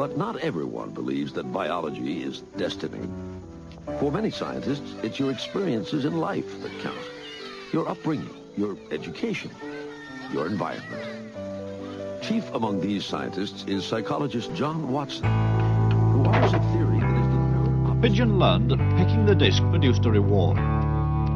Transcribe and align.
But 0.00 0.16
not 0.16 0.38
everyone 0.38 0.92
believes 0.92 1.34
that 1.34 1.52
biology 1.52 2.22
is 2.22 2.40
destiny. 2.56 3.06
For 3.98 4.10
many 4.10 4.30
scientists, 4.30 4.94
it's 5.02 5.18
your 5.18 5.30
experiences 5.30 6.06
in 6.06 6.16
life 6.16 6.62
that 6.62 6.72
count. 6.80 6.96
Your 7.70 7.86
upbringing, 7.86 8.34
your 8.56 8.78
education, 8.92 9.50
your 10.32 10.46
environment. 10.46 12.22
Chief 12.22 12.50
among 12.54 12.80
these 12.80 13.04
scientists 13.04 13.66
is 13.68 13.84
psychologist 13.84 14.54
John 14.54 14.90
Watson, 14.90 15.24
who 16.12 16.24
offers 16.24 16.54
a 16.54 16.60
theory 16.72 17.00
that 17.00 17.20
is 17.20 17.84
the 17.84 17.92
of 17.92 18.00
Pigeon 18.00 18.38
learned 18.38 18.70
that 18.70 18.78
pecking 18.96 19.26
the 19.26 19.34
disc 19.34 19.62
produced 19.64 20.06
a 20.06 20.10
reward. 20.10 20.56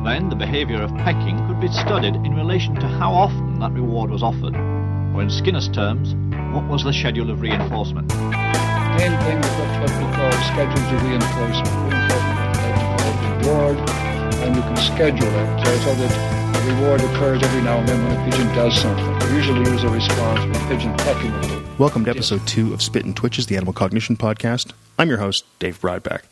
Then 0.06 0.30
the 0.30 0.36
behavior 0.36 0.80
of 0.80 0.96
pecking 0.96 1.36
could 1.48 1.60
be 1.60 1.68
studied 1.68 2.14
in 2.14 2.34
relation 2.34 2.76
to 2.76 2.88
how 2.88 3.12
often 3.12 3.58
that 3.58 3.72
reward 3.72 4.10
was 4.10 4.22
offered. 4.22 4.56
Or 4.56 5.20
in 5.20 5.28
Skinner's 5.28 5.68
terms, 5.68 6.14
what 6.54 6.66
was 6.66 6.82
the 6.82 6.94
schedule 6.94 7.30
of 7.30 7.42
reinforcement? 7.42 8.10
What 8.94 9.02
we 9.02 10.06
call 10.14 10.30
reinforcement. 11.02 11.74
Reward, 13.42 13.76
and 14.38 14.54
you 14.54 14.62
can 14.62 14.76
schedule 14.76 15.26
it 15.26 15.66
so 15.82 15.94
that 15.96 16.64
reward 16.68 17.00
occurs 17.00 17.42
every 17.42 17.62
now 17.62 17.78
and 17.78 17.88
then 17.88 18.06
when 18.06 18.16
a 18.16 18.30
pigeon 18.30 18.46
does 18.54 18.80
something. 18.80 19.28
We 19.30 19.36
usually 19.36 19.68
use 19.68 19.82
a 19.82 19.88
response 19.88 20.44
pigeon 20.68 20.96
pecking. 20.98 21.32
Welcome 21.76 22.04
to 22.04 22.10
episode 22.12 22.46
two 22.46 22.72
of 22.72 22.80
Spit 22.80 23.04
and 23.04 23.16
Twitches, 23.16 23.46
the 23.46 23.56
Animal 23.56 23.72
Cognition 23.72 24.16
Podcast. 24.16 24.70
I'm 24.96 25.08
your 25.08 25.18
host, 25.18 25.44
Dave 25.58 25.80
Brodbeck. 25.80 26.22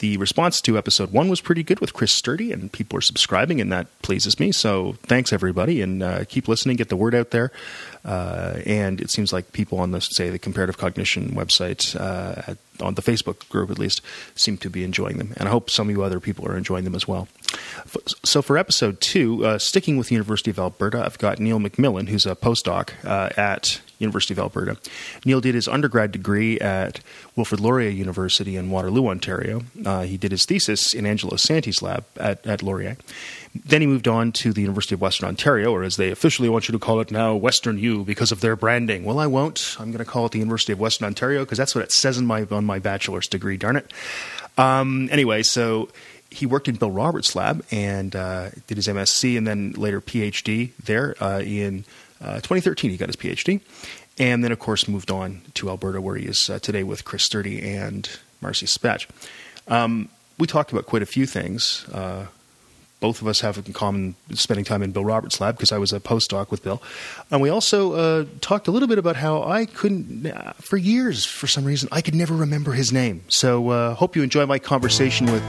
The 0.00 0.16
response 0.16 0.62
to 0.62 0.78
episode 0.78 1.12
one 1.12 1.28
was 1.28 1.42
pretty 1.42 1.62
good 1.62 1.80
with 1.80 1.92
Chris 1.92 2.10
Sturdy, 2.10 2.52
and 2.52 2.72
people 2.72 2.98
are 2.98 3.02
subscribing, 3.02 3.60
and 3.60 3.70
that 3.70 3.86
pleases 4.00 4.40
me. 4.40 4.50
So 4.50 4.94
thanks, 5.02 5.30
everybody, 5.30 5.82
and 5.82 6.02
uh, 6.02 6.24
keep 6.24 6.48
listening, 6.48 6.76
get 6.76 6.88
the 6.88 6.96
word 6.96 7.14
out 7.14 7.32
there. 7.32 7.52
Uh, 8.02 8.60
and 8.64 8.98
it 8.98 9.10
seems 9.10 9.30
like 9.30 9.52
people 9.52 9.78
on 9.78 9.90
the, 9.90 10.00
say, 10.00 10.30
the 10.30 10.38
comparative 10.38 10.78
cognition 10.78 11.32
website, 11.32 11.94
uh, 12.00 12.42
at, 12.46 12.58
on 12.80 12.94
the 12.94 13.02
Facebook 13.02 13.46
group 13.50 13.70
at 13.70 13.78
least, 13.78 14.00
seem 14.34 14.56
to 14.56 14.70
be 14.70 14.84
enjoying 14.84 15.18
them. 15.18 15.34
And 15.36 15.46
I 15.46 15.50
hope 15.50 15.68
some 15.68 15.90
of 15.90 15.94
you 15.94 16.02
other 16.02 16.18
people 16.18 16.48
are 16.48 16.56
enjoying 16.56 16.84
them 16.84 16.94
as 16.94 17.06
well. 17.06 17.28
So 18.24 18.40
for 18.40 18.56
episode 18.56 19.02
two, 19.02 19.44
uh, 19.44 19.58
sticking 19.58 19.98
with 19.98 20.08
the 20.08 20.14
University 20.14 20.50
of 20.50 20.58
Alberta, 20.58 21.04
I've 21.04 21.18
got 21.18 21.38
Neil 21.38 21.58
McMillan, 21.58 22.08
who's 22.08 22.24
a 22.24 22.34
postdoc 22.34 22.92
uh, 23.04 23.28
at 23.36 23.82
University 24.00 24.34
of 24.34 24.38
Alberta. 24.38 24.76
Neil 25.24 25.40
did 25.40 25.54
his 25.54 25.68
undergrad 25.68 26.10
degree 26.10 26.58
at 26.58 27.00
Wilfrid 27.36 27.60
Laurier 27.60 27.90
University 27.90 28.56
in 28.56 28.70
Waterloo, 28.70 29.06
Ontario. 29.08 29.62
Uh, 29.84 30.02
he 30.02 30.16
did 30.16 30.32
his 30.32 30.44
thesis 30.44 30.92
in 30.92 31.06
Angelo 31.06 31.36
Santi's 31.36 31.82
lab 31.82 32.04
at, 32.16 32.44
at 32.46 32.62
Laurier. 32.62 32.96
Then 33.54 33.80
he 33.80 33.86
moved 33.86 34.08
on 34.08 34.32
to 34.32 34.52
the 34.52 34.60
University 34.60 34.94
of 34.94 35.00
Western 35.00 35.28
Ontario, 35.28 35.72
or 35.72 35.82
as 35.82 35.96
they 35.96 36.10
officially 36.10 36.48
want 36.48 36.68
you 36.68 36.72
to 36.72 36.78
call 36.78 37.00
it 37.00 37.10
now, 37.10 37.34
Western 37.34 37.78
U, 37.78 38.04
because 38.04 38.32
of 38.32 38.40
their 38.40 38.56
branding. 38.56 39.04
Well, 39.04 39.18
I 39.18 39.26
won't. 39.26 39.76
I'm 39.78 39.90
going 39.90 40.04
to 40.04 40.10
call 40.10 40.26
it 40.26 40.32
the 40.32 40.38
University 40.38 40.72
of 40.72 40.80
Western 40.80 41.06
Ontario 41.06 41.44
because 41.44 41.58
that's 41.58 41.74
what 41.74 41.84
it 41.84 41.92
says 41.92 42.16
in 42.16 42.26
my 42.26 42.46
on 42.50 42.64
my 42.64 42.78
bachelor's 42.78 43.28
degree. 43.28 43.56
Darn 43.56 43.76
it. 43.76 43.92
Um, 44.56 45.08
anyway, 45.10 45.42
so 45.42 45.88
he 46.30 46.46
worked 46.46 46.68
in 46.68 46.76
Bill 46.76 46.90
Roberts' 46.90 47.34
lab 47.34 47.64
and 47.70 48.14
uh, 48.14 48.50
did 48.66 48.76
his 48.76 48.86
MSc 48.86 49.36
and 49.36 49.46
then 49.46 49.72
later 49.72 50.00
PhD 50.00 50.70
there 50.76 51.16
uh, 51.22 51.40
in 51.40 51.84
uh, 52.20 52.36
2013. 52.36 52.90
He 52.90 52.96
got 52.96 53.08
his 53.08 53.16
PhD, 53.16 53.60
and 54.18 54.44
then 54.44 54.52
of 54.52 54.58
course 54.58 54.88
moved 54.88 55.10
on 55.10 55.42
to 55.54 55.68
Alberta, 55.68 56.00
where 56.00 56.16
he 56.16 56.26
is 56.26 56.50
uh, 56.50 56.58
today 56.58 56.82
with 56.82 57.04
Chris 57.04 57.24
Sturdy 57.24 57.62
and 57.62 58.08
Marcy 58.40 58.66
Spetch. 58.66 59.06
Um, 59.68 60.08
we 60.38 60.46
talked 60.46 60.72
about 60.72 60.86
quite 60.86 61.02
a 61.02 61.06
few 61.06 61.26
things. 61.26 61.86
Uh, 61.92 62.26
both 63.00 63.22
of 63.22 63.28
us 63.28 63.40
have 63.40 63.56
in 63.56 63.72
common 63.72 64.14
spending 64.34 64.64
time 64.64 64.82
in 64.82 64.92
Bill 64.92 65.04
Roberts' 65.04 65.40
lab 65.40 65.56
because 65.56 65.72
I 65.72 65.78
was 65.78 65.92
a 65.92 66.00
postdoc 66.00 66.50
with 66.50 66.62
Bill. 66.62 66.82
And 67.30 67.40
we 67.40 67.48
also 67.48 67.92
uh, 67.94 68.24
talked 68.40 68.68
a 68.68 68.70
little 68.70 68.88
bit 68.88 68.98
about 68.98 69.16
how 69.16 69.42
I 69.42 69.64
couldn't, 69.64 70.26
uh, 70.26 70.52
for 70.54 70.76
years, 70.76 71.24
for 71.24 71.46
some 71.46 71.64
reason, 71.64 71.88
I 71.90 72.02
could 72.02 72.14
never 72.14 72.34
remember 72.34 72.72
his 72.72 72.92
name. 72.92 73.22
So 73.28 73.70
uh, 73.70 73.94
hope 73.94 74.16
you 74.16 74.22
enjoy 74.22 74.44
my 74.44 74.58
conversation 74.58 75.26
with 75.32 75.42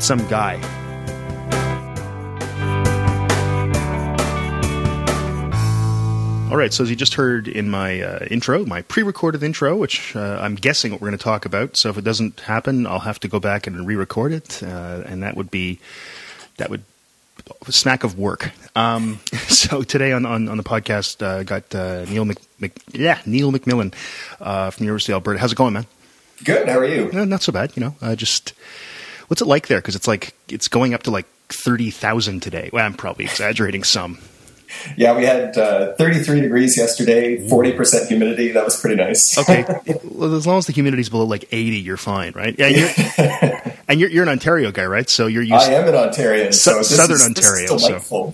some 0.00 0.26
guy. 0.28 0.87
All 6.50 6.56
right, 6.56 6.72
so 6.72 6.82
as 6.82 6.88
you 6.88 6.96
just 6.96 7.12
heard 7.12 7.46
in 7.46 7.68
my 7.68 8.00
uh, 8.00 8.24
intro, 8.30 8.64
my 8.64 8.80
pre-recorded 8.80 9.42
intro, 9.42 9.76
which 9.76 10.16
uh, 10.16 10.38
I'm 10.40 10.54
guessing 10.54 10.90
what 10.90 11.02
we're 11.02 11.08
going 11.08 11.18
to 11.18 11.22
talk 11.22 11.44
about. 11.44 11.76
So 11.76 11.90
if 11.90 11.98
it 11.98 12.04
doesn't 12.04 12.40
happen, 12.40 12.86
I'll 12.86 13.00
have 13.00 13.20
to 13.20 13.28
go 13.28 13.38
back 13.38 13.66
and 13.66 13.86
re-record 13.86 14.32
it, 14.32 14.62
uh, 14.62 15.02
and 15.04 15.22
that 15.22 15.36
would 15.36 15.50
be 15.50 15.78
that 16.56 16.70
would 16.70 16.84
a 17.66 17.72
snack 17.72 18.02
of 18.02 18.18
work. 18.18 18.50
Um, 18.74 19.20
so 19.48 19.82
today 19.82 20.12
on, 20.12 20.24
on, 20.24 20.48
on 20.48 20.56
the 20.56 20.62
podcast, 20.62 21.22
uh, 21.22 21.42
got 21.42 21.74
uh, 21.74 22.06
Neil 22.06 22.24
Mc, 22.24 22.38
Mc, 22.60 22.72
yeah 22.92 23.20
Neil 23.26 23.52
McMillan 23.52 23.92
uh, 24.40 24.70
from 24.70 24.84
University 24.84 25.12
of 25.12 25.16
Alberta. 25.16 25.40
How's 25.40 25.52
it 25.52 25.56
going, 25.56 25.74
man? 25.74 25.86
Good. 26.44 26.66
How 26.66 26.78
are 26.78 26.86
you? 26.86 27.10
Uh, 27.12 27.26
not 27.26 27.42
so 27.42 27.52
bad, 27.52 27.76
you 27.76 27.80
know. 27.80 27.94
Uh, 28.00 28.16
just 28.16 28.54
what's 29.26 29.42
it 29.42 29.46
like 29.46 29.66
there? 29.66 29.80
Because 29.80 29.96
it's 29.96 30.08
like 30.08 30.34
it's 30.48 30.68
going 30.68 30.94
up 30.94 31.02
to 31.02 31.10
like 31.10 31.26
thirty 31.48 31.90
thousand 31.90 32.40
today. 32.42 32.70
Well, 32.72 32.86
I'm 32.86 32.94
probably 32.94 33.26
exaggerating 33.26 33.84
some. 33.84 34.18
Yeah, 34.96 35.16
we 35.16 35.24
had 35.24 35.56
uh, 35.56 35.94
33 35.94 36.40
degrees 36.40 36.76
yesterday, 36.76 37.36
40% 37.38 38.08
humidity. 38.08 38.52
That 38.52 38.64
was 38.64 38.80
pretty 38.80 38.96
nice. 38.96 39.38
Okay, 39.38 39.64
well, 40.04 40.34
as 40.34 40.46
long 40.46 40.58
as 40.58 40.66
the 40.66 40.72
humidity's 40.72 41.08
below 41.08 41.24
like 41.24 41.44
eighty, 41.52 41.78
you're 41.78 41.96
fine, 41.96 42.32
right? 42.34 42.54
Yeah, 42.58 42.66
you're, 42.68 42.88
and 43.88 44.00
you're 44.00 44.10
you're 44.10 44.22
an 44.24 44.28
Ontario 44.28 44.70
guy, 44.72 44.86
right? 44.86 45.08
So 45.08 45.26
you're 45.26 45.42
used. 45.42 45.54
I 45.54 45.72
am 45.72 45.86
an 45.88 45.94
Ontarian, 45.94 46.52
so 46.52 46.82
Southern 46.82 47.16
is, 47.16 47.26
Ontario, 47.26 47.76
so- 47.78 48.32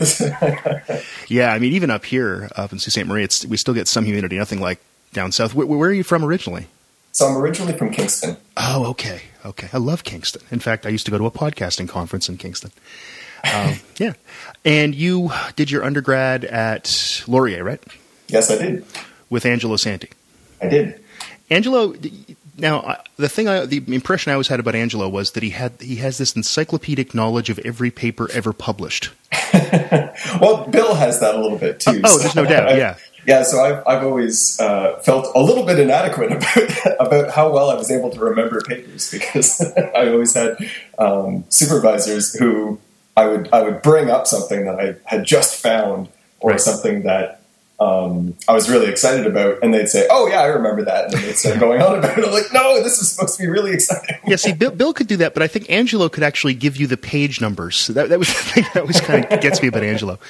Yeah, 1.28 1.53
I 1.53 1.59
mean, 1.59 1.73
even 1.73 1.91
up 1.91 2.05
here, 2.05 2.49
up 2.56 2.73
in 2.73 2.78
Sault 2.78 2.93
Ste. 2.93 3.06
Marie, 3.06 3.25
it's 3.25 3.44
we 3.47 3.56
still 3.56 3.75
get 3.75 3.89
some 3.89 4.05
humidity. 4.05 4.37
Nothing 4.39 4.61
like 4.61 4.81
down 5.12 5.33
south. 5.33 5.55
Where, 5.55 5.67
where 5.67 5.91
are 5.91 5.94
you 5.94 6.05
from 6.05 6.25
originally? 6.25 6.67
so 7.12 7.27
I'm 7.27 7.37
originally 7.37 7.75
from 7.78 7.91
Kingston. 7.93 8.37
Oh, 8.56 8.87
okay, 8.87 9.23
okay. 9.47 9.69
I 9.73 9.78
love 9.78 10.03
Kingston. 10.03 10.43
In 10.50 10.59
fact, 10.59 10.84
I 10.84 10.89
used 10.89 11.05
to 11.05 11.12
go 11.12 11.19
to 11.19 11.27
a 11.27 11.31
podcasting 11.31 11.89
conference 11.89 12.28
in 12.28 12.37
Kingston. 12.39 12.73
Um, 13.53 13.75
yeah, 13.99 14.12
and 14.65 14.94
you 14.94 15.31
did 15.56 15.71
your 15.71 15.84
undergrad 15.84 16.44
at 16.44 17.22
Laurier, 17.27 17.65
right? 17.65 17.82
Yes, 18.28 18.50
I 18.50 18.56
did. 18.59 18.84
With 19.31 19.44
Angelo 19.47 19.77
Santi. 19.77 20.09
I 20.62 20.69
did. 20.69 21.00
Angelo. 21.50 21.94
Now, 22.56 22.99
the 23.16 23.28
thing, 23.28 23.49
I, 23.49 23.66
the 23.66 23.82
impression 23.93 24.31
I 24.31 24.34
always 24.34 24.47
had 24.49 24.60
about 24.60 24.77
Angelo 24.77 25.09
was 25.09 25.32
that 25.32 25.43
he 25.43 25.50
had 25.50 25.72
he 25.81 25.97
has 25.97 26.19
this 26.19 26.37
encyclopedic 26.37 27.12
knowledge 27.15 27.50
of 27.50 27.59
every 27.60 27.91
paper 27.91 28.31
ever 28.32 28.53
published. 28.53 29.10
Well, 30.41 30.66
Bill 30.69 30.94
has 30.94 31.21
that 31.21 31.34
a 31.34 31.41
little 31.41 31.59
bit 31.59 31.81
too. 31.81 32.00
Oh, 32.05 32.16
so 32.16 32.19
there's 32.19 32.34
no 32.37 32.44
doubt. 32.44 32.69
I- 32.69 32.76
Yeah. 32.76 32.97
Yeah, 33.26 33.43
so 33.43 33.59
I've, 33.65 33.82
I've 33.87 34.05
always 34.05 34.61
uh, 34.61 34.99
felt 34.99 35.34
a 35.34 35.41
little 35.43 35.65
bit 35.65 35.78
inadequate 35.78 36.31
about, 36.32 36.97
about 37.00 37.31
how 37.34 37.50
well 37.50 37.71
I 37.71 37.75
was 37.75 37.91
able 37.91 38.11
to 38.11 38.21
remember 38.21 38.61
papers 38.61 39.11
because 39.11 39.62
I 39.94 40.09
always 40.11 40.34
had 40.34 40.59
um, 40.99 41.44
supervisors 41.49 42.34
who 42.34 42.78
I 43.17 43.27
would 43.27 43.49
I 43.53 43.63
would 43.63 43.83
bring 43.83 44.11
up 44.11 44.27
something 44.27 44.65
that 44.67 44.79
I 44.81 44.97
had 45.05 45.25
just 45.25 45.63
found 45.63 46.09
or 46.41 46.51
Right. 46.51 46.61
something 46.61 47.03
that 47.05 47.41
um, 47.81 48.35
I 48.47 48.53
was 48.53 48.71
really 48.71 48.87
excited 48.87 49.27
about, 49.27 49.59
and 49.61 49.75
they'd 49.75 49.89
say, 49.89 50.07
"Oh 50.09 50.29
yeah, 50.29 50.41
I 50.43 50.47
remember 50.47 50.85
that," 50.85 51.07
and 51.07 51.13
then 51.15 51.23
they'd 51.23 51.37
start 51.37 51.59
going 51.59 51.83
on 51.83 51.99
about 51.99 52.17
it. 52.17 52.25
I'm 52.25 52.31
like, 52.33 52.53
"No, 52.53 52.81
this 52.81 53.01
is 53.01 53.11
supposed 53.11 53.37
to 53.37 53.43
be 53.43 53.49
really 53.49 53.73
exciting." 53.73 54.17
Yeah, 54.27 54.37
see, 54.37 54.53
Bill, 54.53 54.71
Bill 54.71 54.93
could 54.95 55.09
do 55.09 55.17
that, 55.17 55.35
but 55.35 55.43
I 55.43 55.49
think 55.49 55.69
Angelo 55.69 56.09
could 56.09 56.23
actually 56.23 56.55
give 56.55 56.77
you 56.77 56.87
the 56.87 56.97
page 56.97 57.41
numbers. 57.41 57.75
So 57.77 57.93
that, 57.95 58.11
that 58.11 58.19
was 58.21 58.29
the 58.33 58.35
thing 58.35 58.65
that 58.75 58.81
always 58.81 59.01
kind 59.01 59.25
of 59.27 59.41
gets 59.41 59.61
me 59.61 59.67
about 59.69 59.83
Angelo. 59.83 60.21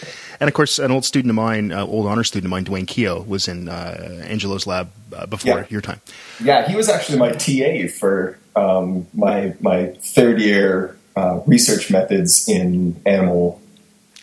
And 0.41 0.49
of 0.49 0.55
course, 0.55 0.79
an 0.79 0.91
old 0.91 1.05
student 1.05 1.31
of 1.31 1.35
mine, 1.37 1.71
uh, 1.71 1.85
old 1.85 2.07
honor 2.07 2.25
student 2.25 2.47
of 2.47 2.51
mine, 2.51 2.65
Dwayne 2.65 2.89
Keogh, 2.89 3.23
was 3.29 3.47
in 3.47 3.69
uh, 3.69 4.23
Angelo's 4.27 4.67
lab 4.67 4.91
uh, 5.15 5.27
before 5.27 5.59
Yeah. 5.61 5.67
your 5.69 5.83
time. 5.83 6.01
Yeah, 6.43 6.67
he 6.67 6.77
was 6.77 6.89
actually 6.89 7.19
my 7.19 7.33
TA 7.33 7.89
for 7.89 8.39
um, 8.57 9.07
my 9.13 9.53
my 9.61 9.89
third 10.01 10.41
year 10.41 10.97
uh, 11.17 11.41
research 11.47 11.91
methods 11.91 12.49
in 12.49 13.01
animal 13.07 13.61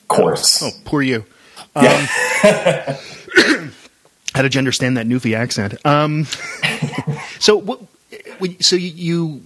course. 0.07 0.62
Oh, 0.62 0.72
poor 0.85 1.02
you. 1.02 1.25
Um, 1.75 1.85
Yeah. 1.85 3.00
How 4.34 4.41
did 4.41 4.56
you 4.56 4.59
understand 4.59 4.96
that 4.96 5.06
Newfie 5.06 5.35
accent? 5.35 5.85
Um, 5.85 6.26
so, 7.40 7.58
what, 7.58 7.82
so 8.61 8.78
you, 8.78 9.41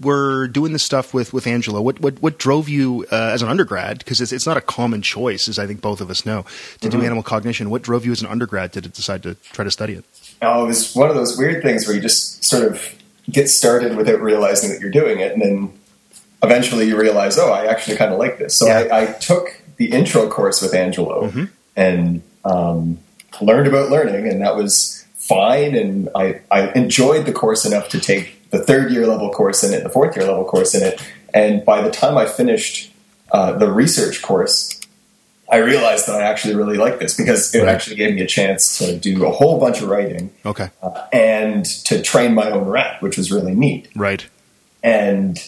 were 0.00 0.48
doing 0.48 0.72
this 0.72 0.82
stuff 0.82 1.12
with, 1.12 1.32
with 1.32 1.46
Angelo. 1.46 1.80
What, 1.80 2.00
what, 2.00 2.20
what 2.22 2.38
drove 2.38 2.68
you 2.68 3.06
uh, 3.12 3.30
as 3.32 3.42
an 3.42 3.48
undergrad? 3.48 3.98
Because 3.98 4.20
it's, 4.20 4.32
it's 4.32 4.46
not 4.46 4.56
a 4.56 4.60
common 4.60 5.02
choice, 5.02 5.48
as 5.48 5.58
I 5.58 5.66
think 5.66 5.80
both 5.80 6.00
of 6.00 6.10
us 6.10 6.24
know, 6.24 6.44
to 6.80 6.88
do 6.88 7.02
animal 7.02 7.22
cognition. 7.22 7.70
What 7.70 7.82
drove 7.82 8.06
you 8.06 8.12
as 8.12 8.22
an 8.22 8.28
undergrad 8.28 8.72
to 8.72 8.80
decide 8.80 9.22
to 9.24 9.34
try 9.52 9.64
to 9.64 9.70
study 9.70 9.94
it? 9.94 10.04
Oh, 10.42 10.64
it 10.64 10.68
was 10.68 10.94
one 10.94 11.10
of 11.10 11.16
those 11.16 11.36
weird 11.36 11.62
things 11.62 11.86
where 11.86 11.94
you 11.94 12.00
just 12.00 12.42
sort 12.44 12.64
of 12.64 12.94
get 13.30 13.48
started 13.48 13.96
without 13.96 14.20
realizing 14.20 14.70
that 14.70 14.80
you're 14.80 14.90
doing 14.90 15.20
it, 15.20 15.32
and 15.32 15.42
then 15.42 15.79
eventually 16.42 16.86
you 16.88 16.96
realize, 16.98 17.38
oh, 17.38 17.52
I 17.52 17.66
actually 17.66 17.96
kind 17.96 18.12
of 18.12 18.18
like 18.18 18.38
this. 18.38 18.56
So 18.58 18.66
Yeah. 18.66 18.88
I, 18.92 19.02
I 19.02 19.06
took 19.06 19.60
the 19.76 19.90
intro 19.92 20.28
course 20.28 20.60
with 20.62 20.74
Angelo 20.74 21.32
and 21.76 22.22
um, 22.44 22.98
learned 23.40 23.66
about 23.68 23.90
learning, 23.90 24.26
and 24.28 24.40
that 24.42 24.56
was 24.56 25.04
fine. 25.16 25.74
And 25.74 26.08
I, 26.14 26.40
I 26.50 26.70
enjoyed 26.72 27.26
the 27.26 27.32
course 27.32 27.64
enough 27.64 27.88
to 27.90 28.00
take 28.00 28.50
the 28.50 28.58
third 28.58 28.90
year 28.90 29.06
level 29.06 29.30
course 29.30 29.62
in 29.62 29.72
it, 29.72 29.82
the 29.84 29.88
fourth 29.90 30.16
year 30.16 30.26
level 30.26 30.44
course 30.44 30.74
in 30.74 30.82
it, 30.82 31.00
and 31.32 31.64
by 31.64 31.80
the 31.82 31.90
time 31.90 32.18
I 32.18 32.26
finished 32.26 32.92
uh, 33.30 33.52
the 33.52 33.70
research 33.70 34.22
course, 34.22 34.80
I 35.48 35.58
realized 35.58 36.06
that 36.08 36.20
I 36.20 36.24
actually 36.24 36.56
really 36.56 36.76
liked 36.76 36.98
this 37.00 37.16
because 37.16 37.54
it 37.54 37.60
Right. 37.62 37.68
actually 37.68 37.96
gave 37.96 38.14
me 38.14 38.22
a 38.22 38.26
chance 38.26 38.78
to 38.78 38.96
do 38.98 39.24
a 39.24 39.30
whole 39.30 39.58
bunch 39.60 39.80
of 39.82 39.88
writing 39.88 40.32
Okay. 40.44 40.70
uh, 40.82 41.06
and 41.12 41.64
to 41.86 42.02
train 42.02 42.34
my 42.34 42.50
own 42.50 42.66
rat, 42.68 43.00
which 43.02 43.16
was 43.16 43.30
really 43.30 43.54
neat. 43.54 43.88
Right. 43.94 44.26
And 44.82 45.38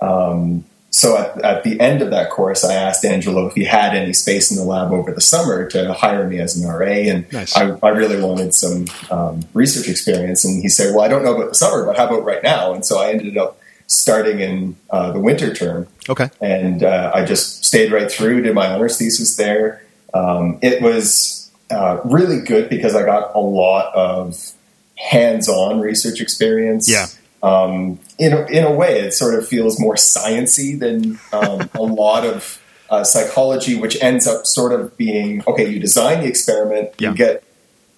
um, 0.00 0.64
so 0.90 1.18
at, 1.18 1.44
at 1.44 1.62
the 1.62 1.78
end 1.78 2.00
of 2.00 2.10
that 2.10 2.30
course, 2.30 2.64
I 2.64 2.72
asked 2.72 3.04
Angelo 3.04 3.46
if 3.46 3.54
he 3.54 3.64
had 3.64 3.94
any 3.94 4.14
space 4.14 4.50
in 4.50 4.56
the 4.56 4.64
lab 4.64 4.92
over 4.92 5.12
the 5.12 5.20
summer 5.20 5.68
to 5.68 5.92
hire 5.92 6.26
me 6.26 6.38
as 6.40 6.56
an 6.56 6.66
RA. 6.66 6.86
And 6.86 7.30
Nice. 7.30 7.54
I, 7.54 7.76
I 7.82 7.90
really 7.90 8.18
wanted 8.18 8.54
some 8.54 8.86
um, 9.10 9.42
research 9.52 9.90
experience. 9.90 10.44
And 10.44 10.62
he 10.62 10.70
said, 10.70 10.94
Well, 10.94 11.04
I 11.04 11.08
don't 11.08 11.22
know 11.22 11.36
about 11.36 11.50
the 11.50 11.54
summer, 11.54 11.84
but 11.84 11.98
how 11.98 12.06
about 12.06 12.24
right 12.24 12.42
now? 12.42 12.72
And 12.72 12.86
so 12.86 12.98
I 12.98 13.10
ended 13.10 13.36
up 13.36 13.58
starting 13.88 14.40
in 14.40 14.76
uh, 14.88 15.12
the 15.12 15.20
winter 15.20 15.52
term. 15.52 15.86
Okay. 16.08 16.30
And 16.40 16.82
uh, 16.82 17.12
I 17.14 17.26
just 17.26 17.64
stayed 17.64 17.92
right 17.92 18.10
through, 18.10 18.42
did 18.42 18.54
my 18.54 18.68
honors 18.68 18.96
thesis 18.96 19.36
there. 19.36 19.82
Um, 20.14 20.58
it 20.62 20.80
was 20.80 21.50
uh, 21.70 22.00
really 22.04 22.40
good 22.40 22.70
because 22.70 22.94
I 22.94 23.04
got 23.04 23.34
a 23.34 23.40
lot 23.40 23.94
of 23.94 24.52
hands 24.96 25.46
on 25.48 25.80
research 25.80 26.22
experience 26.22 26.90
Yeah. 26.90 27.06
Um, 27.46 27.98
in 28.18 28.32
a, 28.32 28.44
in 28.46 28.64
a 28.64 28.72
way, 28.72 29.00
it 29.00 29.12
sort 29.12 29.34
of 29.34 29.46
feels 29.46 29.78
more 29.80 29.94
sciency 29.94 30.78
than 30.78 31.18
um, 31.32 31.68
a 31.74 31.82
lot 32.02 32.24
of 32.24 32.60
uh, 32.90 33.04
psychology, 33.04 33.74
which 33.76 34.00
ends 34.02 34.26
up 34.26 34.46
sort 34.46 34.72
of 34.78 34.96
being 34.96 35.42
okay. 35.46 35.68
You 35.68 35.78
design 35.80 36.20
the 36.22 36.28
experiment, 36.28 36.90
Yeah. 36.98 37.10
you 37.10 37.14
get 37.16 37.42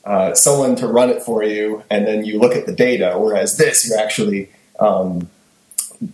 uh, 0.04 0.34
someone 0.34 0.74
to 0.76 0.86
run 0.86 1.10
it 1.10 1.22
for 1.22 1.42
you, 1.42 1.82
and 1.90 2.06
then 2.06 2.24
you 2.24 2.38
look 2.38 2.54
at 2.54 2.66
the 2.66 2.72
data. 2.72 3.14
Whereas 3.18 3.56
this, 3.56 3.88
you're 3.88 3.98
actually 3.98 4.48
um, 4.80 5.28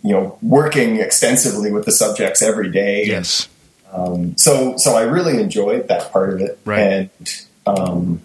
you 0.03 0.11
know 0.13 0.37
working 0.41 0.97
extensively 0.99 1.71
with 1.71 1.85
the 1.85 1.91
subjects 1.91 2.41
every 2.41 2.69
day. 2.71 3.05
Yes. 3.05 3.47
Um, 3.93 4.35
so 4.37 4.75
so 4.77 4.95
I 4.97 5.03
really 5.03 5.39
enjoyed 5.41 5.87
that 5.87 6.11
part 6.11 6.33
of 6.33 6.41
it, 6.41 6.59
Right. 6.65 6.81
and 6.81 7.09
um, 7.65 8.21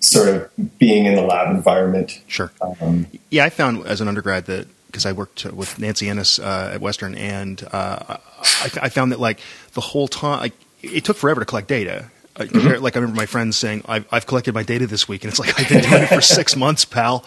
sort 0.00 0.28
of 0.28 0.78
being 0.78 1.06
in 1.06 1.14
the 1.14 1.22
lab 1.22 1.54
environment. 1.54 2.20
Sure. 2.26 2.50
Um, 2.80 3.06
Yeah, 3.30 3.44
I 3.44 3.50
found 3.50 3.86
as 3.86 4.00
an 4.00 4.08
undergrad 4.08 4.46
that 4.46 4.66
because 4.86 5.04
I 5.04 5.12
worked 5.12 5.44
with 5.44 5.78
Nancy 5.78 6.08
Innis 6.08 6.38
uh, 6.38 6.70
at 6.74 6.80
Western, 6.80 7.14
and 7.14 7.62
uh, 7.72 8.16
I, 8.40 8.70
I 8.82 8.88
found 8.88 9.12
that 9.12 9.20
like 9.20 9.40
the 9.74 9.80
whole 9.82 10.08
time, 10.08 10.40
like 10.40 10.54
it 10.82 11.04
took 11.04 11.16
forever 11.16 11.40
to 11.40 11.44
collect 11.44 11.68
data. 11.68 12.06
Uh, 12.36 12.46
compared- 12.46 12.80
Like 12.80 12.96
I 12.96 13.00
remember 13.00 13.16
my 13.20 13.26
friends 13.26 13.56
saying, 13.58 13.82
I've, 13.86 14.06
"I've 14.12 14.26
collected 14.26 14.54
my 14.54 14.62
data 14.62 14.86
this 14.86 15.08
week," 15.08 15.24
and 15.24 15.30
it's 15.30 15.38
like 15.40 15.58
I've 15.60 15.68
been 15.68 15.82
doing 15.82 16.02
it 16.04 16.06
for 16.08 16.20
six 16.20 16.54
months, 16.64 16.84
pal. 16.84 17.24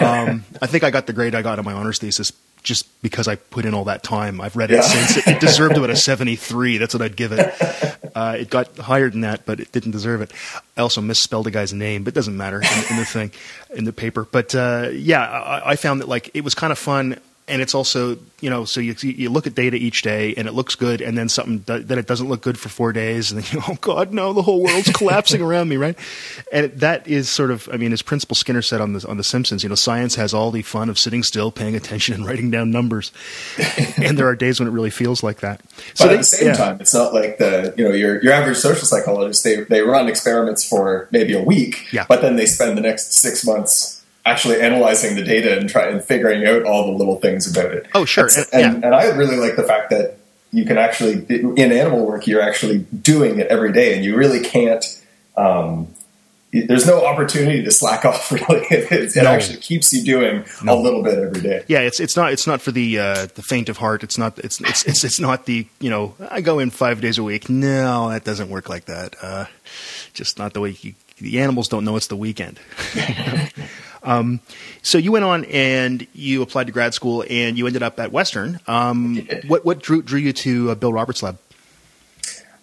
Um, 0.00 0.44
I 0.62 0.66
think 0.66 0.84
I 0.84 0.90
got 0.90 1.06
the 1.06 1.12
grade 1.12 1.34
I 1.34 1.42
got 1.42 1.58
on 1.58 1.64
my 1.64 1.72
honors 1.72 1.98
thesis 1.98 2.32
just 2.62 2.86
because 3.02 3.26
I 3.26 3.34
put 3.34 3.64
in 3.66 3.74
all 3.74 3.84
that 3.86 4.04
time. 4.04 4.40
I've 4.40 4.54
read 4.56 4.70
it 4.70 4.76
Yeah. 4.76 4.82
since. 4.82 5.16
It, 5.16 5.26
it 5.34 5.40
deserved 5.40 5.76
about 5.76 5.90
a 5.96 5.96
seventy-three. 5.96 6.78
That's 6.78 6.94
what 6.94 7.02
I'd 7.02 7.16
give 7.16 7.32
it. 7.32 7.52
Uh, 8.14 8.36
it 8.38 8.50
got 8.50 8.76
higher 8.76 9.08
than 9.10 9.22
that, 9.22 9.46
but 9.46 9.60
it 9.60 9.72
didn't 9.72 9.92
deserve 9.92 10.20
it. 10.20 10.32
I 10.76 10.80
also 10.80 11.00
misspelled 11.00 11.46
a 11.46 11.50
guy's 11.50 11.72
name, 11.72 12.04
but 12.04 12.12
it 12.12 12.14
doesn't 12.14 12.36
matter 12.36 12.60
in, 12.60 12.84
in 12.90 12.96
the 12.96 13.04
thing, 13.04 13.32
in 13.74 13.84
the 13.84 13.92
paper. 13.92 14.26
But 14.30 14.54
uh, 14.54 14.90
yeah, 14.92 15.22
I, 15.22 15.72
I 15.72 15.76
found 15.76 16.00
that 16.00 16.08
like 16.08 16.30
it 16.34 16.42
was 16.42 16.54
kind 16.54 16.72
of 16.72 16.78
fun, 16.78 17.18
and 17.52 17.60
it's 17.60 17.74
also 17.74 18.16
you 18.40 18.50
know, 18.50 18.64
so 18.64 18.80
you 18.80 18.94
you 19.02 19.30
look 19.30 19.46
at 19.46 19.54
data 19.54 19.76
each 19.76 20.02
day, 20.02 20.34
and 20.36 20.48
it 20.48 20.52
looks 20.52 20.74
good, 20.74 21.00
and 21.00 21.16
then 21.16 21.28
something 21.28 21.58
do, 21.58 21.78
then 21.78 21.96
it 21.98 22.08
doesn't 22.08 22.28
look 22.28 22.40
good 22.42 22.58
for 22.58 22.68
four 22.68 22.92
days, 22.92 23.30
and 23.30 23.40
then 23.40 23.48
you 23.52 23.62
oh 23.68 23.76
god, 23.80 24.12
no, 24.12 24.32
the 24.32 24.42
whole 24.42 24.62
world's 24.62 24.90
collapsing 24.94 25.40
around 25.40 25.68
me, 25.68 25.76
right? 25.76 25.96
And 26.52 26.72
that 26.80 27.06
is 27.06 27.28
sort 27.28 27.52
of, 27.52 27.68
I 27.72 27.76
mean, 27.76 27.92
as 27.92 28.02
Principal 28.02 28.34
Skinner 28.34 28.62
said 28.62 28.80
on 28.80 28.94
the 28.94 29.06
on 29.06 29.16
the 29.18 29.22
Simpsons, 29.22 29.62
you 29.62 29.68
know, 29.68 29.76
science 29.76 30.16
has 30.16 30.34
all 30.34 30.50
the 30.50 30.62
fun 30.62 30.88
of 30.90 30.98
sitting 30.98 31.22
still, 31.22 31.52
paying 31.52 31.76
attention, 31.76 32.14
and 32.14 32.26
writing 32.26 32.50
down 32.50 32.72
numbers, 32.72 33.12
and 33.96 34.18
there 34.18 34.26
are 34.26 34.34
days 34.34 34.58
when 34.58 34.66
it 34.66 34.72
really 34.72 34.90
feels 34.90 35.22
like 35.22 35.40
that. 35.40 35.60
but 35.98 36.08
they- 36.08 36.14
at 36.14 36.18
the 36.18 36.24
same 36.24 36.48
yeah. 36.48 36.54
time, 36.54 36.80
it's 36.80 36.94
not 36.94 37.14
like 37.14 37.38
the 37.38 37.74
you 37.76 37.84
know 37.84 37.94
your 37.94 38.20
your 38.24 38.32
average 38.32 38.56
social 38.56 38.86
psychologist. 38.86 39.44
They 39.44 39.60
they 39.60 39.82
run 39.82 40.08
experiments 40.08 40.66
for 40.66 41.06
maybe 41.12 41.34
a 41.34 41.42
week, 41.42 41.86
Yeah. 41.92 42.06
but 42.08 42.22
then 42.22 42.34
they 42.36 42.46
spend 42.46 42.76
the 42.76 42.82
next 42.82 43.12
six 43.12 43.44
months 43.44 44.01
actually 44.24 44.60
analyzing 44.60 45.16
the 45.16 45.22
data 45.22 45.58
and 45.58 45.68
trying 45.68 45.92
and 45.94 46.04
figuring 46.04 46.46
out 46.46 46.62
all 46.64 46.86
the 46.86 46.92
little 46.96 47.16
things 47.16 47.50
about 47.50 47.72
it. 47.72 47.86
Oh, 47.94 48.04
sure. 48.04 48.28
And- 48.52 48.74
and, 48.76 48.84
and 48.84 48.94
I 48.94 49.06
really 49.16 49.36
like 49.36 49.56
the 49.56 49.64
fact 49.64 49.90
that 49.90 50.18
you 50.52 50.64
can 50.64 50.76
actually 50.78 51.24
in 51.30 51.72
animal 51.72 52.04
work 52.06 52.26
you're 52.26 52.42
actually 52.42 52.80
doing 53.00 53.38
it 53.40 53.46
every 53.48 53.72
day, 53.72 53.94
and 53.94 54.04
you 54.04 54.14
really 54.16 54.40
can't. 54.40 54.84
Um, 55.36 55.88
there's 56.52 56.86
no 56.86 57.06
opportunity 57.06 57.64
to 57.64 57.70
slack 57.70 58.04
off. 58.10 58.30
Really, 58.30 58.60
it, 58.70 58.92
it 59.16 59.22
No. 59.22 59.30
actually 59.30 59.58
keeps 59.60 59.90
you 59.94 60.04
doing 60.04 60.44
a 60.68 60.76
little 60.76 61.02
bit 61.02 61.18
every 61.18 61.40
day. 61.40 61.64
Yeah, 61.68 61.80
it's 61.80 61.98
it's 62.00 62.14
not 62.18 62.32
it's 62.34 62.46
not 62.46 62.60
for 62.60 62.70
the 62.70 62.98
uh, 62.98 63.26
the 63.34 63.40
faint 63.42 63.70
of 63.70 63.78
heart. 63.78 64.04
It's 64.04 64.18
not 64.18 64.38
it's 64.40 64.60
it's 64.60 64.84
it's 64.84 65.02
it's 65.04 65.18
not 65.18 65.46
the 65.46 65.66
you 65.80 65.88
know 65.88 66.14
I 66.30 66.42
go 66.42 66.58
in 66.58 66.68
five 66.68 67.00
days 67.00 67.16
a 67.16 67.22
week. 67.22 67.48
No, 67.48 68.10
that 68.10 68.24
doesn't 68.24 68.50
work 68.50 68.68
like 68.68 68.84
that. 68.84 69.16
Uh, 69.22 69.46
just 70.12 70.38
not 70.38 70.52
the 70.52 70.60
way 70.60 70.76
you, 70.82 70.92
the 71.16 71.40
animals 71.40 71.68
don't 71.68 71.84
know 71.86 71.96
it's 71.96 72.08
the 72.08 72.16
weekend. 72.16 72.60
um, 74.02 74.40
so 74.82 74.98
you 74.98 75.12
went 75.12 75.24
on 75.24 75.44
and 75.46 76.06
you 76.12 76.42
applied 76.42 76.66
to 76.66 76.72
grad 76.72 76.94
school 76.94 77.24
and 77.28 77.56
you 77.56 77.66
ended 77.66 77.82
up 77.82 77.98
at 78.00 78.12
Western. 78.12 78.58
Um, 78.66 79.26
what 79.46 79.64
what 79.64 79.80
drew 79.82 80.02
drew 80.02 80.18
you 80.20 80.32
to 80.32 80.70
uh, 80.70 80.74
Bill 80.74 80.92
Roberts' 80.92 81.22
lab? 81.22 81.38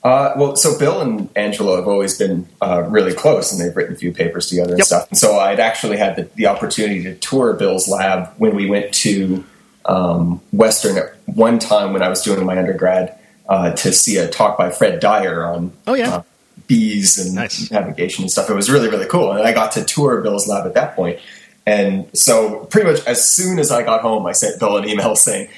Uh, 0.01 0.33
well, 0.37 0.55
so 0.55 0.79
Bill 0.79 1.01
and 1.01 1.29
Angelo 1.35 1.75
have 1.75 1.87
always 1.87 2.17
been 2.17 2.47
uh, 2.61 2.83
really 2.87 3.13
close, 3.13 3.51
and 3.51 3.59
they've 3.59 3.75
written 3.75 3.93
a 3.93 3.97
few 3.97 4.13
papers 4.13 4.47
together 4.47 4.69
and 4.71 4.77
Yep. 4.79 4.87
stuff. 4.87 5.09
And 5.09 5.17
so 5.17 5.37
I'd 5.37 5.59
actually 5.59 5.97
had 5.97 6.15
the, 6.15 6.23
the 6.35 6.45
opportunity 6.47 7.03
to 7.03 7.15
tour 7.15 7.51
Bill's 7.53 7.89
lab 7.89 8.29
when 8.37 8.55
we 8.55 8.69
went 8.69 8.93
to 8.93 9.43
um, 9.85 10.39
Western 10.53 10.97
at 10.97 11.15
one 11.25 11.59
time 11.59 11.91
when 11.91 12.01
I 12.01 12.07
was 12.07 12.21
doing 12.21 12.45
my 12.45 12.57
undergrad 12.57 13.17
uh, 13.49 13.71
to 13.73 13.91
see 13.91 14.15
a 14.17 14.29
talk 14.29 14.57
by 14.57 14.69
Fred 14.69 15.01
Dyer 15.01 15.43
on 15.43 15.73
Oh, 15.85 15.95
yeah. 15.95 16.21
Bees 16.69 17.17
and 17.19 17.35
Nice. 17.35 17.69
navigation 17.69 18.23
and 18.23 18.31
stuff. 18.31 18.49
It 18.49 18.53
was 18.53 18.69
really 18.71 18.87
really 18.87 19.07
cool, 19.07 19.33
and 19.33 19.45
I 19.45 19.51
got 19.51 19.73
to 19.73 19.83
tour 19.83 20.21
Bill's 20.21 20.47
lab 20.47 20.65
at 20.65 20.75
that 20.75 20.95
point. 20.95 21.19
And 21.67 22.09
so, 22.17 22.65
pretty 22.65 22.89
much 22.89 23.05
as 23.05 23.27
soon 23.27 23.59
as 23.59 23.69
I 23.71 23.83
got 23.83 24.01
home, 24.01 24.25
I 24.25 24.31
sent 24.31 24.57
Bill 24.59 24.77
an 24.77 24.87
email 24.87 25.15
saying, 25.27 25.49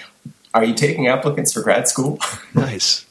"Are 0.56 0.64
you 0.64 0.74
taking 0.74 1.08
applicants 1.08 1.54
for 1.54 1.62
grad 1.62 1.88
school?" 1.88 2.18
Nice. 2.56 3.06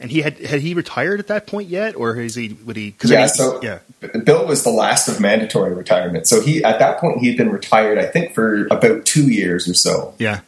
And 0.00 0.12
he 0.12 0.22
had 0.22 0.38
had 0.38 0.60
he 0.60 0.74
retired 0.74 1.18
at 1.18 1.26
that 1.26 1.48
point 1.48 1.68
yet, 1.68 1.96
or 1.96 2.14
is 2.20 2.36
he 2.36 2.56
would 2.64 2.76
he? 2.76 2.92
Cause 2.92 3.10
yeah, 3.10 3.18
mean, 3.22 3.28
so 3.30 3.60
yeah, 3.62 3.80
Bill 4.22 4.46
was 4.46 4.62
the 4.62 4.70
last 4.70 5.08
of 5.08 5.20
mandatory 5.20 5.74
retirement. 5.74 6.28
So 6.28 6.40
he 6.40 6.62
at 6.62 6.78
that 6.78 7.00
point 7.00 7.18
he'd 7.18 7.36
been 7.36 7.50
retired, 7.50 7.98
I 7.98 8.06
think, 8.06 8.32
for 8.32 8.66
about 8.70 9.04
two 9.04 9.28
years 9.28 9.68
or 9.68 9.74
so. 9.74 10.14
yeah. 10.20 10.40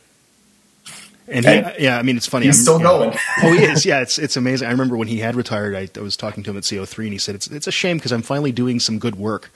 And, 1.30 1.44
he, 1.44 1.50
And 1.52 1.66
uh, 1.66 1.72
yeah, 1.78 1.98
I 1.98 2.02
mean, 2.02 2.16
it's 2.16 2.26
funny. 2.26 2.46
He's 2.46 2.56
I'm- 2.56 2.62
still 2.62 2.78
going. 2.80 3.16
oh, 3.42 3.52
he 3.52 3.64
is. 3.64 3.86
Yeah, 3.86 4.00
it's 4.00 4.18
it's 4.18 4.36
amazing. 4.36 4.68
I 4.68 4.72
remember 4.72 4.96
when 4.96 5.08
he 5.08 5.18
had 5.18 5.36
retired. 5.36 5.74
I, 5.74 5.88
I 5.98 6.02
was 6.02 6.16
talking 6.16 6.42
to 6.44 6.50
him 6.50 6.56
at 6.56 6.64
CO3, 6.64 7.04
and 7.04 7.12
he 7.12 7.18
said, 7.18 7.34
"It's 7.34 7.46
it's 7.46 7.66
a 7.66 7.72
shame 7.72 7.98
because 7.98 8.12
I'm 8.12 8.22
finally 8.22 8.52
doing 8.52 8.80
some 8.80 8.98
good 8.98 9.14
work." 9.16 9.50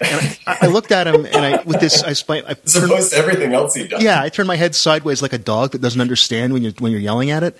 And 0.00 0.38
I, 0.46 0.58
I 0.62 0.66
looked 0.68 0.92
at 0.92 1.06
him, 1.06 1.26
and 1.26 1.44
I 1.44 1.62
with 1.64 1.80
this, 1.80 2.02
I, 2.02 2.10
I 2.10 2.54
turned, 2.54 2.92
everything 3.12 3.52
else 3.52 3.74
he 3.74 3.86
does. 3.86 4.02
yeah, 4.02 4.22
I 4.22 4.30
turned 4.30 4.46
my 4.46 4.56
head 4.56 4.74
sideways 4.74 5.20
like 5.20 5.34
a 5.34 5.38
dog 5.38 5.72
that 5.72 5.82
doesn't 5.82 6.00
understand 6.00 6.52
when 6.54 6.62
you're 6.62 6.72
when 6.78 6.90
you're 6.92 7.00
yelling 7.00 7.30
at 7.30 7.42
it. 7.42 7.56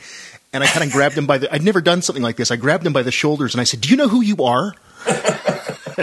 And 0.52 0.64
I 0.64 0.66
kind 0.66 0.85
of 0.85 0.90
grabbed 0.92 1.16
him 1.19 1.26
by 1.26 1.38
the. 1.38 1.52
I'd 1.52 1.62
never 1.62 1.80
done 1.80 2.02
something 2.02 2.23
like 2.23 2.37
this. 2.37 2.50
I 2.50 2.57
grabbed 2.57 2.87
him 2.87 2.92
by 2.92 3.02
the 3.02 3.12
shoulders, 3.12 3.54
and 3.54 3.61
I 3.61 3.64
said, 3.64 3.83
"Do 3.83 3.88
you 3.90 3.97
know 3.97 4.09
who 4.09 4.21
you 4.23 4.37
are?" 4.45 4.75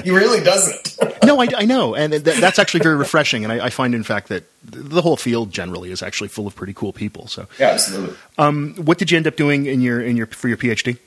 He 0.04 0.12
really 0.12 0.44
doesn't. 0.44 0.98
No, 1.24 1.42
I, 1.42 1.48
I 1.58 1.66
know, 1.66 1.96
and 1.96 2.12
th- 2.12 2.24
that's 2.24 2.60
actually 2.60 2.82
very 2.82 2.96
refreshing. 2.96 3.44
And 3.44 3.52
I, 3.52 3.66
I 3.66 3.70
find, 3.70 3.94
in 3.94 4.04
fact, 4.04 4.30
that 4.30 4.44
the 4.64 5.02
whole 5.02 5.18
field 5.18 5.52
generally 5.52 5.92
is 5.92 6.02
actually 6.02 6.30
full 6.30 6.48
of 6.48 6.56
pretty 6.56 6.74
cool 6.74 6.94
people. 6.94 7.28
So, 7.28 7.48
yeah, 7.60 7.70
absolutely. 7.70 8.16
what 8.84 8.98
did 8.98 9.12
you 9.12 9.18
end 9.18 9.28
up 9.28 9.36
doing 9.36 9.66
in 9.66 9.82
your 9.82 10.02
in 10.02 10.18
your 10.18 10.28
for 10.28 10.48
your 10.48 10.58
PhD? 10.58 10.98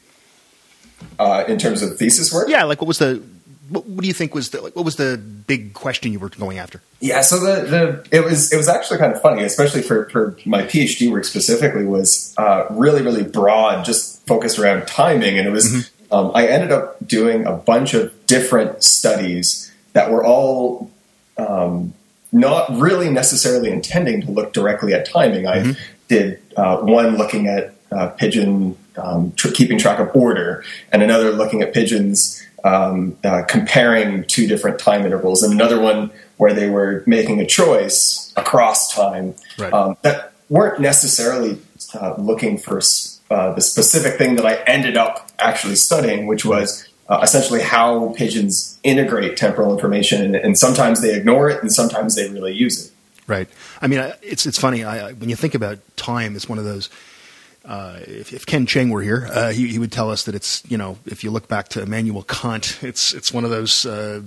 Uh, 1.18 1.44
in 1.49 1.58
terms 1.58 1.82
of 1.82 1.96
thesis 1.96 2.32
work, 2.32 2.49
Yeah, 2.49 2.64
like 2.64 2.80
what 2.80 2.88
was 2.88 2.99
the 2.99 3.22
what, 3.70 3.87
what 3.87 4.02
do 4.02 4.08
you 4.08 4.14
think 4.14 4.34
was 4.34 4.50
the 4.50 4.60
like, 4.60 4.76
what 4.76 4.84
was 4.84 4.96
the 4.96 5.16
big 5.16 5.72
question 5.75 6.12
you 6.12 6.18
were 6.18 6.28
going 6.28 6.58
after? 6.58 6.82
Yeah, 7.00 7.20
so 7.22 7.38
the, 7.38 7.62
the 7.62 8.16
it 8.16 8.25
was 8.25 8.52
it 8.52 8.56
was 8.56 8.68
actually 8.68 8.99
kind 8.99 9.12
of 9.12 9.22
funny, 9.22 9.42
especially 9.44 9.82
for, 9.82 10.08
for 10.10 10.37
my 10.44 10.62
PhD 10.62 11.10
work 11.10 11.25
specifically, 11.25 11.84
was 11.84 12.34
uh, 12.37 12.66
really 12.70 13.02
really 13.02 13.22
broad, 13.22 13.84
just 13.84 14.26
focused 14.26 14.58
around 14.58 14.87
timing, 14.87 15.38
and 15.38 15.46
it 15.46 15.50
was 15.50 15.90
um, 16.12 16.32
I 16.34 16.46
ended 16.46 16.72
up 16.72 16.96
doing 17.06 17.46
a 17.46 17.52
bunch 17.52 17.94
of 17.94 18.12
different 18.26 18.82
studies 18.84 19.72
that 19.92 20.10
were 20.10 20.24
all 20.24 20.90
um, 21.36 21.94
not 22.32 22.70
really 22.70 23.10
necessarily 23.10 23.70
intending 23.70 24.20
to 24.22 24.30
look 24.30 24.52
directly 24.52 24.92
at 24.92 25.04
timing. 25.10 25.46
I 25.46 25.74
did 26.08 26.40
uh, 26.56 26.78
one 26.78 27.16
looking 27.16 27.46
at 27.46 27.74
uh, 27.90 28.08
pigeon 28.08 28.76
um, 28.96 29.32
tr- 29.36 29.48
keeping 29.50 29.78
track 29.78 29.98
of 29.98 30.10
order, 30.14 30.64
and 30.92 31.02
another 31.02 31.32
looking 31.32 31.62
at 31.62 31.72
pigeons 31.72 32.44
um, 32.62 33.16
uh, 33.24 33.42
comparing 33.48 34.24
two 34.24 34.46
different 34.46 34.78
time 34.78 35.04
intervals, 35.04 35.42
and 35.42 35.52
another 35.52 35.80
one 35.80 36.10
where 36.36 36.52
they 36.52 36.68
were 36.68 37.02
making 37.06 37.40
a 37.40 37.46
choice 37.46 38.32
across 38.36 38.94
time 38.94 39.34
Right. 39.58 39.72
um, 39.72 39.96
that 40.02 40.32
weren't 40.48 40.80
necessarily 40.80 41.58
uh, 41.94 42.14
looking 42.18 42.58
for 42.58 42.80
uh, 43.30 43.52
the 43.54 43.60
specific 43.60 44.18
thing 44.18 44.36
that 44.36 44.46
I 44.46 44.56
ended 44.64 44.96
up 44.96 45.29
actually 45.40 45.76
studying, 45.76 46.26
which 46.26 46.44
was 46.44 46.87
uh, 47.09 47.20
essentially 47.23 47.62
how 47.62 48.14
pigeons 48.16 48.78
integrate 48.82 49.37
temporal 49.37 49.73
information, 49.75 50.23
and, 50.23 50.37
and 50.37 50.59
sometimes 50.59 51.02
they 51.02 51.14
ignore 51.14 51.50
it, 51.50 51.61
and 51.62 51.73
sometimes 51.73 52.14
they 52.14 52.28
really 52.28 52.52
use 52.54 52.87
it. 52.87 52.92
Right. 53.26 53.49
I 53.80 53.87
mean, 53.87 54.12
it's 54.23 54.47
it's 54.47 54.59
funny 54.59 54.85
I, 54.85 55.12
when 55.12 55.28
you 55.28 55.37
think 55.37 55.54
about 55.54 55.78
time. 55.97 56.35
It's 56.35 56.49
one 56.49 56.59
of 56.59 56.64
those 56.64 56.90
uh, 57.64 58.00
if, 58.06 58.32
if 58.32 58.47
Ken 58.47 58.66
Cheng 58.66 58.90
were 58.90 59.02
here, 59.02 59.28
uh, 59.30 59.50
he, 59.50 59.68
he 59.68 59.78
would 59.78 59.92
tell 59.92 60.11
us 60.11 60.25
that 60.25 60.35
it's 60.35 60.62
you 60.68 60.78
know 60.78 60.99
if 61.06 61.23
you 61.23 61.30
look 61.30 61.49
back 61.49 61.68
to 61.68 61.82
Immanuel 61.82 62.23
Kant, 62.23 62.78
it's 62.82 63.12
it's 63.12 63.32
one 63.32 63.44
of 63.44 63.50
those. 63.50 63.85
Uh, 63.85 64.23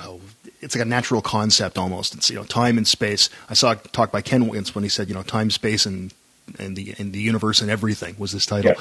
oh, 0.00 0.20
it's 0.60 0.74
like 0.74 0.82
a 0.82 0.88
natural 0.88 1.20
concept 1.20 1.78
almost. 1.78 2.14
It's 2.14 2.30
you 2.30 2.36
know 2.36 2.44
time 2.44 2.78
and 2.78 2.86
space. 2.86 3.28
I 3.50 3.54
saw 3.54 3.72
a 3.72 3.76
talk 3.76 4.12
by 4.12 4.22
Ken 4.22 4.46
once 4.46 4.74
when 4.74 4.84
he 4.84 4.88
said 4.88 5.08
you 5.08 5.14
know 5.14 5.22
time, 5.22 5.50
space, 5.50 5.84
and 5.84 6.14
and 6.58 6.76
the 6.76 6.94
and 6.98 7.12
the 7.12 7.20
universe 7.20 7.60
and 7.60 7.70
everything 7.70 8.14
was 8.18 8.32
this 8.32 8.46
title. 8.46 8.74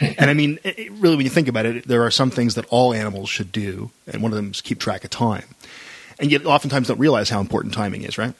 Yeah. 0.00 0.14
and 0.18 0.30
I 0.30 0.34
mean, 0.34 0.58
it, 0.64 0.90
really, 0.92 1.16
when 1.16 1.24
you 1.26 1.30
think 1.30 1.48
about 1.48 1.66
it, 1.66 1.86
there 1.86 2.02
are 2.02 2.10
some 2.10 2.30
things 2.30 2.54
that 2.54 2.66
all 2.70 2.92
animals 2.94 3.30
should 3.30 3.52
do, 3.52 3.90
and 4.06 4.22
one 4.22 4.32
of 4.32 4.36
them 4.36 4.50
is 4.50 4.60
keep 4.60 4.78
track 4.78 5.04
of 5.04 5.10
time. 5.10 5.44
And 6.18 6.30
yet, 6.30 6.46
oftentimes, 6.46 6.88
don't 6.88 7.00
realize 7.00 7.28
how 7.28 7.40
important 7.40 7.74
timing 7.74 8.02
is. 8.02 8.18
Right? 8.18 8.34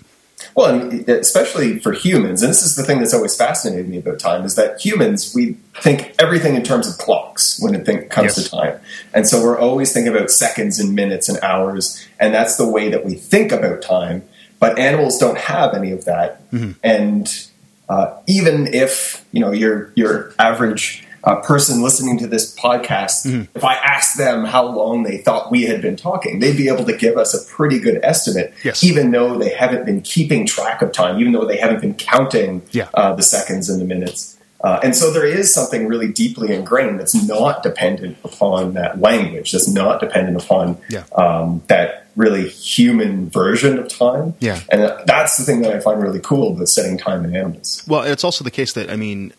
Well, 0.54 0.80
and 0.80 1.08
uh, 1.08 1.14
especially 1.14 1.78
for 1.78 1.92
humans, 1.92 2.42
and 2.42 2.50
this 2.50 2.62
is 2.62 2.76
the 2.76 2.82
thing 2.82 2.98
that's 2.98 3.14
always 3.14 3.36
fascinated 3.36 3.88
me 3.88 3.98
about 3.98 4.18
time, 4.18 4.44
is 4.44 4.56
that 4.56 4.84
humans, 4.84 5.32
we 5.34 5.56
think 5.80 6.14
everything 6.18 6.54
in 6.54 6.62
terms 6.62 6.88
of 6.88 6.98
clocks 6.98 7.60
when 7.60 7.74
it 7.74 7.86
think, 7.86 8.10
comes 8.10 8.36
Yes. 8.36 8.44
to 8.44 8.50
time. 8.50 8.80
And 9.12 9.26
so 9.26 9.42
we're 9.42 9.58
always 9.58 9.92
thinking 9.92 10.14
about 10.14 10.30
seconds 10.30 10.78
and 10.78 10.94
minutes 10.94 11.28
and 11.28 11.38
hours, 11.42 12.04
and 12.20 12.34
that's 12.34 12.56
the 12.56 12.68
way 12.68 12.90
that 12.90 13.04
we 13.04 13.14
think 13.14 13.52
about 13.52 13.82
time. 13.82 14.22
But 14.58 14.78
animals 14.78 15.18
don't 15.18 15.38
have 15.38 15.74
any 15.74 15.92
of 15.92 16.04
that. 16.04 16.50
Mm-hmm. 16.50 16.72
And 16.82 17.46
uh, 17.88 18.16
even 18.26 18.66
if, 18.72 19.24
you 19.32 19.40
know, 19.40 19.52
your, 19.52 19.92
your 19.94 20.32
average 20.38 21.06
uh, 21.22 21.36
person 21.36 21.82
listening 21.82 22.18
to 22.18 22.26
this 22.26 22.54
podcast, 22.54 23.48
if 23.54 23.64
I 23.64 23.74
asked 23.76 24.18
them 24.18 24.44
how 24.44 24.66
long 24.66 25.04
they 25.04 25.18
thought 25.18 25.50
we 25.50 25.62
had 25.64 25.80
been 25.80 25.96
talking, 25.96 26.38
they'd 26.38 26.56
be 26.56 26.68
able 26.68 26.84
to 26.84 26.96
give 26.96 27.16
us 27.16 27.32
a 27.34 27.50
pretty 27.50 27.78
good 27.78 27.98
estimate, 28.02 28.52
Yes. 28.62 28.84
even 28.84 29.10
though 29.10 29.38
they 29.38 29.48
haven't 29.54 29.86
been 29.86 30.02
keeping 30.02 30.46
track 30.46 30.82
of 30.82 30.92
time, 30.92 31.18
even 31.20 31.32
though 31.32 31.46
they 31.46 31.56
haven't 31.56 31.80
been 31.80 31.94
counting 31.94 32.62
Yeah. 32.72 32.88
uh, 32.94 33.14
the 33.14 33.22
seconds 33.22 33.70
and 33.70 33.80
the 33.80 33.86
minutes. 33.86 34.36
Uh, 34.62 34.80
and 34.82 34.94
so 34.96 35.10
there 35.10 35.26
is 35.26 35.52
something 35.52 35.86
really 35.88 36.08
deeply 36.10 36.54
ingrained 36.54 36.98
that's 36.98 37.14
not 37.14 37.62
dependent 37.62 38.16
upon 38.24 38.74
that 38.74 38.98
language, 39.00 39.52
that's 39.52 39.68
not 39.68 40.00
dependent 40.00 40.42
upon 40.42 40.78
Yeah. 40.90 41.04
um, 41.16 41.62
that 41.68 42.03
really 42.16 42.48
human 42.48 43.28
version 43.28 43.78
of 43.78 43.88
time. 43.88 44.34
Yeah. 44.40 44.60
And 44.70 44.82
that's 45.06 45.36
the 45.36 45.44
thing 45.44 45.62
that 45.62 45.74
I 45.74 45.80
find 45.80 46.02
really 46.02 46.20
cool 46.20 46.54
about 46.54 46.68
setting 46.68 46.98
time 46.98 47.24
in 47.24 47.34
animals. 47.34 47.84
Well, 47.86 48.02
it's 48.02 48.24
also 48.24 48.44
the 48.44 48.50
case 48.50 48.72
that 48.74 48.90
I 48.90 48.96
mean, 48.96 49.32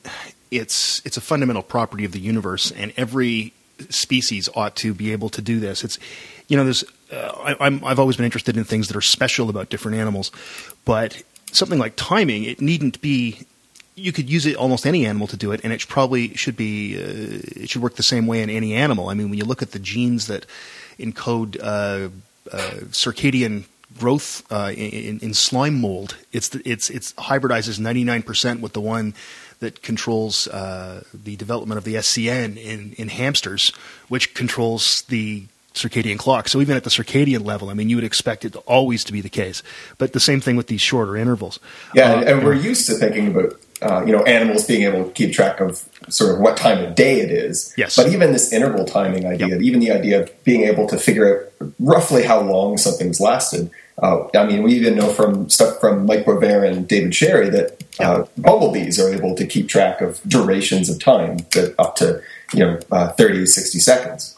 it's 0.51 1.01
it's 1.05 1.17
a 1.17 1.21
fundamental 1.21 1.63
property 1.63 2.05
of 2.05 2.11
the 2.11 2.19
universe, 2.19 2.71
and 2.71 2.93
every 2.97 3.53
species 3.89 4.49
ought 4.55 4.75
to 4.77 4.93
be 4.93 5.11
able 5.11 5.29
to 5.29 5.41
do 5.41 5.59
this. 5.59 5.83
It's 5.83 5.99
you 6.47 6.57
know, 6.57 6.63
there's 6.63 6.83
uh, 7.11 7.55
I, 7.59 7.65
I'm 7.65 7.83
I've 7.83 7.99
always 7.99 8.15
been 8.15 8.25
interested 8.25 8.57
in 8.57 8.63
things 8.63 8.87
that 8.87 8.97
are 8.97 9.01
special 9.01 9.49
about 9.49 9.69
different 9.69 9.97
animals, 9.97 10.31
but 10.85 11.21
something 11.51 11.79
like 11.79 11.95
timing, 11.95 12.43
it 12.43 12.61
needn't 12.61 13.01
be. 13.01 13.45
You 13.97 14.11
could 14.11 14.29
use 14.29 14.45
it 14.45 14.57
almost 14.57 14.85
any 14.85 15.05
animal 15.05 15.25
to 15.27 15.37
do 15.37 15.53
it, 15.53 15.61
and 15.63 15.71
it 15.71 15.87
probably 15.87 16.35
should 16.35 16.57
be 16.57 16.97
uh, 16.97 17.61
it 17.61 17.69
should 17.69 17.81
work 17.81 17.95
the 17.95 18.03
same 18.03 18.27
way 18.27 18.41
in 18.41 18.49
any 18.49 18.73
animal. 18.73 19.09
I 19.09 19.13
mean, 19.13 19.29
when 19.29 19.37
you 19.37 19.45
look 19.45 19.61
at 19.61 19.71
the 19.71 19.79
genes 19.79 20.27
that 20.27 20.45
encode 20.99 21.57
uh, 21.61 22.09
circadian 22.51 23.65
growth 23.97 24.43
uh, 24.51 24.71
in, 24.75 25.19
in 25.19 25.33
slime 25.33 25.79
mold, 25.79 26.17
it's 26.31 26.49
the, 26.49 26.61
it's 26.65 26.89
it's 26.89 27.13
hybridizes 27.13 27.79
ninety 27.79 28.03
nine 28.03 28.23
percent 28.23 28.61
with 28.61 28.73
the 28.73 28.81
one 28.81 29.13
that 29.59 29.81
controls 29.81 30.47
uh, 30.49 31.03
the 31.13 31.35
development 31.37 31.77
of 31.77 31.85
the 31.85 31.95
SCN 31.95 32.57
in, 32.57 32.93
in 32.97 33.07
hamsters, 33.07 33.69
which 34.09 34.33
controls 34.33 35.03
the 35.03 35.45
circadian 35.73 36.17
clock. 36.17 36.47
So 36.49 36.61
even 36.61 36.75
at 36.75 36.83
the 36.83 36.89
circadian 36.89 37.45
level, 37.45 37.69
I 37.69 37.73
mean, 37.73 37.89
you 37.89 37.95
would 37.97 38.03
expect 38.03 38.45
it 38.45 38.55
always 38.65 39.03
to 39.05 39.13
be 39.13 39.21
the 39.21 39.29
case. 39.29 39.63
But 39.97 40.13
the 40.13 40.19
same 40.19 40.41
thing 40.41 40.55
with 40.55 40.67
these 40.67 40.81
shorter 40.81 41.15
intervals. 41.15 41.59
Yeah, 41.93 42.13
Uh, 42.13 42.23
and 42.23 42.43
we're 42.43 42.53
used 42.53 42.87
to 42.87 42.93
thinking 42.93 43.27
about 43.27 43.59
uh, 43.85 44.03
you 44.05 44.11
know 44.11 44.23
animals 44.23 44.65
being 44.65 44.83
able 44.83 45.05
to 45.05 45.11
keep 45.11 45.31
track 45.33 45.59
of 45.61 45.87
sort 46.09 46.33
of 46.33 46.39
what 46.39 46.57
time 46.57 46.83
of 46.83 46.95
day 46.95 47.19
it 47.21 47.31
is. 47.31 47.73
Yes. 47.77 47.95
But 47.95 48.07
even 48.07 48.31
this 48.33 48.51
interval 48.51 48.85
timing 48.85 49.25
idea, 49.25 49.47
Yep. 49.49 49.61
even 49.61 49.79
the 49.79 49.91
idea 49.91 50.21
of 50.23 50.43
being 50.43 50.63
able 50.63 50.87
to 50.87 50.97
figure 50.97 51.27
out 51.61 51.71
roughly 51.79 52.23
how 52.23 52.41
long 52.41 52.77
something's 52.77 53.19
lasted. 53.19 53.69
Uh, 54.01 54.27
I 54.35 54.45
mean, 54.45 54.61
we 54.63 54.73
even 54.73 54.95
know 54.95 55.09
from 55.13 55.49
stuff 55.49 55.79
from 55.79 56.05
Mike 56.05 56.25
Boisvert 56.25 56.69
and 56.69 56.87
David 56.87 57.15
Sherry 57.15 57.49
that 57.49 57.81
uh, 57.99 58.25
bumblebees 58.37 58.99
are 58.99 59.13
able 59.13 59.35
to 59.35 59.45
keep 59.47 59.69
track 59.69 60.01
of 60.01 60.21
durations 60.27 60.89
of 60.89 60.99
time 60.99 61.37
that 61.53 61.73
up 61.79 61.95
to 61.97 62.21
you 62.53 62.59
know 62.59 62.79
uh, 62.91 63.09
30, 63.13 63.45
60 63.45 63.79
seconds. 63.79 64.37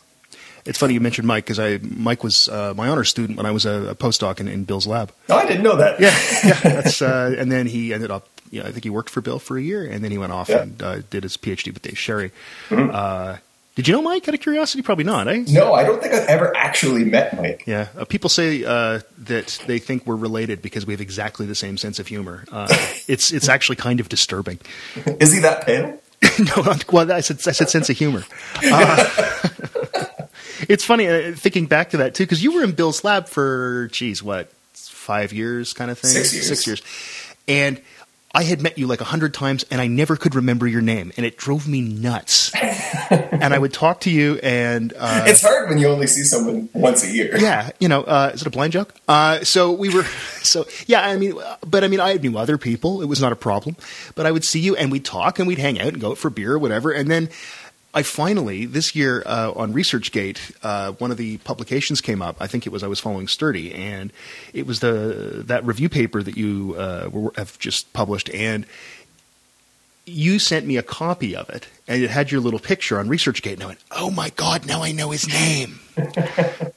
It's 0.65 0.77
funny 0.77 0.93
you 0.93 0.99
mentioned 0.99 1.25
Mike 1.27 1.45
because 1.45 1.59
I 1.59 1.79
Mike 1.81 2.23
was 2.23 2.49
uh, 2.49 2.73
my 2.75 2.89
honor 2.89 3.05
student 3.05 3.37
when 3.37 3.45
I 3.45 3.51
was 3.51 3.65
a, 3.65 3.89
a 3.91 3.95
postdoc 3.95 4.39
in, 4.41 4.47
in 4.49 4.65
Bill's 4.65 4.85
lab. 4.85 5.11
Oh, 5.29 5.35
I 5.37 5.45
didn't 5.47 5.63
know 5.63 5.77
that. 5.77 5.99
Yeah, 5.99 6.13
yeah. 6.45 6.59
That's 6.81 7.01
uh, 7.01 7.33
and 7.39 7.51
then 7.51 7.65
he 7.67 7.93
ended 7.93 8.11
up. 8.11 8.27
Yeah, 8.57 8.67
I 8.67 8.71
think 8.71 8.83
he 8.83 8.89
worked 8.89 9.09
for 9.09 9.21
Bill 9.21 9.39
for 9.39 9.57
a 9.57 9.61
year, 9.61 9.85
and 9.85 10.03
then 10.03 10.11
he 10.11 10.17
went 10.17 10.31
off 10.33 10.49
Yeah. 10.49 10.61
and 10.63 10.81
uh, 10.83 10.99
did 11.09 11.23
his 11.23 11.37
PhD 11.37 11.73
with 11.73 11.81
Dave 11.81 11.97
Sherry. 11.97 12.31
Uh, 12.71 13.37
did 13.75 13.87
you 13.87 13.93
know 13.93 14.01
Mike? 14.01 14.27
Out 14.27 14.33
of 14.33 14.41
curiosity, 14.41 14.81
probably 14.81 15.03
not. 15.03 15.27
Eh? 15.27 15.43
No, 15.49 15.75
I 15.75 15.83
don't 15.83 16.01
think 16.01 16.11
I've 16.11 16.27
ever 16.27 16.55
actually 16.57 17.03
met 17.05 17.37
Mike. 17.37 17.63
Yeah, 17.67 17.89
uh, 17.95 18.05
people 18.05 18.27
say 18.29 18.63
uh, 18.63 19.01
that 19.25 19.59
they 19.67 19.77
think 19.77 20.05
we're 20.07 20.15
related 20.15 20.63
because 20.63 20.87
we 20.87 20.93
have 20.93 21.01
exactly 21.01 21.45
the 21.45 21.53
same 21.53 21.77
sense 21.77 21.99
of 21.99 22.07
humor. 22.07 22.43
Uh, 22.51 22.65
it's 23.07 23.31
it's 23.31 23.47
actually 23.47 23.75
kind 23.75 23.99
of 23.99 24.09
disturbing. 24.09 24.57
Is 25.19 25.31
he 25.31 25.39
that 25.41 25.63
pale? 25.63 25.99
no, 26.39 26.63
not- 26.63 26.91
well, 26.91 27.11
I 27.11 27.19
said 27.19 27.37
I 27.45 27.51
said 27.51 27.69
sense 27.69 27.87
of 27.91 27.97
humor. 27.97 28.23
Uh, 28.63 29.05
it's 30.67 30.83
funny 30.83 31.07
uh, 31.07 31.33
thinking 31.35 31.67
back 31.67 31.91
to 31.91 31.97
that 31.97 32.15
too 32.15 32.23
because 32.23 32.43
you 32.43 32.53
were 32.53 32.63
in 32.63 32.71
Bill's 32.71 33.03
lab 33.03 33.27
for 33.27 33.89
geez, 33.91 34.23
what 34.23 34.51
five 34.73 35.31
years, 35.33 35.73
kind 35.73 35.91
of 35.91 35.99
thing. 35.99 36.09
Six 36.09 36.33
years. 36.33 36.47
Six 36.47 36.65
years, 36.67 36.81
and. 37.47 37.79
I 38.33 38.43
had 38.43 38.61
met 38.61 38.77
you 38.77 38.87
like 38.87 39.01
a 39.01 39.05
hundred 39.05 39.33
times, 39.33 39.63
and 39.71 39.79
I 39.79 39.87
never 39.87 40.15
could 40.15 40.35
remember 40.35 40.67
your 40.67 40.81
name, 40.81 41.11
and 41.17 41.25
it 41.25 41.37
drove 41.37 41.67
me 41.67 41.81
nuts. 41.81 42.53
and 43.09 43.53
I 43.53 43.57
would 43.57 43.73
talk 43.73 44.01
to 44.01 44.11
you, 44.11 44.37
and 44.43 44.93
uh, 44.97 45.23
it's 45.25 45.41
hard 45.41 45.69
when 45.69 45.77
you 45.77 45.87
only 45.87 46.07
see 46.07 46.23
someone 46.23 46.69
once 46.73 47.03
a 47.03 47.11
year. 47.11 47.37
yeah, 47.37 47.71
you 47.79 47.87
know, 47.87 48.03
uh, 48.03 48.31
is 48.33 48.41
it 48.41 48.47
a 48.47 48.49
blind 48.49 48.73
joke? 48.73 48.93
Uh, 49.07 49.43
so 49.43 49.71
we 49.71 49.89
were, 49.89 50.03
so 50.43 50.65
yeah, 50.87 51.07
I 51.07 51.15
mean, 51.17 51.39
but 51.65 51.83
I 51.83 51.87
mean, 51.87 51.99
I 52.01 52.13
knew 52.15 52.37
other 52.37 52.57
people. 52.57 53.01
It 53.01 53.05
was 53.05 53.21
not 53.21 53.31
a 53.31 53.35
problem. 53.35 53.75
But 54.15 54.25
I 54.25 54.31
would 54.31 54.43
see 54.43 54.59
you 54.59 54.75
and 54.75 54.91
we'd 54.91 55.05
talk 55.05 55.39
and 55.39 55.47
we'd 55.47 55.59
hang 55.59 55.79
out 55.79 55.87
and 55.87 56.01
go 56.01 56.11
out 56.11 56.17
for 56.17 56.29
beer 56.29 56.53
or 56.53 56.59
whatever. 56.59 56.91
And 56.91 57.09
then 57.09 57.29
I 57.97 58.03
finally, 58.03 58.67
this 58.67 58.95
year 58.95 59.23
uh, 59.25 59.53
on 59.55 59.73
ResearchGate, 59.73 60.55
uh, 60.61 60.91
one 60.99 61.09
of 61.09 61.17
the 61.17 61.37
publications 61.37 61.99
came 61.99 62.21
up. 62.21 62.35
I 62.39 62.45
think 62.45 62.67
it 62.67 62.69
was 62.69 62.83
I 62.83 62.87
was 62.87 62.99
following 62.99 63.27
Sturdy, 63.27 63.73
and 63.73 64.13
it 64.53 64.67
was 64.67 64.81
the 64.81 65.41
that 65.47 65.65
review 65.65 65.89
paper 65.89 66.21
that 66.21 66.37
you 66.37 66.75
uh, 66.77 67.09
were, 67.11 67.33
have 67.37 67.57
just 67.57 67.91
published. 67.93 68.29
And 68.29 68.67
you 70.05 70.37
sent 70.37 70.67
me 70.67 70.77
a 70.77 70.83
copy 70.83 71.35
of 71.35 71.49
it, 71.49 71.69
and 71.87 72.03
it 72.03 72.11
had 72.11 72.31
your 72.31 72.39
little 72.39 72.59
picture 72.59 72.99
on 72.99 73.09
ResearchGate. 73.09 73.53
And 73.53 73.63
I 73.63 73.65
went, 73.65 73.79
"Oh 73.89 74.11
my 74.11 74.29
god, 74.29 74.67
now 74.67 74.83
I 74.83 74.91
know 74.91 75.09
his 75.09 75.27
name." 75.27 75.79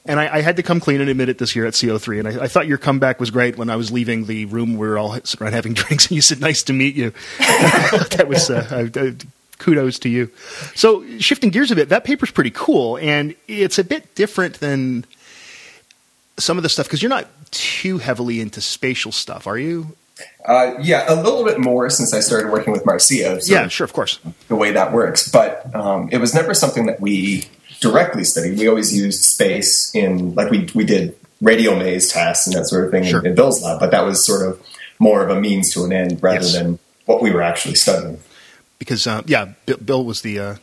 and 0.07 0.19
I, 0.19 0.37
I 0.37 0.41
had 0.41 0.55
to 0.55 0.63
come 0.63 0.79
clean 0.79 1.01
and 1.01 1.09
admit 1.11 1.29
it 1.29 1.37
this 1.37 1.55
year 1.55 1.67
at 1.67 1.75
CO3. 1.75 2.17
And 2.17 2.27
I, 2.29 2.45
I 2.45 2.47
thought 2.47 2.65
your 2.65 2.79
comeback 2.79 3.19
was 3.19 3.29
great 3.29 3.59
when 3.59 3.69
I 3.69 3.75
was 3.75 3.91
leaving 3.91 4.25
the 4.25 4.45
room. 4.45 4.71
We 4.71 4.87
were 4.87 4.97
all 4.97 5.13
sitting 5.23 5.43
around 5.43 5.53
having 5.53 5.73
drinks, 5.75 6.07
and 6.07 6.15
you 6.15 6.21
said, 6.23 6.41
"Nice 6.41 6.63
to 6.63 6.73
meet 6.73 6.95
you." 6.95 7.13
that 7.37 8.25
was 8.27 8.49
uh, 8.49 8.89
uh, 8.95 9.11
kudos 9.61 9.99
to 9.99 10.09
you. 10.09 10.29
So 10.75 11.05
shifting 11.19 11.49
gears 11.51 11.71
a 11.71 11.75
bit, 11.75 11.89
that 11.89 12.03
paper's 12.03 12.31
pretty 12.31 12.51
cool, 12.53 12.97
and 12.97 13.35
it's 13.47 13.77
a 13.79 13.83
bit 13.83 14.13
different 14.15 14.59
than 14.59 15.05
some 16.37 16.57
of 16.57 16.63
the 16.63 16.69
stuff 16.69 16.87
because 16.87 17.01
you're 17.01 17.09
not 17.09 17.27
too 17.51 17.97
heavily 17.99 18.41
into 18.41 18.59
spatial 18.61 19.11
stuff, 19.11 19.47
are 19.47 19.57
you? 19.57 19.95
Uh, 20.45 20.75
yeah, 20.81 21.05
a 21.11 21.15
little 21.15 21.43
bit 21.43 21.59
more 21.59 21.89
since 21.89 22.13
I 22.13 22.19
started 22.19 22.51
working 22.51 22.73
with 22.73 22.85
Marcia. 22.85 23.41
so 23.41 23.53
yeah, 23.53 23.67
sure, 23.67 23.85
of 23.85 23.93
course. 23.93 24.19
The 24.49 24.55
way 24.55 24.71
that 24.71 24.91
works, 24.93 25.29
but 25.29 25.73
um, 25.75 26.09
it 26.11 26.17
was 26.19 26.33
never 26.33 26.53
something 26.53 26.85
that 26.87 26.99
we 26.99 27.45
directly 27.79 28.23
studied. 28.23 28.57
We 28.59 28.67
always 28.67 28.95
used 28.95 29.23
space 29.23 29.93
in 29.95 30.35
like 30.35 30.51
we 30.51 30.69
we 30.75 30.83
did 30.85 31.15
radial 31.41 31.75
maze 31.75 32.09
tests 32.11 32.45
and 32.47 32.55
that 32.55 32.65
sort 32.67 32.85
of 32.85 32.91
thing 32.91 33.03
Sure. 33.03 33.19
in, 33.21 33.27
in 33.27 33.35
Bill's 33.35 33.63
lab, 33.63 33.79
but 33.79 33.89
that 33.91 34.05
was 34.05 34.23
sort 34.25 34.47
of 34.47 34.61
more 34.99 35.23
of 35.23 35.35
a 35.35 35.39
means 35.41 35.73
to 35.73 35.83
an 35.85 35.91
end 35.91 36.21
rather 36.21 36.37
Yes. 36.41 36.53
than 36.53 36.77
what 37.05 37.21
we 37.23 37.31
were 37.31 37.41
actually 37.41 37.73
studying. 37.75 38.19
Because 38.81 39.05
uh, 39.05 39.21
yeah, 39.27 39.53
Bill, 39.67 39.77
Bill 39.77 40.03
was 40.03 40.23
the 40.23 40.39
uh, 40.39 40.55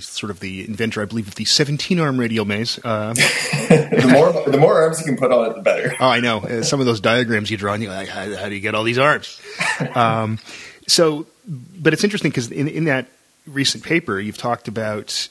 sort 0.00 0.30
of 0.30 0.40
the 0.40 0.68
inventor, 0.68 1.00
I 1.00 1.06
believe, 1.06 1.26
of 1.26 1.36
the 1.36 1.46
17 1.46 1.98
arm 1.98 2.20
radial 2.20 2.44
maze. 2.44 2.78
Uh, 2.84 3.14
the 3.68 4.10
more 4.12 4.50
the 4.50 4.58
more 4.58 4.82
arms 4.82 5.00
you 5.00 5.06
can 5.06 5.16
put 5.16 5.32
on 5.32 5.50
it, 5.50 5.54
the 5.54 5.62
better. 5.62 5.94
oh, 5.98 6.06
I 6.06 6.20
know 6.20 6.40
uh, 6.40 6.62
some 6.62 6.80
of 6.80 6.86
those 6.86 7.00
diagrams 7.00 7.50
you 7.50 7.56
draw, 7.56 7.72
and 7.72 7.82
you're 7.82 7.90
like, 7.90 8.08
how, 8.08 8.36
how 8.36 8.50
do 8.50 8.54
you 8.54 8.60
get 8.60 8.74
all 8.74 8.84
these 8.84 8.98
arms? 8.98 9.40
um, 9.94 10.38
so, 10.86 11.26
but 11.48 11.94
it's 11.94 12.04
interesting 12.04 12.30
because 12.30 12.50
in, 12.50 12.68
in 12.68 12.84
that 12.84 13.06
recent 13.46 13.82
paper, 13.82 14.20
you've 14.20 14.36
talked 14.36 14.68
about 14.68 15.30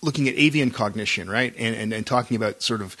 looking 0.00 0.30
at 0.30 0.34
avian 0.36 0.70
cognition, 0.70 1.28
right, 1.28 1.52
and, 1.58 1.76
and 1.76 1.92
and 1.92 2.06
talking 2.06 2.38
about 2.38 2.62
sort 2.62 2.80
of 2.80 2.96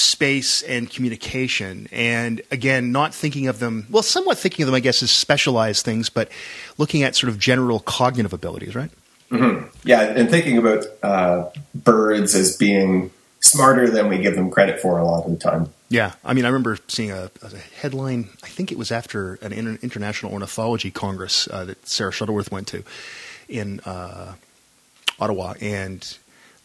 space 0.00 0.62
and 0.62 0.90
communication 0.90 1.88
and 1.92 2.42
again 2.50 2.92
not 2.92 3.14
thinking 3.14 3.46
of 3.48 3.58
them 3.58 3.86
well 3.90 4.02
somewhat 4.02 4.38
thinking 4.38 4.62
of 4.62 4.66
them 4.66 4.74
i 4.74 4.80
guess 4.80 5.02
as 5.02 5.10
specialized 5.10 5.84
things 5.84 6.08
but 6.08 6.30
looking 6.78 7.02
at 7.02 7.16
sort 7.16 7.30
of 7.30 7.38
general 7.38 7.80
cognitive 7.80 8.32
abilities 8.32 8.74
right 8.74 8.90
Yeah, 9.84 10.02
and 10.02 10.30
thinking 10.30 10.56
about 10.56 10.84
uh, 11.02 11.50
birds 11.74 12.34
as 12.36 12.56
being 12.56 13.10
smarter 13.40 13.90
than 13.90 14.08
we 14.08 14.18
give 14.18 14.36
them 14.36 14.50
credit 14.52 14.80
for 14.80 14.98
a 14.98 15.04
lot 15.04 15.24
of 15.24 15.30
the 15.32 15.36
time. 15.36 15.68
Yeah, 15.88 16.12
I 16.24 16.32
mean, 16.32 16.44
I 16.44 16.48
remember 16.48 16.78
seeing 16.86 17.10
a, 17.10 17.30
a 17.42 17.56
headline. 17.80 18.28
I 18.44 18.48
think 18.48 18.70
it 18.70 18.78
was 18.78 18.92
after 18.92 19.34
an 19.42 19.52
inter- 19.52 19.78
international 19.82 20.32
ornithology 20.32 20.92
congress 20.92 21.48
uh, 21.50 21.64
that 21.64 21.88
Sarah 21.88 22.12
Shettleworth 22.12 22.52
went 22.52 22.68
to 22.68 22.84
in 23.48 23.80
uh, 23.80 24.34
Ottawa, 25.18 25.54
and 25.60 26.16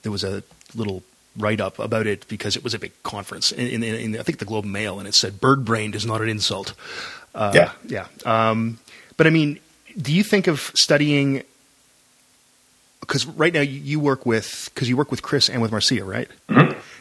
there 0.03 0.11
was 0.11 0.23
a 0.23 0.43
little 0.75 1.01
write 1.37 1.61
up 1.61 1.79
about 1.79 2.07
it 2.07 2.27
because 2.27 2.55
it 2.57 2.63
was 2.63 2.73
a 2.73 2.79
big 2.79 2.91
conference 3.03 3.51
in, 3.51 3.83
in, 3.83 3.83
in, 3.83 4.19
I 4.19 4.23
think 4.23 4.39
the 4.39 4.45
Globe 4.45 4.65
Mail, 4.65 4.99
and 4.99 5.07
it 5.07 5.13
said 5.15 5.39
"bird 5.39 5.63
brained 5.65 5.95
is 5.95 6.05
not 6.05 6.21
an 6.21 6.29
insult." 6.29 6.73
Uh, 7.33 7.51
Yeah. 7.55 7.71
yeah. 7.87 8.07
Um, 8.25 8.79
but 9.17 9.27
I 9.27 9.29
mean, 9.29 9.59
do 9.99 10.11
you 10.13 10.23
think 10.23 10.47
of 10.47 10.71
studying? 10.75 11.43
Because 12.99 13.25
right 13.25 13.53
now 13.53 13.61
you, 13.61 13.99
work 13.99 14.25
with 14.25 14.69
because 14.73 14.87
you 14.87 14.95
work 14.95 15.11
with 15.11 15.21
Chris 15.21 15.49
and 15.49 15.61
with 15.61 15.71
Marcia, 15.71 16.03
right? 16.05 16.29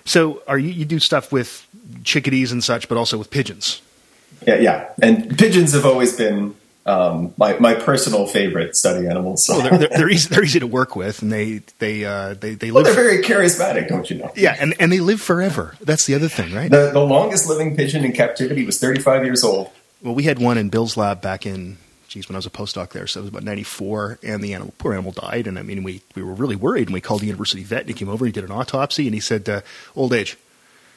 So 0.05 0.43
are 0.49 0.59
you 0.59 0.71
you 0.71 0.85
do 0.85 0.99
stuff 0.99 1.31
with 1.31 1.67
chickadees 2.05 2.53
and 2.53 2.65
such, 2.65 2.89
but 2.89 2.97
also 2.97 3.19
with 3.19 3.31
pigeons? 3.31 3.83
Yeah, 4.47 4.57
yeah. 4.57 4.89
And 5.03 5.39
pigeons 5.39 5.73
have 5.73 5.85
always 5.85 6.17
been 6.17 6.57
um, 6.91 7.33
my 7.37 7.59
my 7.59 7.75
personal 7.75 8.27
favorite 8.27 8.75
study 8.77 9.07
animals. 9.07 9.45
So. 9.47 9.59
Well, 9.59 9.69
they're, 9.71 9.79
they're, 9.79 9.89
they're 9.99 10.09
easy 10.11 10.29
they're 10.35 10.45
easy 10.45 10.61
to 10.61 10.67
work 10.67 10.97
with, 10.97 11.23
and 11.23 11.31
they 11.33 11.61
they 11.79 12.05
uh, 12.05 12.35
they 12.35 12.55
they 12.55 12.71
Well, 12.71 12.83
live. 12.85 12.95
they're 12.95 13.05
very 13.05 13.23
charismatic, 13.23 13.89
don't 13.89 14.09
you 14.11 14.19
know? 14.19 14.33
yeah, 14.37 14.57
and 14.59 14.75
and 14.81 14.91
they 14.93 15.01
live 15.01 15.21
forever. 15.21 15.77
That's 15.81 16.07
the 16.07 16.15
other 16.15 16.29
thing, 16.29 16.53
right? 16.55 16.71
The, 16.71 16.91
the 16.93 17.01
longest 17.05 17.49
living 17.49 17.77
pigeon 17.77 18.05
in 18.05 18.13
captivity 18.13 18.65
was 18.67 18.79
35 18.81 19.25
years 19.25 19.45
old. 19.45 19.71
Well, 20.03 20.15
we 20.15 20.23
had 20.25 20.39
one 20.39 20.57
in 20.59 20.69
Bill's 20.71 20.97
lab 20.97 21.21
back 21.21 21.45
in, 21.45 21.77
geez, 22.09 22.27
when 22.29 22.35
I 22.35 22.39
was 22.39 22.47
a 22.47 22.51
postdoc 22.51 22.91
there. 22.91 23.07
So 23.07 23.21
it 23.21 23.25
was 23.25 23.29
about 23.29 23.43
94, 23.45 24.19
and 24.23 24.43
the 24.43 24.55
animal, 24.55 24.73
poor 24.79 24.93
animal 24.95 25.13
died. 25.13 25.47
And 25.47 25.59
I 25.59 25.63
mean, 25.63 25.83
we, 25.83 26.01
we 26.15 26.23
were 26.23 26.33
really 26.33 26.57
worried, 26.57 26.89
and 26.89 26.95
we 26.95 27.03
called 27.03 27.21
the 27.21 27.27
university 27.27 27.63
vet, 27.63 27.81
and 27.81 27.89
he 27.89 27.95
came 27.95 28.09
over, 28.09 28.25
he 28.25 28.33
did 28.33 28.45
an 28.45 28.51
autopsy, 28.51 29.05
and 29.07 29.13
he 29.15 29.21
said, 29.21 29.47
uh, 29.49 29.61
old 29.95 30.15
age. 30.15 30.39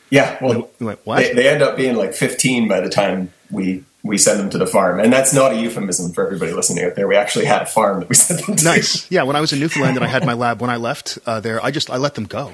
Yeah, 0.09 0.37
well, 0.41 0.69
We 0.79 0.85
went, 0.85 1.05
they, 1.05 1.33
they 1.33 1.49
end 1.49 1.61
up 1.63 1.75
being 1.75 1.95
like 1.95 2.13
15 2.13 2.67
by 2.67 2.81
the 2.81 2.89
time 2.89 3.31
we 3.49 3.83
we 4.03 4.17
send 4.17 4.37
them 4.39 4.49
to 4.49 4.57
the 4.57 4.67
farm, 4.67 4.99
and 4.99 5.11
that's 5.13 5.33
not 5.33 5.53
a 5.53 5.55
euphemism 5.55 6.11
for 6.11 6.25
everybody 6.25 6.51
listening 6.51 6.83
out 6.83 6.95
there. 6.95 7.07
We 7.07 7.15
actually 7.15 7.45
had 7.45 7.61
a 7.61 7.65
farm 7.65 8.01
that 8.01 8.09
we 8.09 8.15
sent 8.25 8.45
them 8.45 8.57
to. 8.57 8.63
nice. 8.65 9.09
Yeah, 9.09 9.23
when 9.23 9.35
I 9.37 9.41
was 9.41 9.53
in 9.53 9.59
Newfoundland 9.61 9.95
and 9.95 10.03
I 10.05 10.09
had 10.09 10.25
my 10.25 10.33
lab, 10.33 10.59
when 10.61 10.69
I 10.69 10.75
left 10.75 11.17
uh, 11.25 11.39
there, 11.39 11.63
I 11.63 11.71
just, 11.71 11.89
I 11.89 11.95
let 11.97 12.15
them 12.15 12.25
go. 12.25 12.53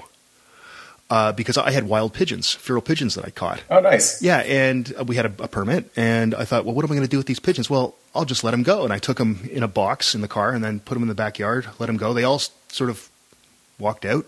Uh, 1.09 1.31
because 1.31 1.57
I 1.57 1.71
had 1.71 1.85
wild 1.89 2.13
pigeons, 2.13 2.53
feral 2.53 2.83
pigeons 2.83 3.15
that 3.15 3.25
I 3.25 3.31
caught. 3.31 3.63
Oh, 3.71 3.79
nice. 3.79 4.21
Yeah, 4.21 4.37
and 4.41 4.93
uh, 4.99 5.03
we 5.03 5.15
had 5.15 5.25
a, 5.25 5.43
a 5.43 5.47
permit, 5.47 5.89
and 5.95 6.35
I 6.35 6.45
thought, 6.45 6.65
well, 6.65 6.75
what 6.75 6.85
am 6.85 6.91
I 6.91 6.95
going 6.95 7.01
to 7.07 7.09
do 7.09 7.17
with 7.17 7.25
these 7.25 7.39
pigeons? 7.39 7.67
Well, 7.67 7.95
I'll 8.13 8.25
just 8.25 8.43
let 8.43 8.51
them 8.51 8.61
go, 8.61 8.83
and 8.83 8.93
I 8.93 8.99
took 8.99 9.17
them 9.17 9.49
in 9.51 9.63
a 9.63 9.67
box 9.67 10.13
in 10.13 10.21
the 10.21 10.27
car, 10.27 10.51
and 10.51 10.63
then 10.63 10.79
put 10.81 10.93
them 10.93 11.01
in 11.01 11.09
the 11.09 11.15
backyard, 11.15 11.65
let 11.79 11.87
them 11.87 11.97
go. 11.97 12.13
They 12.13 12.23
all 12.25 12.35
s- 12.35 12.51
sort 12.67 12.91
of 12.91 13.09
walked 13.79 14.05
out, 14.05 14.27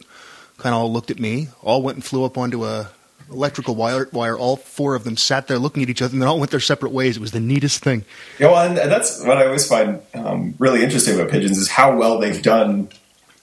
kind 0.58 0.74
of 0.74 0.82
all 0.82 0.92
looked 0.92 1.12
at 1.12 1.20
me, 1.20 1.50
all 1.62 1.84
went 1.84 1.98
and 1.98 2.04
flew 2.04 2.24
up 2.26 2.36
onto 2.36 2.66
a 2.66 2.90
electrical 3.32 3.76
wire. 3.76 4.08
Wire. 4.12 4.38
All 4.38 4.56
four 4.58 4.96
of 4.96 5.04
them 5.04 5.18
sat 5.18 5.48
there 5.48 5.58
looking 5.58 5.84
at 5.84 5.90
each 5.90 6.02
other, 6.02 6.14
and 6.14 6.22
they 6.22 6.26
all 6.26 6.40
went 6.40 6.52
their 6.52 6.60
separate 6.60 6.92
ways. 6.92 7.18
It 7.18 7.20
was 7.22 7.32
the 7.32 7.40
neatest 7.40 7.84
thing. 7.84 8.06
Yeah, 8.40 8.52
well, 8.52 8.68
and 8.68 8.78
that's 8.78 9.24
what 9.24 9.38
I 9.38 9.46
always 9.46 9.68
find 9.68 10.02
um, 10.14 10.56
really 10.60 10.84
interesting 10.84 11.16
about 11.20 11.32
pigeons 11.32 11.58
is 11.58 11.70
how 11.70 11.96
well 11.98 12.20
they've 12.20 12.42
done 12.42 12.90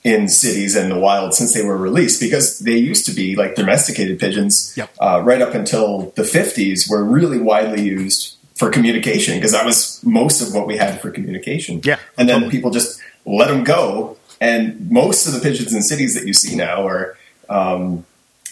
in 0.04 0.28
cities 0.28 0.76
and 0.76 0.90
the 0.90 0.98
wild 0.98 1.34
since 1.34 1.52
they 1.54 1.64
were 1.64 1.76
released. 1.76 2.20
Because 2.20 2.60
they 2.60 2.76
used 2.76 3.04
to 3.06 3.12
be 3.12 3.34
like 3.36 3.54
domesticated 3.56 4.18
pigeons, 4.20 4.72
Yep. 4.76 4.90
uh, 5.00 5.22
right 5.24 5.40
up 5.42 5.54
until 5.54 6.12
the 6.16 6.22
'50s, 6.22 6.88
were 6.88 7.02
really 7.04 7.38
widely 7.38 7.82
used 7.82 8.36
for 8.54 8.70
communication 8.70 9.36
because 9.36 9.52
that 9.52 9.64
was 9.64 10.00
most 10.04 10.40
of 10.42 10.52
what 10.54 10.66
we 10.66 10.76
had 10.76 11.00
for 11.00 11.10
communication. 11.10 11.80
Yeah, 11.84 11.98
and 12.16 12.28
then 12.28 12.36
totally. 12.40 12.50
people 12.50 12.70
just 12.70 13.00
let 13.24 13.48
them 13.48 13.62
go, 13.64 14.16
and 14.40 14.90
most 14.90 15.26
of 15.26 15.32
the 15.34 15.40
pigeons 15.40 15.72
in 15.74 15.82
cities 15.82 16.14
that 16.14 16.26
you 16.26 16.32
see 16.34 16.56
now 16.56 16.86
are. 16.86 17.16
Um, 17.50 18.04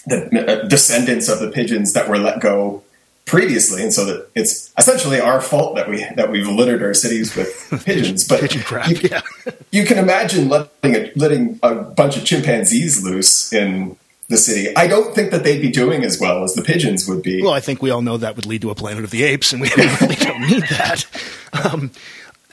the 0.07 0.63
uh, 0.63 0.67
descendants 0.67 1.29
of 1.29 1.39
the 1.39 1.49
pigeons 1.51 1.93
that 1.93 2.09
were 2.09 2.17
let 2.17 2.39
go 2.39 2.83
previously, 3.25 3.83
and 3.83 3.93
so 3.93 4.05
that 4.05 4.29
it's 4.35 4.73
essentially 4.77 5.19
our 5.19 5.41
fault 5.41 5.75
that 5.75 5.89
we 5.89 6.05
that 6.15 6.31
we've 6.31 6.47
littered 6.47 6.81
our 6.81 6.93
cities 6.93 7.35
with 7.35 7.81
pigeons. 7.85 8.27
But 8.27 8.41
Pigeon 8.41 8.61
crap. 8.61 8.89
you, 8.89 9.09
Yeah. 9.11 9.21
you 9.71 9.85
can 9.85 9.97
imagine 9.97 10.49
letting 10.49 10.95
a, 10.95 11.11
letting 11.15 11.59
a 11.61 11.75
bunch 11.75 12.17
of 12.17 12.25
chimpanzees 12.25 13.03
loose 13.03 13.53
in 13.53 13.97
the 14.29 14.37
city. 14.37 14.75
I 14.75 14.87
don't 14.87 15.13
think 15.13 15.31
that 15.31 15.43
they'd 15.43 15.61
be 15.61 15.71
doing 15.71 16.03
as 16.03 16.19
well 16.19 16.43
as 16.43 16.53
the 16.53 16.61
pigeons 16.61 17.07
would 17.07 17.21
be. 17.21 17.41
Well, 17.41 17.53
I 17.53 17.59
think 17.59 17.81
we 17.81 17.91
all 17.91 18.01
know 18.01 18.17
that 18.17 18.35
would 18.35 18.45
lead 18.45 18.61
to 18.61 18.71
a 18.71 18.75
Planet 18.75 19.03
of 19.03 19.11
the 19.11 19.23
Apes, 19.23 19.53
and 19.53 19.61
we 19.61 19.69
really 19.77 20.15
don't 20.15 20.41
need 20.41 20.63
that. 20.63 21.05
Um, 21.53 21.91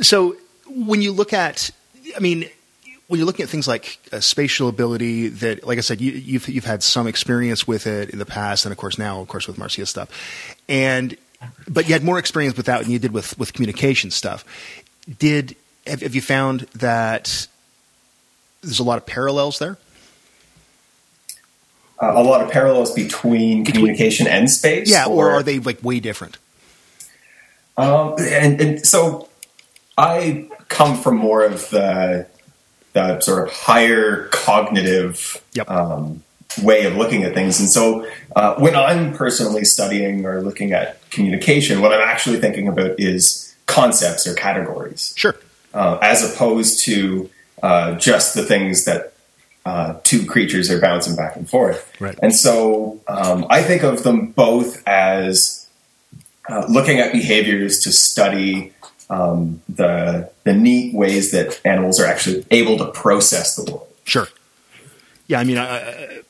so 0.01 0.37
when 0.69 1.03
you 1.03 1.13
look 1.13 1.33
at, 1.33 1.71
I 2.17 2.21
mean, 2.21 2.49
when 3.09 3.19
you're 3.19 3.27
looking 3.27 3.45
at 3.45 3.49
things 3.49 3.69
like 3.69 3.99
uh, 4.13 4.21
spatial 4.21 4.69
ability, 4.69 5.29
that, 5.29 5.67
like 5.67 5.79
I 5.79 5.83
said, 5.83 6.01
you, 6.01 6.13
you've 6.13 6.49
you've 6.49 6.65
had 6.65 6.83
some 6.83 7.07
experience 7.07 7.67
with 7.67 7.87
it 7.87 8.11
in 8.11 8.19
the 8.19 8.27
past, 8.27 8.65
and 8.65 8.73
of 8.73 8.79
course 8.79 8.99
now, 8.99 9.21
of 9.21 9.29
course, 9.29 9.47
with 9.47 9.59
Marcia 9.59 9.87
stuff, 9.87 10.09
and 10.69 11.17
but 11.69 11.87
you 11.87 11.93
had 11.93 12.03
more 12.03 12.19
experience 12.19 12.57
with 12.57 12.67
that 12.67 12.83
than 12.83 12.91
you 12.91 12.99
did 12.99 13.13
with 13.13 13.39
with 13.39 13.53
communication 13.53 14.11
stuff. 14.11 14.45
Did 15.19 15.57
have, 15.87 16.01
have 16.01 16.15
you 16.15 16.23
found 16.23 16.61
that 16.75 17.47
there's 18.63 18.79
a 18.79 18.85
lot 18.85 18.97
of 18.97 19.07
parallels 19.07 19.59
there? 19.59 19.77
uh, 22.01 22.13
a 22.15 22.23
lot 22.23 22.43
of 22.43 22.51
parallels 22.51 22.93
between, 22.93 23.65
communication 23.65 24.27
and 24.27 24.51
space. 24.51 24.91
Yeah, 24.91 25.07
or 25.07 25.31
are 25.31 25.43
they 25.43 25.59
like 25.59 25.83
way 25.83 26.01
different? 26.01 26.39
Um, 27.77 28.15
and, 28.19 28.61
and 28.61 28.87
so 28.87 29.29
I 29.97 30.49
come 30.69 30.97
from 30.97 31.17
more 31.17 31.45
of 31.45 31.71
the, 31.71 32.27
the 32.95 33.21
sort 33.21 33.47
of 33.47 33.53
higher 33.55 34.29
cognitive 34.33 35.41
Yep. 35.53 35.71
um, 35.71 36.23
way 36.63 36.85
of 36.87 36.95
looking 36.97 37.25
at 37.25 37.35
things. 37.35 37.59
And 37.61 37.69
so 37.69 38.09
uh, 38.37 38.55
when 38.57 38.77
I'm 38.77 39.13
personally 39.15 39.65
studying 39.65 40.25
or 40.25 40.41
looking 40.41 40.73
at 40.73 40.99
communication, 41.11 41.81
what 41.81 41.93
I'm 41.93 42.01
actually 42.09 42.39
thinking 42.39 42.69
about 42.69 42.99
is 42.99 43.55
concepts 43.67 44.27
or 44.27 44.35
categories, 44.35 45.13
Sure. 45.17 45.35
uh, 45.75 45.99
as 46.01 46.23
opposed 46.23 46.81
to 46.85 47.29
uh, 47.63 47.95
just 47.97 48.35
the 48.35 48.45
things 48.45 48.85
that 48.85 49.13
uh, 49.67 49.95
two 50.05 50.27
creatures 50.27 50.71
are 50.71 50.79
bouncing 50.81 51.17
back 51.17 51.35
and 51.37 51.49
forth. 51.49 51.91
Right. 51.99 52.17
And 52.23 52.35
so 52.35 53.01
um, 53.09 53.47
I 53.51 53.63
think 53.63 53.83
of 53.83 54.03
them 54.05 54.27
both 54.33 54.87
as 54.87 55.67
uh, 56.49 56.67
looking 56.69 57.01
at 57.01 57.13
behaviors 57.13 57.81
to 57.81 57.91
study 57.91 58.74
um, 59.11 59.61
the 59.69 60.31
the 60.45 60.53
neat 60.53 60.95
ways 60.95 61.31
that 61.33 61.61
animals 61.65 62.01
are 62.01 62.07
actually 62.07 62.45
able 62.51 62.79
to 62.79 62.87
process 62.93 63.57
the 63.57 63.71
world. 63.71 63.87
Sure. 64.05 64.29
Yeah, 65.27 65.41
I 65.41 65.45
mean, 65.45 65.57
I, 65.57 65.79
I, 65.79 66.21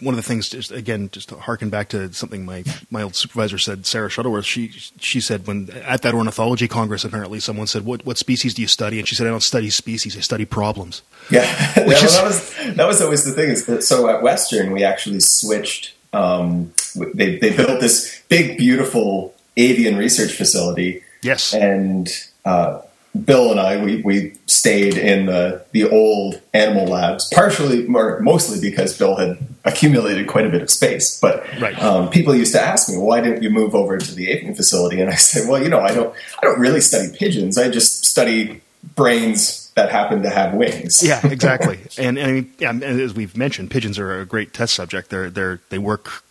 one 0.00 0.14
of 0.14 0.16
the 0.16 0.22
things, 0.22 0.48
just 0.48 0.70
again, 0.70 1.10
just 1.10 1.28
to 1.30 1.36
harken 1.36 1.70
back 1.70 1.88
to 1.90 2.12
something 2.12 2.44
my 2.44 2.64
my 2.90 3.02
old 3.02 3.16
supervisor 3.16 3.58
said, 3.58 3.86
Sarah 3.86 4.08
Shettleworth. 4.08 4.44
She 4.44 4.68
she 4.68 5.20
said 5.20 5.46
when 5.46 5.70
at 5.70 6.02
that 6.02 6.14
ornithology 6.14 6.68
congress, 6.68 7.04
apparently 7.04 7.40
someone 7.40 7.66
said, 7.66 7.84
"What 7.84 8.04
what 8.06 8.18
species 8.18 8.54
do 8.54 8.62
you 8.62 8.68
study?" 8.68 8.98
And 8.98 9.08
she 9.08 9.14
said, 9.14 9.26
"I 9.26 9.30
don't 9.30 9.42
study 9.42 9.70
species. 9.70 10.16
I 10.16 10.20
study 10.20 10.44
problems." 10.44 11.02
Yeah, 11.30 11.42
Yeah, 11.76 11.86
well, 11.86 12.00
that 12.00 12.24
was 12.24 12.54
that 12.76 12.86
was 12.86 13.02
always 13.02 13.24
the 13.24 13.32
thing. 13.32 13.50
Is 13.50 13.66
that, 13.66 13.82
so 13.82 14.08
at 14.08 14.22
Western 14.22 14.72
we 14.72 14.84
actually 14.84 15.20
switched. 15.20 15.94
Um, 16.12 16.72
they 17.14 17.36
they 17.36 17.54
built 17.54 17.80
this 17.80 18.22
big, 18.28 18.56
beautiful 18.56 19.34
avian 19.56 19.96
research 19.96 20.32
facility, 20.32 21.02
Yes. 21.22 21.52
and 21.54 22.08
uh, 22.44 22.80
Bill 23.24 23.50
and 23.50 23.58
I 23.58 23.82
we, 23.82 24.02
we 24.02 24.34
stayed 24.46 24.96
in 24.96 25.26
the 25.26 25.64
the 25.72 25.88
old 25.90 26.40
animal 26.54 26.86
labs, 26.86 27.28
partially 27.34 27.86
or 27.86 28.20
mostly 28.20 28.60
because 28.60 28.96
Bill 28.96 29.16
had 29.16 29.38
accumulated 29.64 30.26
quite 30.28 30.46
a 30.46 30.50
bit 30.50 30.62
of 30.62 30.70
space. 30.70 31.18
But 31.18 31.44
Right. 31.60 31.76
um, 31.82 32.10
people 32.10 32.34
used 32.34 32.52
to 32.52 32.60
ask 32.60 32.88
me, 32.88 32.96
"Why 32.96 33.20
didn't 33.20 33.42
you 33.42 33.50
move 33.50 33.74
over 33.74 33.98
to 33.98 34.14
the 34.14 34.30
avian 34.30 34.54
facility?" 34.54 35.00
And 35.00 35.10
I 35.10 35.14
said, 35.30 35.48
"Well, 35.48 35.60
you 35.62 35.68
know, 35.68 35.80
I 35.80 35.92
don't 35.94 36.14
I 36.40 36.46
don't 36.46 36.60
really 36.60 36.80
study 36.80 37.08
pigeons. 37.16 37.58
I 37.58 37.68
just 37.70 38.04
study 38.04 38.60
brains 38.94 39.70
that 39.74 39.90
happen 39.90 40.22
to 40.22 40.30
have 40.30 40.54
wings." 40.54 41.00
Yeah, 41.02 41.26
exactly. 41.26 41.78
and, 41.98 42.18
and 42.18 42.26
I 42.28 42.32
mean, 42.32 42.52
and 42.60 42.84
as 42.84 43.14
we've 43.14 43.36
mentioned, 43.36 43.70
pigeons 43.70 43.98
are 43.98 44.20
a 44.20 44.26
great 44.26 44.52
test 44.52 44.74
subject. 44.74 45.08
They're 45.10 45.30
they're 45.30 45.60
they 45.70 45.78
work, 45.78 46.22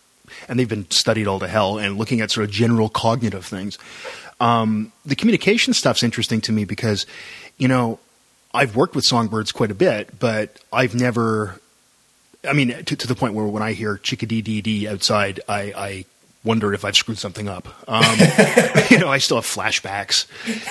and 0.48 0.58
they've 0.58 0.68
been 0.68 0.90
studied 0.90 1.26
all 1.26 1.40
to 1.40 1.48
hell. 1.48 1.76
And 1.78 1.98
looking 1.98 2.20
at 2.20 2.30
sort 2.30 2.44
of 2.44 2.50
general 2.50 2.88
cognitive 2.88 3.44
things, 3.44 3.78
um, 4.40 4.92
the 5.04 5.16
communication 5.16 5.72
stuff's 5.74 6.02
interesting 6.02 6.40
to 6.42 6.52
me 6.52 6.64
because, 6.64 7.06
you 7.56 7.68
know, 7.68 7.98
I've 8.54 8.76
worked 8.76 8.94
with 8.94 9.04
songbirds 9.04 9.52
quite 9.52 9.70
a 9.70 9.74
bit, 9.74 10.18
but 10.18 10.58
I've 10.72 10.94
never. 10.94 11.60
I 12.48 12.52
mean, 12.52 12.68
to, 12.84 12.96
to 12.96 13.06
the 13.06 13.14
point 13.14 13.34
where 13.34 13.46
when 13.46 13.62
I 13.62 13.72
hear 13.72 13.98
chickadee 13.98 14.42
dee 14.42 14.62
dee 14.62 14.88
outside, 14.88 15.40
I, 15.48 15.72
I 15.76 16.04
wonder 16.44 16.72
if 16.72 16.84
I've 16.84 16.96
screwed 16.96 17.18
something 17.18 17.48
up. 17.48 17.68
Um, 17.88 18.04
you 18.90 18.98
know, 18.98 19.08
I 19.08 19.18
still 19.18 19.38
have 19.38 19.44
flashbacks, 19.44 20.26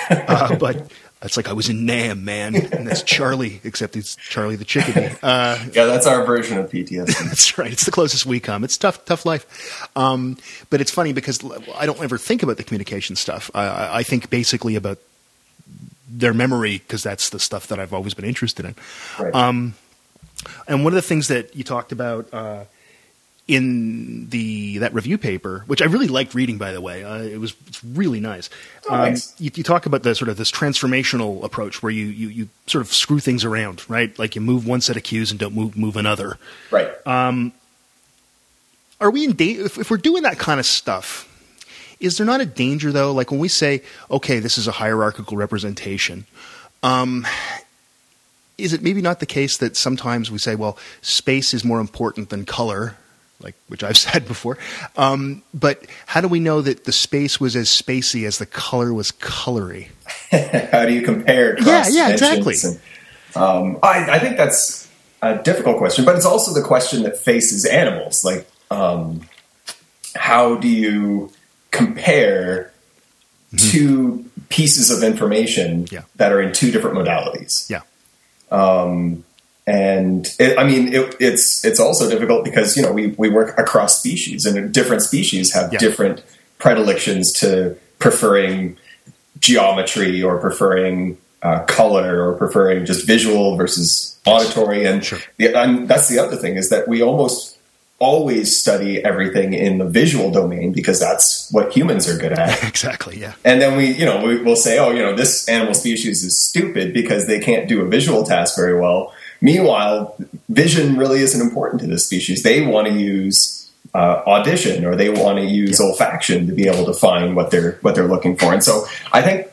uh, 0.10 0.56
but 0.58 0.90
it's 1.24 1.36
like 1.38 1.48
I 1.48 1.54
was 1.54 1.68
in 1.70 1.86
Nam, 1.86 2.24
man, 2.26 2.56
and 2.56 2.86
that's 2.88 3.02
Charlie, 3.04 3.60
except 3.64 3.96
it's 3.96 4.16
Charlie 4.18 4.56
the 4.56 4.66
chickadee. 4.66 5.16
Uh, 5.24 5.58
Yeah, 5.74 5.86
that's 5.86 6.06
our 6.06 6.26
version 6.26 6.58
of 6.60 6.70
PTSD. 6.70 7.08
that's 7.30 7.58
right. 7.58 7.72
It's 7.72 7.86
the 7.86 7.92
closest 7.92 8.26
we 8.26 8.40
come. 8.40 8.64
It's 8.64 8.78
tough, 8.78 9.04
tough 9.06 9.26
life. 9.26 9.88
Um, 9.96 10.38
but 10.70 10.80
it's 10.82 10.92
funny 10.92 11.14
because 11.14 11.40
I 11.76 11.86
don't 11.86 12.02
ever 12.04 12.18
think 12.18 12.44
about 12.44 12.58
the 12.58 12.64
communication 12.64 13.16
stuff. 13.16 13.50
I- 13.56 13.68
I, 13.68 13.98
I 14.00 14.04
think 14.04 14.30
basically 14.30 14.76
about 14.76 15.00
their 16.10 16.34
memory 16.34 16.78
because 16.78 17.04
that's 17.04 17.30
the 17.32 17.40
stuff 17.40 17.68
that 17.68 17.80
I've 17.80 17.94
always 17.94 18.14
been 18.14 18.26
interested 18.26 18.66
in. 18.66 18.76
Right. 19.20 19.34
Um, 19.36 19.74
and 20.68 20.84
one 20.84 20.94
of 20.94 20.96
the 20.96 21.02
things 21.02 21.28
that 21.30 21.56
you 21.56 21.64
talked 21.64 21.92
about 21.92 22.32
uh, 22.34 22.64
in 23.48 24.28
the 24.30 24.80
that 24.80 24.94
review 24.94 25.18
paper, 25.18 25.64
which 25.68 25.82
I 25.82 25.86
really 25.86 26.08
liked 26.08 26.36
reading, 26.36 26.58
by 26.58 26.72
the 26.74 26.82
way. 26.82 27.04
Uh, 27.04 27.22
it 27.22 27.40
was 27.40 27.56
it's 27.68 27.84
really 27.84 28.20
nice. 28.20 28.50
Oh, 28.90 28.96
um, 28.96 29.02
thanks. 29.02 29.34
you, 29.40 29.52
you 29.54 29.64
talk 29.64 29.86
about 29.86 30.04
the 30.04 30.14
sort 30.16 30.28
of 30.30 30.38
this 30.38 30.52
transformational 30.52 31.44
approach 31.44 31.82
where 31.82 31.92
you, 31.92 32.06
you 32.06 32.28
you 32.28 32.50
sort 32.66 32.82
of 32.82 32.94
screw 32.94 33.20
things 33.20 33.46
around, 33.46 33.90
right? 33.90 34.18
Like 34.20 34.36
you 34.36 34.42
move 34.42 34.68
one 34.68 34.82
set 34.82 34.98
of 34.98 35.04
cues 35.04 35.32
and 35.32 35.40
don't 35.40 35.56
move 35.56 35.78
move 35.78 35.96
another. 35.96 36.38
Right. 36.72 36.92
Are 39.00 39.12
we 39.12 39.26
in 39.26 39.34
danger 39.34 39.66
if, 39.66 39.78
if 39.78 39.92
we're 39.92 39.98
doing 39.98 40.24
that 40.24 40.40
kind 40.40 40.60
of 40.60 40.66
stuff? 40.66 41.26
Is 42.00 42.18
there 42.18 42.26
not 42.26 42.42
a 42.42 42.46
danger 42.46 42.92
though? 42.92 43.12
Like 43.12 43.32
when 43.32 43.40
we 43.40 43.48
say, 43.48 43.84
okay, 44.10 44.40
this 44.40 44.58
is 44.58 44.68
a 44.68 44.72
hierarchical 44.72 45.38
representation. 45.38 46.26
Um, 46.84 47.28
is 48.58 48.74
it 48.74 48.82
maybe 48.82 49.02
not 49.02 49.20
the 49.20 49.26
case 49.26 49.58
that 49.58 49.78
sometimes 49.78 50.32
we 50.32 50.40
say, 50.40 50.56
well, 50.56 50.78
space 51.02 51.54
is 51.54 51.64
more 51.64 51.80
important 51.80 52.30
than 52.30 52.46
color, 52.46 52.96
like 53.42 53.56
which 53.68 53.84
I've 53.84 53.98
said 54.08 54.28
before. 54.28 54.58
Um, 54.96 55.44
but 55.54 55.86
how 56.06 56.22
do 56.22 56.28
we 56.28 56.40
know 56.40 56.62
that 56.62 56.86
the 56.86 56.92
space 56.92 57.40
was 57.40 57.56
as 57.56 57.68
spacey 57.70 58.26
as 58.28 58.38
the 58.38 58.46
color 58.46 58.94
was 58.94 59.12
colory? 59.12 59.90
How 60.72 60.86
do 60.86 60.94
you 60.94 61.02
compare? 61.02 61.58
Yeah, 61.62 61.86
yeah, 61.90 62.10
exactly. 62.10 62.56
And, 62.64 62.80
um, 63.36 63.80
I, 63.84 64.12
I 64.12 64.20
think 64.20 64.38
that's 64.38 64.90
a 65.22 65.38
difficult 65.42 65.78
question, 65.78 66.06
but 66.06 66.16
it's 66.16 66.26
also 66.26 66.54
the 66.54 66.66
question 66.66 67.04
that 67.04 67.18
faces 67.18 67.66
animals. 67.66 68.24
Like, 68.24 68.50
um, 68.72 69.22
how 70.16 70.56
do 70.56 70.68
you 70.68 71.32
compare 71.72 72.72
two 73.58 74.26
pieces 74.50 74.90
of 74.92 75.04
information 75.04 75.86
Mm-hmm. 75.86 75.96
Yeah. 75.96 76.02
that 76.16 76.32
are 76.32 76.42
in 76.42 76.54
two 76.54 76.72
different 76.72 76.98
modalities? 76.98 77.70
Yeah. 77.70 77.82
And 79.68 80.34
it, 80.40 80.58
I 80.58 80.64
mean 80.64 80.94
it, 80.94 81.16
it's 81.20 81.64
it's 81.66 81.80
also 81.80 82.10
difficult 82.10 82.44
because 82.46 82.76
you 82.78 82.82
know 82.84 82.92
we 82.94 83.08
we 83.18 83.30
work 83.30 83.58
across 83.60 84.00
species 84.00 84.46
and 84.46 84.74
different 84.74 85.02
species 85.04 85.54
have 85.54 85.72
Yeah. 85.74 85.80
different 85.80 86.24
predilections 86.58 87.32
to 87.42 87.76
preferring 88.00 88.78
geometry 89.40 90.24
or 90.24 90.38
preferring 90.40 91.18
uh, 91.44 91.60
color 91.66 92.28
or 92.28 92.34
preferring 92.36 92.86
just 92.86 93.06
visual 93.06 93.56
versus 93.56 94.20
auditory 94.26 94.84
and, 94.86 95.06
Sure. 95.06 95.20
the, 95.38 95.56
and 95.56 95.88
that's 95.88 96.08
the 96.08 96.18
other 96.18 96.36
thing 96.36 96.56
is 96.56 96.70
that 96.70 96.88
we 96.88 97.02
almost 97.04 97.58
always 98.00 98.56
study 98.56 99.04
everything 99.04 99.54
in 99.54 99.78
the 99.78 99.86
visual 99.86 100.32
domain 100.32 100.72
because 100.72 101.00
that's 101.00 101.48
what 101.52 101.72
humans 101.76 102.08
are 102.10 102.18
good 102.18 102.32
at 102.34 102.64
Exactly. 102.68 103.20
Yeah. 103.20 103.34
and 103.46 103.62
then 103.62 103.78
we, 103.78 103.92
you 103.92 104.06
know, 104.06 104.24
we, 104.26 104.42
we'll 104.42 104.56
say, 104.56 104.78
oh, 104.80 104.92
you 104.92 105.00
know, 105.02 105.16
this 105.16 105.48
animal 105.48 105.74
species 105.74 106.24
is 106.24 106.42
stupid 106.42 106.94
because 106.94 107.28
they 107.28 107.40
can't 107.40 107.68
do 107.70 107.82
a 107.82 107.86
visual 107.88 108.24
task 108.24 108.56
very 108.56 108.80
well. 108.80 109.14
Meanwhile, 109.42 110.16
vision 110.50 110.98
really 110.98 111.22
isn't 111.22 111.42
important 111.42 111.82
to 111.82 111.88
this 111.88 112.06
species. 112.06 112.44
They 112.44 112.66
want 112.66 112.88
to 112.88 112.94
use 112.94 113.72
uh, 113.94 114.24
audition 114.28 114.86
or 114.86 114.96
they 114.96 115.10
want 115.10 115.40
to 115.40 115.46
use 115.46 115.80
olfaction 115.80 116.48
to 116.48 116.54
be 116.54 116.68
able 116.68 116.86
to 116.86 116.94
find 116.94 117.36
what 117.36 117.52
they're 117.52 117.74
what 117.82 117.96
they're 117.96 118.08
looking 118.08 118.36
for. 118.36 118.54
And 118.54 118.64
so, 118.64 118.86
I 119.12 119.22
think 119.22 119.52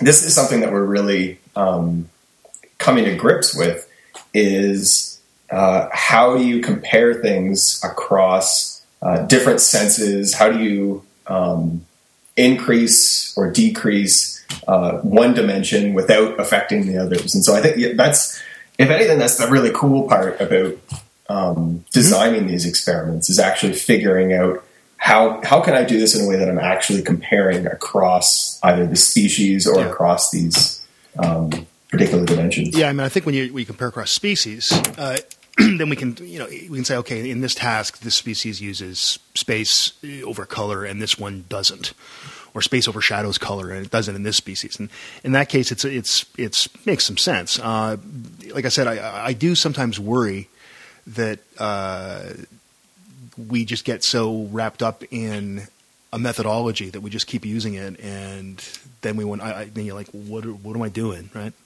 this 0.00 0.24
is 0.24 0.34
something 0.34 0.60
that 0.60 0.72
we're 0.72 0.84
really 0.84 1.38
um, 1.56 2.08
coming 2.78 3.04
to 3.04 3.14
grips 3.14 3.56
with 3.56 3.88
is 4.34 5.20
uh, 5.50 5.88
how 5.92 6.36
do 6.36 6.44
you 6.44 6.60
compare 6.60 7.14
things 7.14 7.80
across 7.82 8.84
uh, 9.02 9.26
different 9.26 9.60
senses? 9.60 10.34
How 10.34 10.50
do 10.50 10.62
you 10.62 11.04
um, 11.26 11.84
increase 12.38 13.36
or 13.36 13.50
decrease 13.50 14.44
uh, 14.66 14.98
one 14.98 15.34
dimension 15.34 15.92
without 15.92 16.38
affecting 16.40 16.86
the 16.86 16.96
others. 16.96 17.34
And 17.34 17.44
so 17.44 17.54
I 17.54 17.60
think 17.60 17.76
yeah, 17.76 17.92
that's, 17.94 18.40
if 18.78 18.90
anything, 18.90 19.18
that's 19.18 19.36
the 19.36 19.48
really 19.48 19.70
cool 19.74 20.08
part 20.08 20.40
about 20.40 20.74
um, 21.28 21.84
designing 21.92 22.46
these 22.46 22.64
experiments 22.64 23.28
is 23.28 23.38
actually 23.38 23.74
figuring 23.74 24.32
out 24.32 24.64
how 24.96 25.40
how 25.44 25.60
can 25.60 25.74
I 25.74 25.84
do 25.84 25.98
this 25.98 26.14
in 26.14 26.24
a 26.24 26.28
way 26.28 26.36
that 26.36 26.48
I'm 26.48 26.58
actually 26.58 27.02
comparing 27.02 27.66
across 27.66 28.58
either 28.62 28.86
the 28.86 28.96
species 28.96 29.66
or 29.66 29.80
Yeah. 29.80 29.88
across 29.90 30.30
these 30.30 30.84
um, 31.18 31.66
particular 31.88 32.24
dimensions. 32.24 32.76
Yeah, 32.76 32.88
I 32.88 32.92
mean, 32.92 33.04
I 33.04 33.08
think 33.08 33.26
when 33.26 33.34
you 33.34 33.52
we 33.52 33.64
compare 33.64 33.88
across 33.88 34.10
species, 34.10 34.70
uh, 34.96 35.18
then 35.58 35.88
we 35.88 35.96
can 35.96 36.16
you 36.20 36.38
know 36.38 36.46
we 36.46 36.68
can 36.68 36.84
say, 36.84 36.96
okay, 36.96 37.30
in 37.30 37.40
this 37.40 37.54
task, 37.54 38.00
this 38.00 38.14
species 38.14 38.60
uses 38.60 39.18
space 39.34 39.92
over 40.24 40.46
color, 40.46 40.84
and 40.84 41.00
this 41.00 41.18
one 41.18 41.44
doesn't, 41.48 41.92
or 42.54 42.62
space 42.62 42.88
overshadows 42.88 43.38
color, 43.38 43.70
and 43.70 43.84
it 43.84 43.90
doesn't 43.90 44.14
in 44.14 44.22
this 44.22 44.36
species. 44.36 44.78
And 44.78 44.88
in 45.24 45.32
that 45.32 45.48
case, 45.48 45.70
it's 45.72 45.84
it's 45.84 46.24
it's 46.36 46.68
makes 46.86 47.04
some 47.06 47.16
sense. 47.18 47.58
Uh, 47.58 47.96
like 48.54 48.64
I 48.64 48.68
said, 48.68 48.86
I, 48.86 49.26
I 49.26 49.32
do 49.32 49.54
sometimes 49.54 49.98
worry 50.00 50.48
that 51.06 51.38
uh, 51.58 52.20
we 53.48 53.64
just 53.64 53.84
get 53.84 54.02
so 54.04 54.44
wrapped 54.50 54.82
up 54.82 55.04
in 55.10 55.62
a 56.12 56.18
methodology 56.18 56.88
that 56.90 57.00
we 57.02 57.10
just 57.10 57.26
keep 57.26 57.44
using 57.44 57.74
it, 57.74 58.00
and 58.00 58.66
then 59.02 59.16
we 59.16 59.24
want. 59.24 59.42
I, 59.42 59.60
I, 59.60 59.64
then 59.66 59.84
you're 59.84 59.94
like, 59.94 60.08
what? 60.08 60.44
What 60.46 60.74
am 60.74 60.82
I 60.82 60.88
doing? 60.88 61.30
Right? 61.34 61.52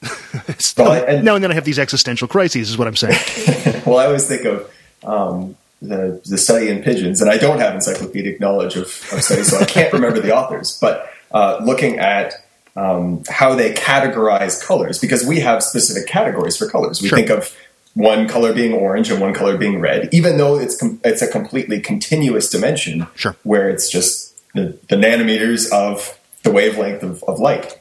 Well, 0.76 0.92
I- 0.92 0.98
and- 1.00 1.24
no, 1.24 1.34
and 1.34 1.44
then 1.44 1.50
I 1.50 1.54
have 1.54 1.64
these 1.64 1.78
existential 1.78 2.26
crises. 2.28 2.70
Is 2.70 2.78
what 2.78 2.88
I'm 2.88 2.96
saying. 2.96 3.82
well, 3.86 3.98
I 3.98 4.06
always 4.06 4.26
think 4.26 4.44
of 4.44 4.72
um, 5.04 5.56
the 5.82 6.20
the 6.24 6.38
study 6.38 6.68
in 6.68 6.82
pigeons, 6.82 7.20
and 7.20 7.30
I 7.30 7.36
don't 7.38 7.58
have 7.58 7.74
encyclopedic 7.74 8.40
knowledge 8.40 8.76
of, 8.76 8.84
of 9.12 9.22
studies, 9.22 9.50
so 9.50 9.58
I 9.58 9.64
can't 9.64 9.92
remember 9.98 10.20
the 10.20 10.34
authors. 10.34 10.78
But 10.80 11.10
uh, 11.32 11.60
looking 11.62 11.98
at 11.98 12.34
um, 12.76 13.22
how 13.28 13.54
they 13.54 13.72
categorize 13.74 14.64
colors, 14.64 14.98
because 14.98 15.26
we 15.26 15.40
have 15.40 15.62
specific 15.62 16.06
categories 16.08 16.56
for 16.56 16.68
colors. 16.68 17.02
We 17.02 17.08
Sure. 17.08 17.18
think 17.18 17.30
of 17.30 17.54
one 17.94 18.26
color 18.28 18.54
being 18.54 18.72
orange 18.72 19.10
and 19.10 19.20
one 19.20 19.34
color 19.34 19.58
being 19.58 19.78
red, 19.80 20.08
even 20.12 20.38
though 20.38 20.58
it's 20.58 20.78
com- 20.78 21.00
it's 21.04 21.20
a 21.20 21.28
completely 21.28 21.80
continuous 21.80 22.48
dimension, 22.48 23.06
Sure. 23.14 23.36
where 23.42 23.68
it's 23.68 23.90
just 23.90 24.32
the, 24.54 24.78
the 24.88 24.96
nanometers 24.96 25.70
of 25.70 26.18
the 26.44 26.50
wavelength 26.50 27.02
of, 27.02 27.22
of 27.24 27.38
light. 27.38 27.78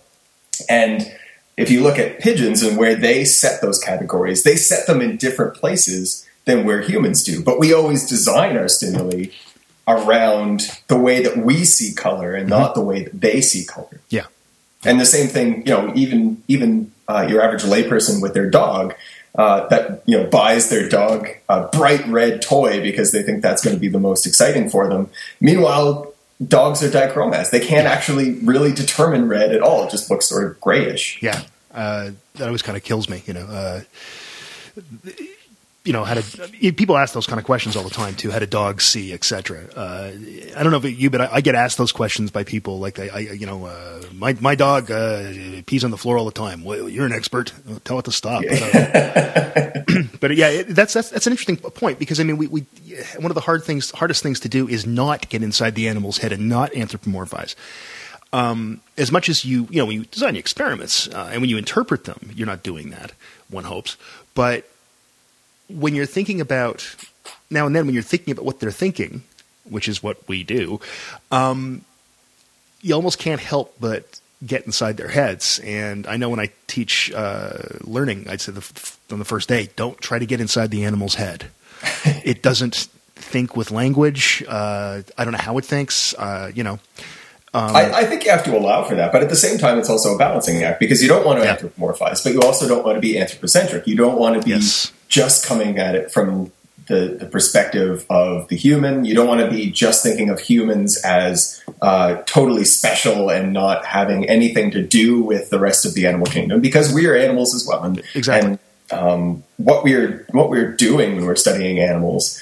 And 0.70 1.10
if 1.58 1.70
you 1.72 1.82
look 1.82 1.98
at 1.98 2.20
pigeons 2.20 2.62
and 2.64 2.78
where 2.78 2.96
they 2.96 3.24
set 3.26 3.62
those 3.62 3.80
categories, 3.80 4.44
they 4.44 4.56
set 4.56 4.88
them 4.88 5.02
in 5.02 5.16
different 5.18 5.54
places 5.56 6.28
than 6.52 6.66
where 6.66 6.82
humans 6.82 7.24
do. 7.24 7.44
But 7.44 7.60
we 7.60 7.74
always 7.74 8.08
design 8.08 8.58
our 8.58 8.68
stimuli 8.68 9.28
around 9.88 10.82
the 10.88 10.98
way 10.98 11.24
that 11.24 11.38
we 11.38 11.66
see 11.66 11.94
color 11.94 12.36
and 12.36 12.48
not 12.48 12.76
the 12.76 12.82
way 12.82 13.04
that 13.04 13.20
they 13.20 13.42
see 13.42 13.66
color. 13.66 14.02
yeah. 14.10 14.26
And 14.84 15.00
the 15.00 15.06
same 15.06 15.28
thing, 15.28 15.60
you 15.68 15.74
know, 15.74 15.92
even 15.94 16.42
even 16.48 16.92
uh, 17.08 17.28
your 17.30 17.42
average 17.42 17.62
layperson 17.62 18.20
with 18.20 18.34
their 18.34 18.50
dog 18.50 18.96
uh, 19.36 19.68
that 19.68 20.04
you 20.06 20.18
know 20.18 20.28
buys 20.28 20.70
their 20.70 20.90
dog 20.90 21.28
a 21.48 21.68
bright 21.68 22.06
red 22.08 22.42
toy 22.42 22.82
because 22.82 23.12
they 23.12 23.24
think 23.24 23.42
that's 23.42 23.64
going 23.64 23.76
to 23.76 23.80
be 23.80 23.88
the 23.88 24.00
most 24.00 24.26
exciting 24.26 24.70
for 24.70 24.90
them. 24.90 25.10
Meanwhile, 25.40 26.14
dogs 26.46 26.84
are 26.84 26.90
dichromats; 26.90 27.52
they 27.52 27.60
can't 27.60 27.88
actually 27.88 28.34
really 28.40 28.74
determine 28.74 29.28
red 29.28 29.54
at 29.54 29.62
all. 29.62 29.86
It 29.86 29.92
just 29.92 30.10
looks 30.10 30.26
sort 30.26 30.50
of 30.50 30.60
grayish. 30.60 31.22
Yeah, 31.22 31.44
uh, 31.74 32.12
that 32.36 32.46
always 32.48 32.62
kind 32.62 32.78
of 32.78 32.84
kills 32.84 33.08
me. 33.08 33.24
You 33.26 33.34
know, 33.34 33.46
uh, 33.46 33.82
you 35.84 35.94
know, 35.94 36.04
how 36.04 36.14
to 36.14 36.72
people 36.74 36.96
ask 36.96 37.14
those 37.14 37.26
kind 37.26 37.40
of 37.40 37.46
questions 37.46 37.76
all 37.76 37.84
the 37.84 37.90
time 37.90 38.14
too. 38.16 38.30
How 38.30 38.38
do 38.38 38.46
dogs 38.46 38.86
see, 38.86 39.14
etc. 39.14 39.66
Uh, 39.76 40.12
I 40.56 40.62
don't 40.62 40.72
know 40.72 40.78
about 40.78 40.96
you, 40.96 41.10
but 41.10 41.22
I, 41.22 41.30
I 41.34 41.42
get 41.42 41.56
asked 41.56 41.78
those 41.80 41.92
questions 41.92 42.30
by 42.30 42.44
people. 42.44 42.80
Like, 42.80 43.00
I, 43.00 43.08
I 43.08 43.20
you 43.20 43.48
know, 43.48 43.66
uh, 43.66 44.04
my 44.14 44.34
my 44.40 44.54
dog 44.54 44.92
uh, 44.92 45.32
pees 45.66 45.84
on 45.84 45.90
the 45.90 45.98
floor 45.98 46.20
all 46.20 46.26
the 46.26 46.32
time. 46.32 46.64
Well, 46.64 46.88
you're 46.88 47.08
an 47.08 47.14
expert. 47.14 47.52
Tell 47.84 47.98
it 47.98 48.06
to 48.06 48.12
stop. 48.12 48.44
Uh, 48.48 50.04
but 50.20 50.36
yeah, 50.36 50.50
it, 50.50 50.68
that's 50.70 50.94
that's 50.94 51.10
that's 51.10 51.26
an 51.26 51.34
interesting 51.34 51.58
point 51.58 51.98
because 51.98 52.20
I 52.20 52.24
mean, 52.24 52.38
we, 52.38 52.46
we 52.46 52.66
one 53.18 53.32
of 53.32 53.36
the 53.36 53.42
hard 53.42 53.64
things, 53.64 53.90
hardest 53.90 54.22
things 54.22 54.40
to 54.42 54.50
do 54.50 54.68
is 54.68 54.86
not 54.86 55.30
get 55.30 55.42
inside 55.42 55.74
the 55.74 55.88
animal's 55.88 56.20
head 56.20 56.32
and 56.32 56.48
not 56.48 56.72
anthropomorphize 56.74 57.56
as 58.34 59.12
much 59.12 59.30
as 59.30 59.44
you, 59.44 59.68
you 59.70 59.80
know, 59.80 59.86
when 59.86 59.98
you 59.98 60.06
design 60.06 60.36
your 60.36 60.40
experiments 60.40 61.08
uh, 61.10 61.30
and 61.32 61.42
when 61.42 61.50
you 61.50 61.58
interpret 61.58 62.06
them, 62.06 62.32
you're 62.34 62.48
not 62.48 62.64
doing 62.64 62.92
that, 62.92 63.12
one 63.50 63.66
hopes. 63.66 63.98
But 64.34 64.66
when 65.80 65.96
you're 65.96 66.06
thinking 66.06 66.42
about, 66.42 66.96
now 67.50 67.66
and 67.66 67.76
then, 67.76 67.86
when 67.86 67.94
you're 67.94 68.04
thinking 68.04 68.32
about 68.32 68.46
what 68.46 68.60
they're 68.60 68.72
thinking, 68.72 69.24
which 69.70 69.88
is 69.88 70.02
what 70.04 70.28
we 70.28 70.44
do, 70.44 70.80
um, 71.32 71.84
you 72.82 72.94
almost 72.96 73.20
can't 73.20 73.42
help 73.42 73.76
but 73.80 74.20
get 74.46 74.66
inside 74.66 74.98
their 74.98 75.10
heads. 75.10 75.60
And 75.64 76.08
I 76.08 76.18
know 76.18 76.30
when 76.30 76.40
I 76.40 76.50
teach 76.68 77.12
uh, 77.14 77.58
learning, 77.82 78.28
I'd 78.28 78.42
say 78.42 78.52
the, 78.52 78.94
on 79.12 79.20
the 79.20 79.26
first 79.26 79.48
day, 79.48 79.70
don't 79.76 79.98
try 80.00 80.18
to 80.20 80.26
get 80.26 80.42
inside 80.42 80.72
the 80.72 80.84
animal's 80.84 81.16
head. 81.16 81.46
it 82.06 82.42
doesn't 82.42 82.88
think 83.16 83.56
with 83.56 83.70
language. 83.72 84.44
Uh, 84.48 85.02
I 85.18 85.24
don't 85.24 85.34
know 85.34 85.40
how 85.40 85.58
it 85.60 85.66
thinks. 85.66 86.16
Uh, 86.16 86.52
you 86.54 86.64
know, 86.64 86.80
I, 87.54 87.92
I 87.92 88.06
think 88.06 88.24
you 88.24 88.32
have 88.32 88.44
to 88.46 88.58
allow 88.58 88.84
for 88.84 88.96
that, 88.96 89.12
but 89.12 89.22
at 89.22 89.30
the 89.30 89.36
same 89.36 89.58
time, 89.58 89.78
it's 89.78 89.90
also 89.90 90.16
a 90.16 90.18
balancing 90.18 90.64
act 90.64 90.80
because 90.80 91.02
you 91.04 91.10
don't 91.10 91.26
want 91.26 91.40
to 91.40 91.46
Yeah. 91.46 91.58
anthropomorphize, 91.58 92.24
but 92.24 92.34
you 92.34 92.40
also 92.42 92.68
don't 92.68 92.86
want 92.86 92.96
to 92.96 93.02
be 93.02 93.20
anthropocentric. 93.20 93.86
You 93.88 93.96
don't 93.98 94.18
want 94.18 94.40
to 94.40 94.46
be 94.46 94.52
Yes. 94.52 94.92
Just 95.12 95.46
coming 95.46 95.78
at 95.78 95.94
it 95.94 96.12
from 96.12 96.52
the, 96.88 97.18
the 97.20 97.26
perspective 97.28 98.06
of 98.10 98.48
the 98.48 98.56
human. 98.56 99.06
You 99.06 99.14
don't 99.14 99.28
want 99.28 99.42
to 99.42 99.50
be 99.50 99.70
just 99.70 100.02
thinking 100.02 100.30
of 100.30 100.40
humans 100.40 101.00
as 101.04 101.62
uh, 101.82 102.16
totally 102.26 102.66
special 102.66 103.30
and 103.30 103.54
not 103.54 103.86
having 103.86 104.28
anything 104.28 104.72
to 104.72 104.82
do 104.82 105.22
with 105.22 105.52
the 105.52 105.60
rest 105.60 105.86
of 105.86 105.94
the 105.94 106.08
animal 106.08 106.26
kingdom 106.26 106.62
because 106.62 106.92
we 106.92 107.06
are 107.06 107.16
animals 107.16 107.54
as 107.54 107.68
well. 107.68 107.84
And, 107.84 108.02
Exactly. 108.16 108.52
And 108.52 108.60
um, 108.92 109.44
what 109.58 109.84
we're 109.84 110.26
what 110.32 110.50
we're 110.50 110.74
doing 110.74 111.16
when 111.16 111.26
we're 111.26 111.36
studying 111.36 111.80
animals 111.80 112.42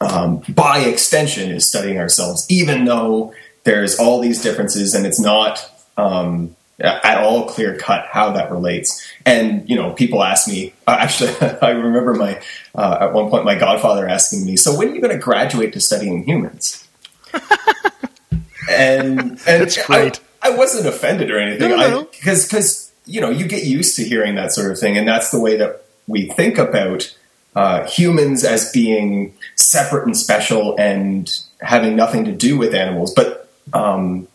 um, 0.00 0.42
by 0.48 0.80
extension, 0.80 1.50
is 1.50 1.68
studying 1.68 1.98
ourselves, 1.98 2.46
even 2.48 2.84
though 2.84 3.34
there's 3.64 3.98
all 3.98 4.20
these 4.20 4.42
differences 4.42 4.94
and 4.94 5.06
it's 5.06 5.20
not 5.20 5.70
um, 5.96 6.56
at 6.80 7.18
all 7.18 7.48
clear 7.48 7.76
cut 7.76 8.06
how 8.06 8.32
that 8.32 8.50
relates. 8.50 9.06
And 9.26 9.68
you 9.68 9.76
know, 9.76 9.92
people 9.92 10.22
ask 10.22 10.48
me. 10.48 10.72
Uh, 10.86 10.96
actually, 11.00 11.34
I 11.62 11.70
remember 11.70 12.14
my 12.14 12.40
uh, 12.74 12.98
at 13.00 13.12
one 13.12 13.30
point 13.30 13.44
my 13.44 13.56
godfather 13.56 14.08
asking 14.08 14.44
me, 14.44 14.56
"So 14.56 14.76
when 14.76 14.88
are 14.88 14.94
you 14.94 15.00
going 15.00 15.14
to 15.14 15.22
graduate 15.22 15.72
to 15.74 15.80
studying 15.80 16.24
humans?" 16.24 16.86
and 18.70 19.40
and. 19.46 19.62
I, 19.88 20.12
I 20.42 20.56
wasn't 20.56 20.86
offended 20.86 21.30
or 21.30 21.38
anything. 21.38 21.70
Because 22.10 22.46
because 22.46 22.92
you 23.04 23.20
know 23.20 23.30
you 23.30 23.46
get 23.46 23.64
used 23.64 23.96
to 23.96 24.04
hearing 24.04 24.36
that 24.36 24.52
sort 24.52 24.70
of 24.70 24.78
thing, 24.78 24.96
and 24.96 25.06
that's 25.06 25.30
the 25.30 25.40
way 25.40 25.56
that 25.56 25.84
we 26.06 26.28
think 26.28 26.58
about 26.58 27.14
uh, 27.54 27.86
humans 27.86 28.44
as 28.44 28.70
being 28.72 29.34
separate 29.56 30.06
and 30.06 30.16
special 30.16 30.76
and 30.78 31.40
having 31.60 31.96
nothing 31.96 32.24
to 32.24 32.32
do 32.32 32.56
with 32.56 32.74
animals. 32.74 33.12
But 33.14 33.48
um, 33.72 34.28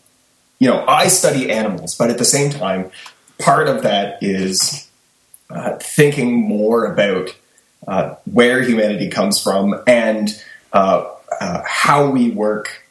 you 0.58 0.68
know, 0.68 0.84
I 0.86 1.08
study 1.08 1.50
animals, 1.50 1.94
but 1.94 2.10
at 2.10 2.18
the 2.18 2.24
same 2.24 2.50
time, 2.50 2.90
part 3.38 3.68
of 3.68 3.82
that 3.82 4.22
is 4.22 4.88
uh, 5.50 5.76
thinking 5.78 6.40
more 6.48 6.86
about 6.86 7.34
uh, 7.86 8.14
where 8.30 8.62
humanity 8.62 9.08
comes 9.08 9.40
from 9.42 9.80
and 9.86 10.42
uh, 10.72 11.08
uh, 11.40 11.62
how 11.66 12.10
we 12.10 12.30
work 12.30 12.82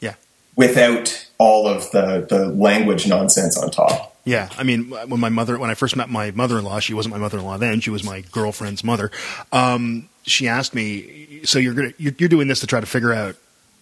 Yeah. 0.00 0.14
without 0.56 1.26
all 1.38 1.66
of 1.68 1.90
the, 1.92 2.26
the 2.28 2.46
language 2.48 3.06
nonsense 3.06 3.56
on 3.56 3.70
top. 3.70 4.10
Yeah, 4.24 4.48
I 4.56 4.62
mean, 4.62 4.90
when 4.90 5.18
my 5.18 5.30
mother, 5.30 5.58
when 5.58 5.70
I 5.70 5.74
first 5.74 5.96
met 5.96 6.08
my 6.08 6.30
mother-in-law, 6.30 6.78
she 6.78 6.94
wasn't 6.94 7.12
my 7.14 7.18
mother-in-law 7.20 7.58
then; 7.58 7.80
she 7.80 7.90
was 7.90 8.04
my 8.04 8.20
girlfriend's 8.30 8.84
mother. 8.84 9.10
Um, 9.50 10.08
she 10.22 10.46
asked 10.46 10.74
me, 10.76 11.40
"So 11.44 11.58
you're 11.58 11.74
gonna, 11.74 11.92
you're, 11.98 12.12
you're 12.18 12.28
doing 12.28 12.46
this 12.46 12.60
to 12.60 12.68
try 12.68 12.78
to 12.78 12.86
figure 12.86 13.12
out 13.12 13.34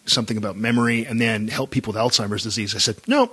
something 0.06 0.36
about 0.36 0.56
memory 0.56 1.04
and 1.04 1.20
then 1.20 1.48
help 1.48 1.70
people 1.70 1.92
with 1.92 2.00
Alzheimer's 2.00 2.42
disease?" 2.42 2.74
I 2.74 2.78
said, 2.78 2.96
"No, 3.06 3.30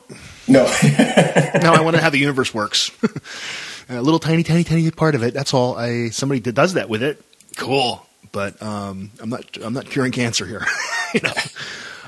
No, 0.48 0.64
no, 0.84 1.74
I 1.74 1.82
want 1.82 1.96
to 1.96 1.98
know 1.98 2.04
how 2.04 2.10
the 2.10 2.20
universe 2.20 2.54
works. 2.54 2.92
a 3.90 4.02
little 4.02 4.20
tiny, 4.20 4.44
tiny, 4.44 4.64
tiny 4.64 4.90
part 4.92 5.16
of 5.16 5.24
it. 5.24 5.34
That's 5.34 5.54
all. 5.54 5.78
I 5.78 6.10
somebody 6.10 6.40
that 6.42 6.54
does 6.54 6.74
that 6.74 6.90
with 6.90 7.04
it, 7.04 7.22
cool. 7.56 8.06
But 8.32 8.62
um, 8.62 9.12
I'm 9.20 9.30
not, 9.30 9.58
I'm 9.62 9.74
not 9.74 9.86
curing 9.86 10.12
cancer 10.12 10.46
here. 10.46 10.66
you 11.14 11.22
know." 11.22 11.34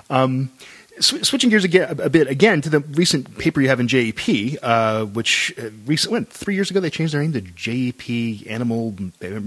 Um, 0.09 0.51
sw- 0.99 1.23
switching 1.25 1.49
gears 1.49 1.63
again, 1.63 1.99
a 1.99 2.09
bit 2.09 2.27
again 2.27 2.61
to 2.61 2.69
the 2.69 2.79
recent 2.79 3.37
paper 3.37 3.61
you 3.61 3.67
have 3.69 3.79
in 3.79 3.87
JEP, 3.87 4.57
uh, 4.61 5.05
which 5.05 5.53
uh, 5.57 5.69
recent 5.85 6.11
when 6.11 6.25
three 6.25 6.55
years 6.55 6.69
ago 6.69 6.79
they 6.79 6.89
changed 6.89 7.13
their 7.13 7.21
name 7.21 7.33
to 7.33 7.41
JEP 7.41 8.47
Animal 8.49 8.95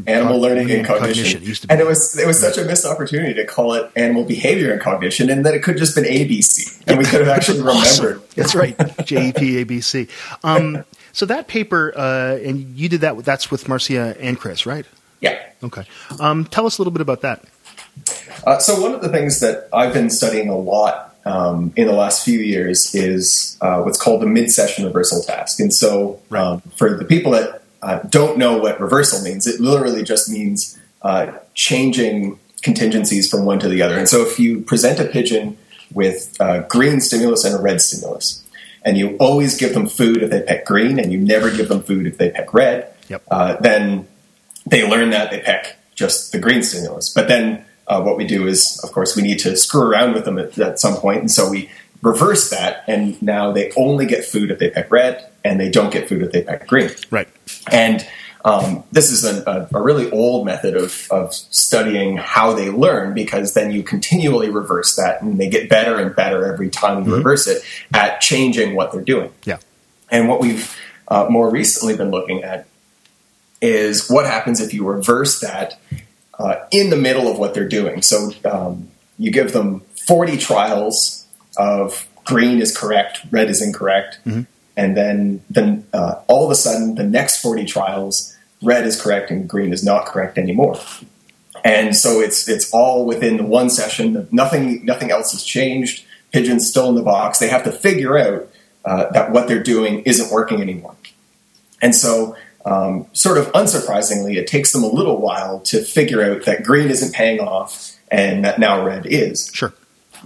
animal 0.06 0.40
learning 0.40 0.70
and 0.70 0.86
cognition. 0.86 1.42
It 1.42 1.48
used 1.48 1.62
to 1.62 1.68
be 1.68 1.72
and 1.72 1.80
it 1.80 1.86
was 1.86 2.18
it 2.18 2.26
was 2.26 2.38
such 2.40 2.58
a 2.58 2.64
missed 2.64 2.86
opportunity 2.86 3.34
to 3.34 3.44
call 3.44 3.74
it 3.74 3.90
animal 3.96 4.24
behavior 4.24 4.72
and 4.72 4.80
cognition, 4.80 5.30
and 5.30 5.44
that 5.46 5.54
it 5.54 5.62
could 5.62 5.76
just 5.76 5.94
been 5.94 6.04
ABC, 6.04 6.82
and 6.86 6.98
we 6.98 7.04
could 7.04 7.20
have 7.20 7.28
actually 7.28 7.60
Awesome. 7.68 8.04
remembered. 8.04 8.28
That's 8.34 8.54
right, 8.54 8.76
JEP 8.78 9.36
ABC. 9.36 10.08
Um, 10.44 10.84
so 11.12 11.26
that 11.26 11.46
paper, 11.48 11.92
uh, 11.96 12.38
and 12.42 12.76
you 12.76 12.88
did 12.88 13.02
that. 13.02 13.18
That's 13.24 13.50
with 13.50 13.68
Marcia 13.68 14.16
and 14.18 14.38
Chris, 14.38 14.66
right? 14.66 14.86
Yeah. 15.20 15.38
Okay. 15.62 15.84
Um, 16.18 16.44
tell 16.46 16.66
us 16.66 16.78
a 16.78 16.82
little 16.82 16.92
bit 16.92 17.02
about 17.02 17.20
that. 17.20 17.44
Uh, 18.44 18.58
so 18.58 18.80
one 18.80 18.94
of 18.94 19.02
the 19.02 19.08
things 19.08 19.40
that 19.40 19.68
I've 19.72 19.92
been 19.92 20.10
studying 20.10 20.48
a 20.48 20.56
lot 20.56 21.11
um, 21.24 21.72
in 21.76 21.86
the 21.86 21.92
last 21.92 22.24
few 22.24 22.38
years 22.38 22.94
is 22.94 23.56
uh, 23.60 23.82
what's 23.82 24.00
called 24.00 24.22
the 24.22 24.26
mid-session 24.26 24.84
reversal 24.84 25.22
task. 25.22 25.60
And 25.60 25.72
so, 25.72 26.20
um, 26.30 26.60
for 26.76 26.96
the 26.96 27.04
people 27.04 27.32
that 27.32 27.62
uh, 27.80 28.00
don't 28.08 28.38
know 28.38 28.58
what 28.58 28.80
reversal 28.80 29.22
means, 29.22 29.46
it 29.46 29.60
literally 29.60 30.02
just 30.02 30.28
means 30.28 30.78
uh, 31.02 31.32
changing 31.54 32.38
contingencies 32.62 33.28
from 33.30 33.44
one 33.44 33.58
to 33.60 33.68
the 33.68 33.82
other. 33.82 33.98
And 33.98 34.08
so, 34.08 34.22
if 34.22 34.38
you 34.38 34.60
present 34.62 34.98
a 35.00 35.04
pigeon 35.04 35.56
with 35.92 36.36
a 36.40 36.60
green 36.68 37.00
stimulus 37.00 37.44
and 37.44 37.54
a 37.54 37.60
red 37.60 37.80
stimulus, 37.80 38.42
and 38.84 38.96
you 38.96 39.16
always 39.18 39.56
give 39.56 39.74
them 39.74 39.88
food 39.88 40.22
if 40.22 40.30
they 40.30 40.42
pick 40.42 40.64
green, 40.64 40.98
and 40.98 41.12
you 41.12 41.18
never 41.18 41.50
give 41.50 41.68
them 41.68 41.82
food 41.82 42.06
if 42.06 42.18
they 42.18 42.30
pick 42.30 42.52
red, 42.52 42.92
Yep. 43.08 43.22
uh, 43.30 43.56
then 43.60 44.08
they 44.66 44.88
learn 44.88 45.10
that 45.10 45.30
they 45.30 45.40
pick 45.40 45.76
just 45.94 46.32
the 46.32 46.38
green 46.38 46.62
stimulus. 46.62 47.12
But 47.12 47.28
then 47.28 47.64
uh, 47.86 48.02
what 48.02 48.16
we 48.16 48.26
do 48.26 48.46
is, 48.46 48.80
of 48.84 48.92
course, 48.92 49.16
we 49.16 49.22
need 49.22 49.38
to 49.40 49.56
screw 49.56 49.82
around 49.82 50.14
with 50.14 50.24
them 50.24 50.38
at, 50.38 50.58
at 50.58 50.80
some 50.80 50.96
point, 50.96 51.20
and 51.20 51.30
so 51.30 51.50
we 51.50 51.70
reverse 52.02 52.50
that, 52.50 52.84
and 52.86 53.20
now 53.22 53.52
they 53.52 53.72
only 53.76 54.06
get 54.06 54.24
food 54.24 54.50
if 54.50 54.58
they 54.58 54.70
pick 54.70 54.90
red, 54.90 55.28
and 55.44 55.60
they 55.60 55.70
don't 55.70 55.92
get 55.92 56.08
food 56.08 56.22
if 56.22 56.32
they 56.32 56.42
pick 56.42 56.66
green. 56.66 56.90
Right. 57.10 57.28
And 57.70 58.06
um, 58.44 58.82
this 58.90 59.10
is 59.12 59.24
a, 59.24 59.68
a, 59.72 59.78
a 59.78 59.82
really 59.82 60.10
old 60.10 60.44
method 60.44 60.76
of, 60.76 61.06
of 61.10 61.32
studying 61.32 62.16
how 62.16 62.52
they 62.54 62.70
learn 62.70 63.14
because 63.14 63.54
then 63.54 63.70
you 63.70 63.82
continually 63.82 64.50
reverse 64.50 64.96
that, 64.96 65.22
and 65.22 65.38
they 65.38 65.48
get 65.48 65.68
better 65.68 65.98
and 65.98 66.14
better 66.14 66.52
every 66.52 66.70
time 66.70 67.04
you 67.04 67.14
reverse 67.14 67.46
it 67.46 67.62
at 67.94 68.20
changing 68.20 68.74
what 68.74 68.92
they're 68.92 69.00
doing. 69.02 69.30
Yeah. 69.44 69.58
And 70.10 70.28
what 70.28 70.40
we've 70.40 70.76
uh, 71.08 71.26
more 71.30 71.50
recently 71.50 71.96
been 71.96 72.10
looking 72.10 72.42
at 72.42 72.66
is 73.60 74.10
what 74.10 74.26
happens 74.26 74.60
if 74.60 74.74
you 74.74 74.84
reverse 74.84 75.40
that 75.40 75.78
uh, 76.42 76.66
in 76.70 76.90
the 76.90 76.96
middle 76.96 77.28
of 77.28 77.38
what 77.38 77.54
they're 77.54 77.68
doing. 77.68 78.02
So 78.02 78.32
um, 78.44 78.88
you 79.18 79.30
give 79.30 79.52
them 79.52 79.80
40 80.06 80.36
trials 80.38 81.26
of 81.56 82.08
green 82.24 82.60
is 82.60 82.76
correct, 82.76 83.20
red 83.30 83.48
is 83.48 83.62
incorrect, 83.62 84.18
and 84.76 84.96
then 84.96 85.42
then 85.50 85.86
uh, 85.92 86.14
all 86.26 86.44
of 86.44 86.50
a 86.50 86.54
sudden 86.54 86.94
the 86.94 87.04
next 87.04 87.40
40 87.42 87.64
trials, 87.66 88.36
red 88.62 88.86
is 88.86 89.00
correct 89.00 89.30
and 89.30 89.48
green 89.48 89.72
is 89.72 89.84
not 89.84 90.06
correct 90.06 90.38
anymore. 90.38 90.78
And 91.64 91.96
so 91.96 92.20
it's 92.20 92.48
it's 92.48 92.70
all 92.72 93.06
within 93.06 93.36
the 93.36 93.44
one 93.44 93.70
session. 93.70 94.26
Nothing 94.32 94.84
nothing 94.84 95.10
else 95.10 95.32
has 95.32 95.44
changed. 95.44 96.04
Pigeons 96.32 96.66
still 96.68 96.88
in 96.88 96.94
the 96.94 97.02
box. 97.02 97.38
They 97.38 97.48
have 97.48 97.64
to 97.64 97.72
figure 97.72 98.18
out 98.18 98.48
uh, 98.84 99.10
that 99.12 99.30
what 99.30 99.46
they're 99.46 99.62
doing 99.62 100.02
isn't 100.02 100.32
working 100.32 100.60
anymore. 100.60 100.96
And 101.80 101.94
so, 101.94 102.36
um, 102.64 103.06
sort 103.12 103.38
of 103.38 103.46
unsurprisingly, 103.52 104.36
it 104.36 104.46
takes 104.46 104.72
them 104.72 104.82
a 104.82 104.88
little 104.88 105.18
while 105.18 105.60
to 105.60 105.82
figure 105.82 106.22
out 106.22 106.44
that 106.44 106.62
green 106.62 106.88
isn't 106.88 107.12
paying 107.14 107.40
off 107.40 107.96
and 108.10 108.44
that 108.44 108.58
now 108.58 108.84
red 108.84 109.06
is. 109.06 109.50
Sure. 109.52 109.72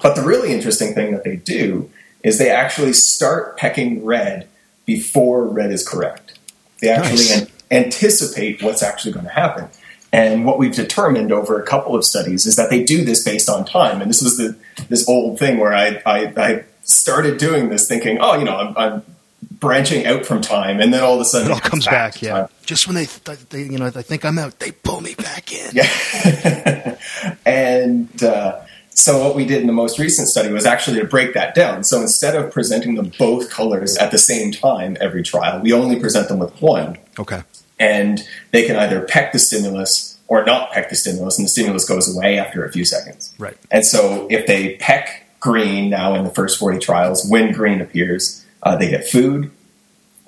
But 0.03 0.17
the 0.17 0.23
really 0.23 0.53
interesting 0.53 0.95
thing 0.95 1.13
that 1.13 1.25
they 1.25 1.37
do 1.37 1.91
is 2.23 2.39
they 2.39 2.51
actually 2.51 2.93
start 2.93 3.57
pecking 3.57 4.05
red 4.05 4.49
before 4.85 5.47
red 5.47 5.71
is 5.73 5.87
correct. 5.87 6.39
They 6.81 6.89
actually 6.89 7.17
Nice. 7.17 7.41
an- 7.41 7.49
anticipate 7.71 8.63
what's 8.63 8.83
actually 8.83 9.13
going 9.13 9.27
to 9.27 9.33
happen. 9.33 9.69
And 10.13 10.45
what 10.45 10.59
we've 10.59 10.75
determined 10.75 11.33
over 11.33 11.61
a 11.61 11.65
couple 11.65 11.95
of 11.97 12.05
studies 12.05 12.47
is 12.47 12.57
that 12.57 12.71
they 12.71 12.83
do 12.85 13.05
this 13.05 13.25
based 13.25 13.49
on 13.49 13.65
time. 13.65 14.01
And 14.01 14.09
this 14.11 14.23
was 14.23 14.37
the 14.37 14.57
this 14.89 15.09
old 15.09 15.39
thing 15.39 15.59
where 15.59 15.75
I 15.75 16.01
I, 16.07 16.33
I 16.37 16.65
started 16.83 17.39
doing 17.39 17.69
this 17.69 17.89
thinking, 17.89 18.19
oh, 18.21 18.39
you 18.39 18.45
know, 18.45 18.57
I'm, 18.57 18.77
I'm 18.77 19.03
branching 19.43 20.07
out 20.07 20.25
from 20.27 20.41
time, 20.41 20.81
and 20.81 20.93
then 20.93 21.03
all 21.03 21.15
of 21.15 21.21
a 21.21 21.25
sudden 21.25 21.51
It 21.51 21.55
all 21.55 21.61
comes 21.61 21.87
back. 21.87 22.15
to 22.17 22.25
Yeah. 22.27 22.33
time. 22.33 22.49
Just 22.65 22.87
when 22.87 22.95
they, 22.97 23.07
th- 23.07 23.39
they, 23.51 23.63
you 23.63 23.79
know, 23.79 23.91
they 23.91 24.03
think 24.03 24.25
I'm 24.25 24.39
out, 24.39 24.59
they 24.59 24.71
pull 24.73 25.01
me 25.01 25.15
back 25.15 25.53
in. 25.53 25.71
Yeah. 25.73 26.97
and 27.47 28.23
uh, 28.23 28.61
so 28.91 29.23
what 29.23 29.37
we 29.37 29.45
did 29.45 29.61
in 29.61 29.67
the 29.67 29.73
most 29.73 29.99
recent 29.99 30.29
study 30.29 30.53
was 30.53 30.67
actually 30.67 31.01
to 31.01 31.07
break 31.07 31.35
that 31.35 31.55
down. 31.55 31.85
So 31.85 32.01
instead 32.01 32.35
of 32.35 32.51
presenting 32.53 32.95
them 32.95 33.13
both 33.19 33.51
colors 33.51 33.97
at 33.97 34.11
the 34.11 34.19
same 34.19 34.53
time 34.53 34.97
every 35.01 35.23
trial, 35.23 35.61
we 35.61 35.73
only 35.73 35.99
present 36.01 36.29
them 36.29 36.39
with 36.39 36.61
one. 36.61 36.99
Okay. 37.19 37.43
And 37.79 38.27
they 38.53 38.67
can 38.67 38.77
either 38.77 39.01
peck 39.03 39.33
the 39.33 39.39
stimulus 39.39 40.19
or 40.29 40.45
not 40.45 40.73
peck 40.73 40.89
the 40.91 40.97
stimulus, 40.97 41.39
and 41.39 41.45
the 41.45 41.49
stimulus 41.51 41.85
goes 41.89 42.15
away 42.15 42.39
after 42.39 42.65
a 42.65 42.73
few 42.73 42.85
seconds. 42.85 43.33
Right. 43.39 43.57
And 43.71 43.85
so 43.85 44.27
if 44.29 44.47
they 44.47 44.77
peck 44.77 45.25
green 45.41 45.91
now 45.91 46.15
in 46.15 46.25
the 46.25 46.31
first 46.31 46.59
40 46.59 46.79
trials, 46.79 47.25
when 47.29 47.53
green 47.53 47.81
appears, 47.81 48.45
uh, 48.67 48.75
they 48.77 48.91
get 48.91 49.09
food. 49.09 49.51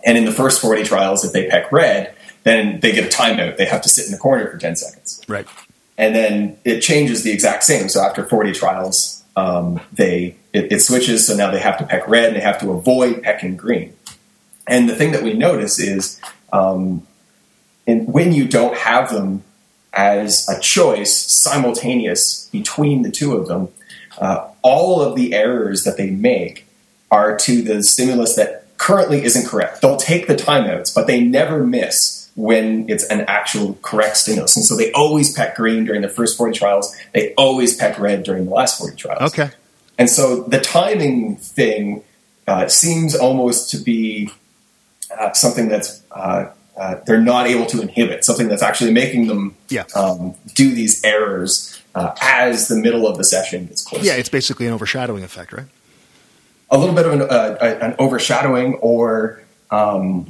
And 0.04 0.16
in 0.16 0.24
the 0.24 0.32
first 0.32 0.60
40 0.60 0.84
trials, 0.84 1.24
if 1.24 1.32
they 1.32 1.48
peck 1.48 1.72
red, 1.72 2.14
then 2.44 2.78
they 2.78 2.92
get 2.92 3.04
a 3.04 3.08
timeout. 3.16 3.56
They 3.56 3.64
have 3.64 3.82
to 3.82 3.88
sit 3.88 4.06
in 4.06 4.12
the 4.12 4.18
corner 4.18 4.48
for 4.48 4.56
10 4.56 4.76
seconds 4.76 5.20
Right. 5.26 5.46
and 5.98 6.14
then 6.14 6.56
it 6.64 6.80
changes 6.80 7.24
the 7.24 7.32
exact 7.32 7.64
same. 7.64 7.88
So 7.88 8.00
after 8.00 8.24
40 8.24 8.52
trials, 8.52 9.24
um, 9.34 9.80
they 9.92 10.36
it, 10.52 10.70
it 10.72 10.80
switches. 10.80 11.26
So 11.26 11.34
now 11.34 11.50
they 11.50 11.58
have 11.58 11.78
to 11.78 11.84
peck 11.84 12.06
red 12.06 12.26
and 12.26 12.36
they 12.36 12.40
have 12.40 12.60
to 12.60 12.70
avoid 12.70 13.22
pecking 13.24 13.56
green. 13.56 13.92
And 14.68 14.88
the 14.88 14.94
thing 14.94 15.10
that 15.12 15.22
we 15.24 15.32
notice 15.34 15.80
is, 15.80 16.20
um, 16.52 17.06
in, 17.86 18.06
when 18.06 18.32
you 18.32 18.46
don't 18.46 18.76
have 18.76 19.10
them 19.10 19.42
as 19.92 20.48
a 20.48 20.60
choice 20.60 21.12
simultaneous 21.42 22.48
between 22.52 23.02
the 23.02 23.10
two 23.10 23.34
of 23.34 23.48
them, 23.48 23.68
uh, 24.18 24.46
all 24.62 25.02
of 25.02 25.16
the 25.16 25.34
errors 25.34 25.82
that 25.84 25.96
they 25.96 26.10
make 26.10 26.67
are 27.10 27.36
to 27.38 27.62
the 27.62 27.82
stimulus 27.82 28.36
that 28.36 28.64
currently 28.78 29.24
isn't 29.24 29.46
correct. 29.48 29.80
They'll 29.80 29.96
take 29.96 30.26
the 30.26 30.34
timeouts, 30.34 30.94
but 30.94 31.06
they 31.06 31.20
never 31.22 31.64
miss 31.66 32.30
when 32.36 32.88
it's 32.88 33.04
an 33.06 33.22
actual 33.22 33.74
correct 33.82 34.16
stimulus. 34.16 34.56
And 34.56 34.64
so 34.64 34.76
they 34.76 34.92
always 34.92 35.32
peck 35.34 35.56
green 35.56 35.84
during 35.84 36.02
the 36.02 36.08
first 36.08 36.36
40 36.38 36.56
trials. 36.56 36.94
They 37.12 37.34
always 37.34 37.76
peck 37.76 37.98
red 37.98 38.22
during 38.22 38.44
the 38.44 38.52
last 38.52 38.78
40 38.78 38.96
trials. 38.96 39.32
Okay. 39.32 39.50
And 39.98 40.08
so 40.08 40.42
the 40.44 40.60
timing 40.60 41.36
thing 41.36 42.04
uh, 42.46 42.68
seems 42.68 43.16
almost 43.16 43.70
to 43.70 43.78
be 43.78 44.30
uh, 45.18 45.32
something 45.32 45.68
that's 45.68 46.00
uh, 46.12 46.50
uh, 46.76 47.00
they're 47.06 47.20
not 47.20 47.48
able 47.48 47.66
to 47.66 47.80
inhibit, 47.82 48.24
something 48.24 48.46
that's 48.46 48.62
actually 48.62 48.92
making 48.92 49.26
them 49.26 49.56
Yeah. 49.68 49.82
um, 49.96 50.34
do 50.54 50.72
these 50.72 51.02
errors 51.04 51.82
uh, 51.96 52.14
as 52.20 52.68
the 52.68 52.76
middle 52.76 53.08
of 53.08 53.16
the 53.18 53.24
session 53.24 53.66
gets 53.66 53.82
closer. 53.82 54.04
Yeah, 54.06 54.12
it's 54.14 54.28
basically 54.28 54.66
an 54.66 54.72
overshadowing 54.74 55.24
effect, 55.24 55.52
right? 55.52 55.66
A 56.70 56.76
little 56.78 56.94
bit 56.94 57.06
of 57.06 57.12
an, 57.14 57.22
uh, 57.22 57.56
an 57.80 57.94
overshadowing 57.98 58.74
or 58.74 59.42
um, 59.70 60.28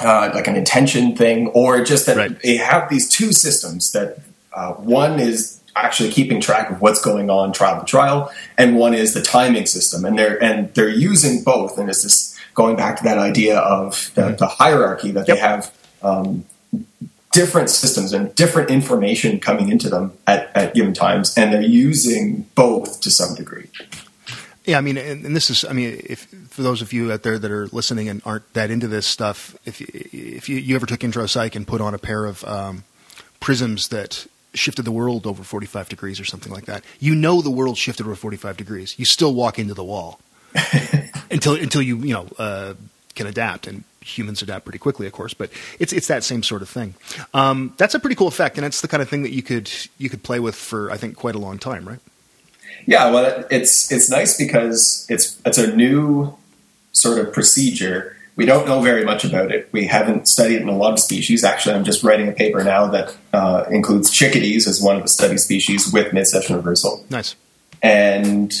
uh, 0.00 0.30
like 0.34 0.46
an 0.46 0.56
intention 0.56 1.16
thing, 1.16 1.48
or 1.48 1.84
just 1.84 2.06
that 2.06 2.16
Right. 2.16 2.42
they 2.42 2.56
have 2.56 2.88
these 2.88 3.08
two 3.08 3.32
systems 3.32 3.92
that 3.92 4.18
uh, 4.54 4.72
one 4.72 5.18
is 5.20 5.60
actually 5.74 6.10
keeping 6.10 6.40
track 6.40 6.70
of 6.70 6.80
what's 6.80 7.00
going 7.02 7.28
on 7.28 7.52
trial 7.52 7.80
to 7.80 7.86
trial, 7.86 8.30
and 8.56 8.76
one 8.76 8.94
is 8.94 9.12
the 9.12 9.20
timing 9.22 9.66
system, 9.66 10.04
and 10.06 10.18
they're 10.18 10.42
and 10.42 10.72
they're 10.74 10.88
using 10.88 11.42
both, 11.42 11.78
and 11.78 11.88
it's 11.90 12.02
this 12.02 12.38
going 12.54 12.76
back 12.76 12.96
to 12.96 13.04
that 13.04 13.18
idea 13.18 13.58
of 13.58 14.10
the, 14.14 14.34
the 14.38 14.46
hierarchy 14.46 15.10
that 15.10 15.28
Yep. 15.28 15.36
they 15.36 15.40
have. 15.40 15.72
Um, 16.02 16.44
different 17.32 17.68
systems 17.68 18.14
and 18.14 18.34
different 18.34 18.70
information 18.70 19.38
coming 19.38 19.68
into 19.68 19.90
them 19.90 20.10
at, 20.26 20.50
at 20.54 20.72
given 20.74 20.94
times, 20.94 21.36
and 21.36 21.52
they're 21.52 21.60
using 21.60 22.46
both 22.54 23.02
to 23.02 23.10
some 23.10 23.34
degree. 23.34 23.68
Yeah, 24.66 24.78
I 24.78 24.80
mean, 24.80 24.98
and, 24.98 25.24
and 25.24 25.36
this 25.36 25.48
is, 25.48 25.64
I 25.64 25.72
mean, 25.72 26.00
if 26.04 26.24
for 26.50 26.62
those 26.62 26.82
of 26.82 26.92
you 26.92 27.12
out 27.12 27.22
there 27.22 27.38
that 27.38 27.50
are 27.50 27.68
listening 27.68 28.08
and 28.08 28.20
aren't 28.24 28.52
that 28.54 28.70
into 28.70 28.88
this 28.88 29.06
stuff, 29.06 29.56
if 29.64 29.80
if 29.80 30.48
you, 30.48 30.58
you 30.58 30.74
ever 30.74 30.86
took 30.86 31.04
intro 31.04 31.26
psych 31.26 31.54
and 31.54 31.66
put 31.66 31.80
on 31.80 31.94
a 31.94 31.98
pair 31.98 32.26
of 32.26 32.44
um, 32.44 32.82
prisms 33.38 33.88
that 33.88 34.26
shifted 34.54 34.84
the 34.84 34.90
world 34.90 35.26
over 35.26 35.44
45 35.44 35.88
degrees 35.88 36.18
or 36.18 36.24
something 36.24 36.52
like 36.52 36.64
that, 36.66 36.82
you 36.98 37.14
know 37.14 37.42
the 37.42 37.50
world 37.50 37.78
shifted 37.78 38.06
over 38.06 38.16
45 38.16 38.56
degrees. 38.56 38.98
You 38.98 39.04
still 39.04 39.34
walk 39.34 39.58
into 39.58 39.74
the 39.74 39.84
wall 39.84 40.18
until 41.30 41.54
until 41.54 41.82
you 41.82 41.98
you 41.98 42.12
know 42.14 42.26
uh, 42.38 42.74
can 43.14 43.26
adapt 43.26 43.68
and 43.68 43.84
humans 44.00 44.40
adapt 44.42 44.64
pretty 44.64 44.78
quickly 44.78 45.04
of 45.08 45.12
course 45.12 45.34
but 45.34 45.50
it's 45.80 45.92
it's 45.92 46.06
that 46.06 46.22
same 46.22 46.40
sort 46.42 46.62
of 46.62 46.68
thing 46.68 46.94
um, 47.34 47.74
that's 47.76 47.94
a 47.94 47.98
pretty 47.98 48.14
cool 48.14 48.28
effect 48.28 48.56
and 48.56 48.64
it's 48.64 48.80
the 48.80 48.86
kind 48.86 49.02
of 49.02 49.08
thing 49.08 49.24
that 49.24 49.32
you 49.32 49.42
could 49.42 49.68
you 49.98 50.08
could 50.08 50.22
play 50.22 50.38
with 50.38 50.54
for 50.54 50.92
i 50.92 50.96
think 50.96 51.16
quite 51.16 51.34
a 51.34 51.38
long 51.38 51.58
time 51.58 51.86
right 51.88 51.98
Yeah, 52.84 53.10
well, 53.10 53.44
it's 53.50 53.90
it's 53.90 54.10
nice 54.10 54.36
because 54.36 55.06
it's 55.08 55.40
it's 55.44 55.58
a 55.58 55.74
new 55.74 56.36
sort 56.92 57.18
of 57.18 57.32
procedure. 57.32 58.16
We 58.36 58.44
don't 58.44 58.66
know 58.66 58.82
very 58.82 59.04
much 59.04 59.24
about 59.24 59.50
it. 59.50 59.68
We 59.72 59.86
haven't 59.86 60.28
studied 60.28 60.56
it 60.56 60.62
in 60.62 60.68
a 60.68 60.76
lot 60.76 60.92
of 60.92 60.98
species. 60.98 61.42
Actually, 61.42 61.74
I'm 61.74 61.84
just 61.84 62.02
writing 62.02 62.28
a 62.28 62.32
paper 62.32 62.62
now 62.62 62.86
that 62.88 63.16
uh, 63.32 63.64
includes 63.70 64.10
chickadees 64.10 64.68
as 64.68 64.80
one 64.80 64.96
of 64.96 65.02
the 65.02 65.08
study 65.08 65.38
species 65.38 65.90
with 65.90 66.12
mid-session 66.12 66.54
reversal, 66.54 67.04
nice 67.08 67.34
and 67.82 68.52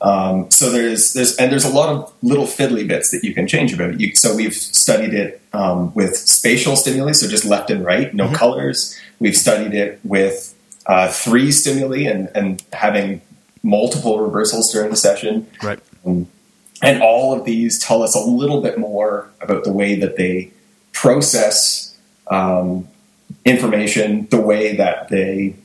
um, 0.00 0.50
so 0.50 0.70
there's 0.70 1.14
there's 1.14 1.36
and 1.36 1.50
there's 1.50 1.64
a 1.64 1.70
lot 1.70 1.88
of 1.88 2.12
little 2.22 2.44
fiddly 2.44 2.86
bits 2.86 3.10
that 3.10 3.24
you 3.24 3.32
can 3.32 3.46
change 3.46 3.72
about 3.72 3.90
it. 3.90 4.00
You, 4.00 4.14
so 4.14 4.36
we've 4.36 4.54
studied 4.54 5.14
it 5.14 5.40
um, 5.52 5.94
with 5.94 6.16
spatial 6.16 6.76
stimuli, 6.76 7.12
so 7.12 7.28
just 7.28 7.44
left 7.44 7.70
and 7.70 7.84
right, 7.84 8.12
no 8.12 8.30
colors. 8.32 8.98
We've 9.18 9.36
studied 9.36 9.74
it 9.74 10.00
with 10.04 10.54
uh, 10.86 11.10
three 11.10 11.50
stimuli 11.50 12.02
and, 12.02 12.28
and 12.34 12.62
having 12.72 13.22
multiple 13.66 14.20
reversals 14.20 14.72
during 14.72 14.90
the 14.90 14.96
session. 14.96 15.46
right 15.62 15.80
And 16.82 17.02
all 17.02 17.36
of 17.36 17.44
these 17.44 17.82
tell 17.82 18.02
us 18.02 18.14
a 18.14 18.20
little 18.20 18.60
bit 18.60 18.78
more 18.78 19.28
about 19.40 19.64
the 19.64 19.72
way 19.72 19.96
that 19.96 20.16
they 20.16 20.52
process 20.92 21.96
um, 22.28 22.86
information, 23.44 24.28
the 24.30 24.40
way 24.40 24.76
that 24.76 25.08
they 25.08 25.56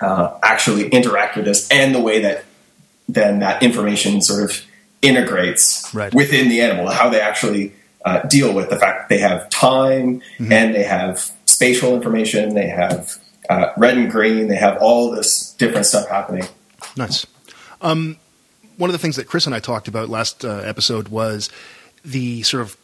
uh, 0.00 0.38
actually 0.42 0.88
interact 0.88 1.36
with 1.36 1.48
us, 1.48 1.68
and 1.70 1.94
the 1.94 2.00
way 2.00 2.20
that 2.20 2.44
then 3.08 3.40
that 3.40 3.62
information 3.62 4.22
sort 4.22 4.44
of 4.48 4.64
integrates 5.02 5.92
Right. 5.92 6.14
within 6.14 6.48
the 6.48 6.60
animal, 6.60 6.90
how 6.90 7.08
they 7.08 7.20
actually 7.20 7.72
uh, 8.04 8.20
deal 8.28 8.54
with 8.54 8.70
the 8.70 8.78
fact 8.78 8.96
that 9.00 9.14
they 9.14 9.20
have 9.20 9.50
time 9.50 10.22
and 10.38 10.74
they 10.74 10.84
have 10.84 11.30
spatial 11.46 11.94
information, 11.94 12.54
they 12.54 12.68
have 12.68 13.16
uh, 13.48 13.72
red 13.76 13.98
and 13.98 14.10
green, 14.10 14.48
they 14.48 14.56
have 14.56 14.78
all 14.80 15.10
this 15.10 15.54
different 15.58 15.86
stuff 15.86 16.08
happening. 16.08 16.44
Nice. 17.00 17.26
Um, 17.80 18.18
one 18.76 18.90
of 18.90 18.92
the 18.92 18.98
things 18.98 19.16
that 19.16 19.26
Chris 19.26 19.46
and 19.46 19.54
I 19.54 19.58
talked 19.58 19.88
about 19.88 20.10
last 20.10 20.44
uh, 20.44 20.58
episode 20.58 21.08
was 21.08 21.50
the 22.04 22.42
sort 22.42 22.62
of. 22.62 22.76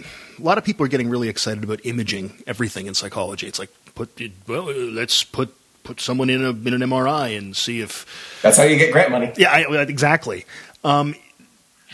A 0.00 0.42
lot 0.42 0.58
of 0.58 0.64
people 0.64 0.84
are 0.86 0.88
getting 0.88 1.10
really 1.10 1.28
excited 1.28 1.62
about 1.62 1.84
imaging 1.84 2.42
everything 2.46 2.86
in 2.86 2.94
psychology. 2.94 3.46
It's 3.46 3.58
like 3.58 3.70
put 3.94 4.20
well, 4.48 4.64
let's 4.64 5.22
put 5.22 5.54
put 5.84 6.00
someone 6.00 6.30
in 6.30 6.42
a 6.44 6.50
in 6.50 6.74
an 6.74 6.80
MRI 6.80 7.36
and 7.36 7.56
see 7.56 7.80
if 7.80 8.40
That's 8.42 8.56
how 8.56 8.64
you 8.64 8.76
get 8.76 8.90
grant 8.92 9.10
money. 9.10 9.32
yeah, 9.36 9.52
I, 9.52 9.82
exactly. 9.82 10.46
Um, 10.82 11.14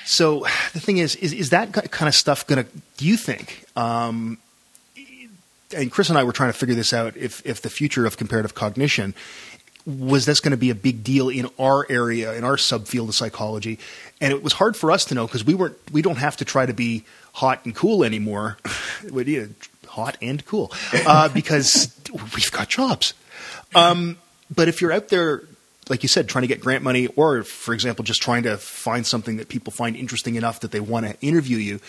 so 0.05 0.47
the 0.73 0.81
thing 0.81 0.99
is, 0.99 1.17
is 1.17 1.33
is 1.33 1.51
that 1.51 1.73
kind 1.73 2.09
of 2.09 2.15
stuff 2.15 2.47
going 2.47 2.65
to? 2.65 2.71
Do 2.97 3.07
you 3.07 3.17
think? 3.17 3.65
Um, 3.77 4.39
and 5.77 5.91
Chris 5.91 6.09
and 6.09 6.17
I 6.17 6.23
were 6.23 6.33
trying 6.33 6.53
to 6.53 6.59
figure 6.59 6.77
this 6.77 6.93
out. 6.93 7.17
If 7.17 7.45
if 7.45 7.61
the 7.63 7.71
future 7.71 8.07
of 8.07 8.17
comparative 8.17 8.55
cognition 8.55 9.15
was 9.87 10.27
this 10.27 10.41
going 10.41 10.51
to 10.51 10.57
be 10.57 10.71
a 10.71 10.75
big 10.75 11.05
deal 11.05 11.29
in 11.29 11.49
our 11.59 11.87
area, 11.89 12.35
in 12.35 12.43
our 12.43 12.57
subfield 12.57 13.09
of 13.09 13.15
psychology, 13.15 13.79
and 14.21 14.33
it 14.33 14.43
was 14.43 14.53
hard 14.53 14.77
for 14.77 14.91
us 14.91 15.05
to 15.07 15.15
know 15.15 15.27
because 15.27 15.45
we 15.45 15.55
weren't. 15.55 15.77
We 15.93 16.03
don't 16.03 16.19
have 16.19 16.37
to 16.39 16.45
try 16.45 16.67
to 16.67 16.75
be 16.75 17.05
hot 17.33 17.65
and 17.65 17.75
cool 17.75 18.05
anymore. 18.05 18.59
We 19.11 19.47
hot 19.87 20.17
and 20.21 20.45
cool 20.47 20.73
uh, 21.07 21.29
because 21.29 21.95
we've 22.35 22.51
got 22.51 22.69
jobs. 22.69 23.15
Um, 23.75 24.19
but 24.55 24.69
if 24.69 24.81
you're 24.81 24.93
out 24.93 25.09
there, 25.09 25.43
like 25.89 26.03
you 26.03 26.09
said, 26.09 26.29
trying 26.29 26.43
to 26.43 26.49
get 26.49 26.61
grant 26.61 26.83
money, 26.83 27.07
or 27.09 27.43
for 27.43 27.73
example, 27.73 28.05
just 28.05 28.21
trying 28.21 28.43
to 28.43 28.57
find 28.57 29.07
something 29.07 29.37
that 29.37 29.49
people 29.49 29.73
find 29.73 29.95
interesting 29.95 30.35
enough 30.35 30.61
that 30.61 30.73
they 30.73 30.81
want 30.81 31.07
to 31.07 31.17
interview 31.21 31.59
you, 31.59 31.81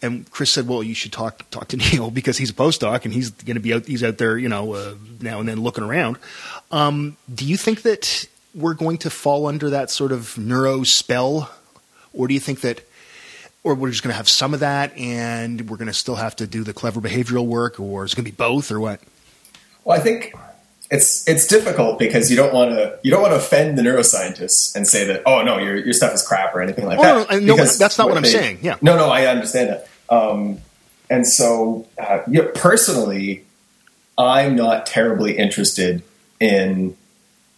and 0.00 0.30
Chris 0.30 0.50
said, 0.50 0.66
"Well, 0.66 0.82
you 0.82 0.94
should 0.94 1.12
talk 1.12 1.48
talk 1.50 1.68
to 1.68 1.76
Neil 1.92 2.10
because 2.10 2.38
he's 2.38 2.50
a 2.50 2.54
postdoc 2.54 3.04
and 3.04 3.12
he's 3.12 3.30
going 3.30 3.56
to 3.56 3.60
be 3.60 3.74
out. 3.74 3.86
He's 3.86 4.02
out 4.02 4.18
there, 4.18 4.38
you 4.38 4.48
know, 4.48 4.74
uh, 4.74 4.94
now 5.20 5.40
and 5.40 5.48
then 5.48 5.60
looking 5.60 5.84
around." 5.84 6.18
Um, 6.70 7.16
do 7.32 7.44
you 7.44 7.56
think 7.56 7.82
that 7.82 8.26
we're 8.54 8.74
going 8.74 8.98
to 8.98 9.10
fall 9.10 9.46
under 9.46 9.70
that 9.70 9.90
sort 9.90 10.12
of 10.12 10.36
neuro 10.38 10.82
spell, 10.84 11.50
or 12.12 12.28
do 12.28 12.34
you 12.34 12.40
think 12.40 12.62
that? 12.62 12.86
Or 13.64 13.76
we're 13.76 13.90
just 13.90 14.02
going 14.02 14.10
to 14.10 14.16
have 14.16 14.28
some 14.28 14.54
of 14.54 14.60
that, 14.60 14.96
and 14.98 15.70
we're 15.70 15.76
going 15.76 15.86
to 15.86 15.94
still 15.94 16.16
have 16.16 16.34
to 16.36 16.48
do 16.48 16.64
the 16.64 16.72
clever 16.72 17.00
behavioral 17.00 17.46
work, 17.46 17.78
or 17.78 18.04
is 18.04 18.12
it 18.12 18.16
going 18.16 18.24
to 18.24 18.30
be 18.32 18.34
both, 18.34 18.72
or 18.72 18.80
what? 18.80 19.00
Well, 19.84 19.96
I 19.96 20.00
think 20.00 20.34
it's 20.92 21.26
it's 21.26 21.46
difficult 21.46 21.98
because 21.98 22.30
you 22.30 22.36
don't 22.36 22.52
want 22.54 22.70
to 22.72 22.98
you 23.02 23.10
don't 23.10 23.22
want 23.22 23.32
to 23.32 23.38
offend 23.38 23.76
the 23.78 23.82
neuroscientists 23.82 24.76
and 24.76 24.86
say 24.86 25.04
that 25.06 25.22
oh 25.26 25.42
no 25.42 25.58
your 25.58 25.74
your 25.76 25.92
stuff 25.94 26.12
is 26.14 26.22
crap 26.22 26.54
or 26.54 26.60
anything 26.60 26.84
like 26.86 26.98
Oh, 27.00 27.24
that. 27.24 27.42
no, 27.42 27.56
no, 27.56 27.64
that's 27.64 27.98
not 27.98 28.08
what 28.08 28.16
I'm 28.18 28.22
they- 28.22 28.28
saying, 28.28 28.58
yeah. 28.62 28.76
No, 28.82 28.96
no, 28.96 29.08
I 29.08 29.26
understand 29.26 29.70
that. 29.70 29.88
Um, 30.14 30.58
and 31.10 31.26
so, 31.26 31.86
uh, 31.98 32.20
yeah, 32.28 32.42
personally, 32.54 33.44
I'm 34.18 34.54
not 34.54 34.84
terribly 34.86 35.36
interested 35.36 36.02
in 36.40 36.96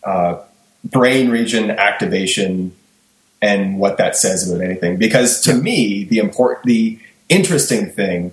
uh, 0.04 0.38
brain 0.84 1.30
region 1.30 1.70
activation 1.70 2.74
and 3.42 3.78
what 3.78 3.98
that 3.98 4.16
says 4.16 4.48
about 4.50 4.62
anything 4.64 4.96
because 4.96 5.40
to 5.42 5.54
me 5.54 6.04
the 6.04 6.18
important 6.18 6.64
the 6.66 6.98
interesting 7.28 7.86
thing 7.90 8.32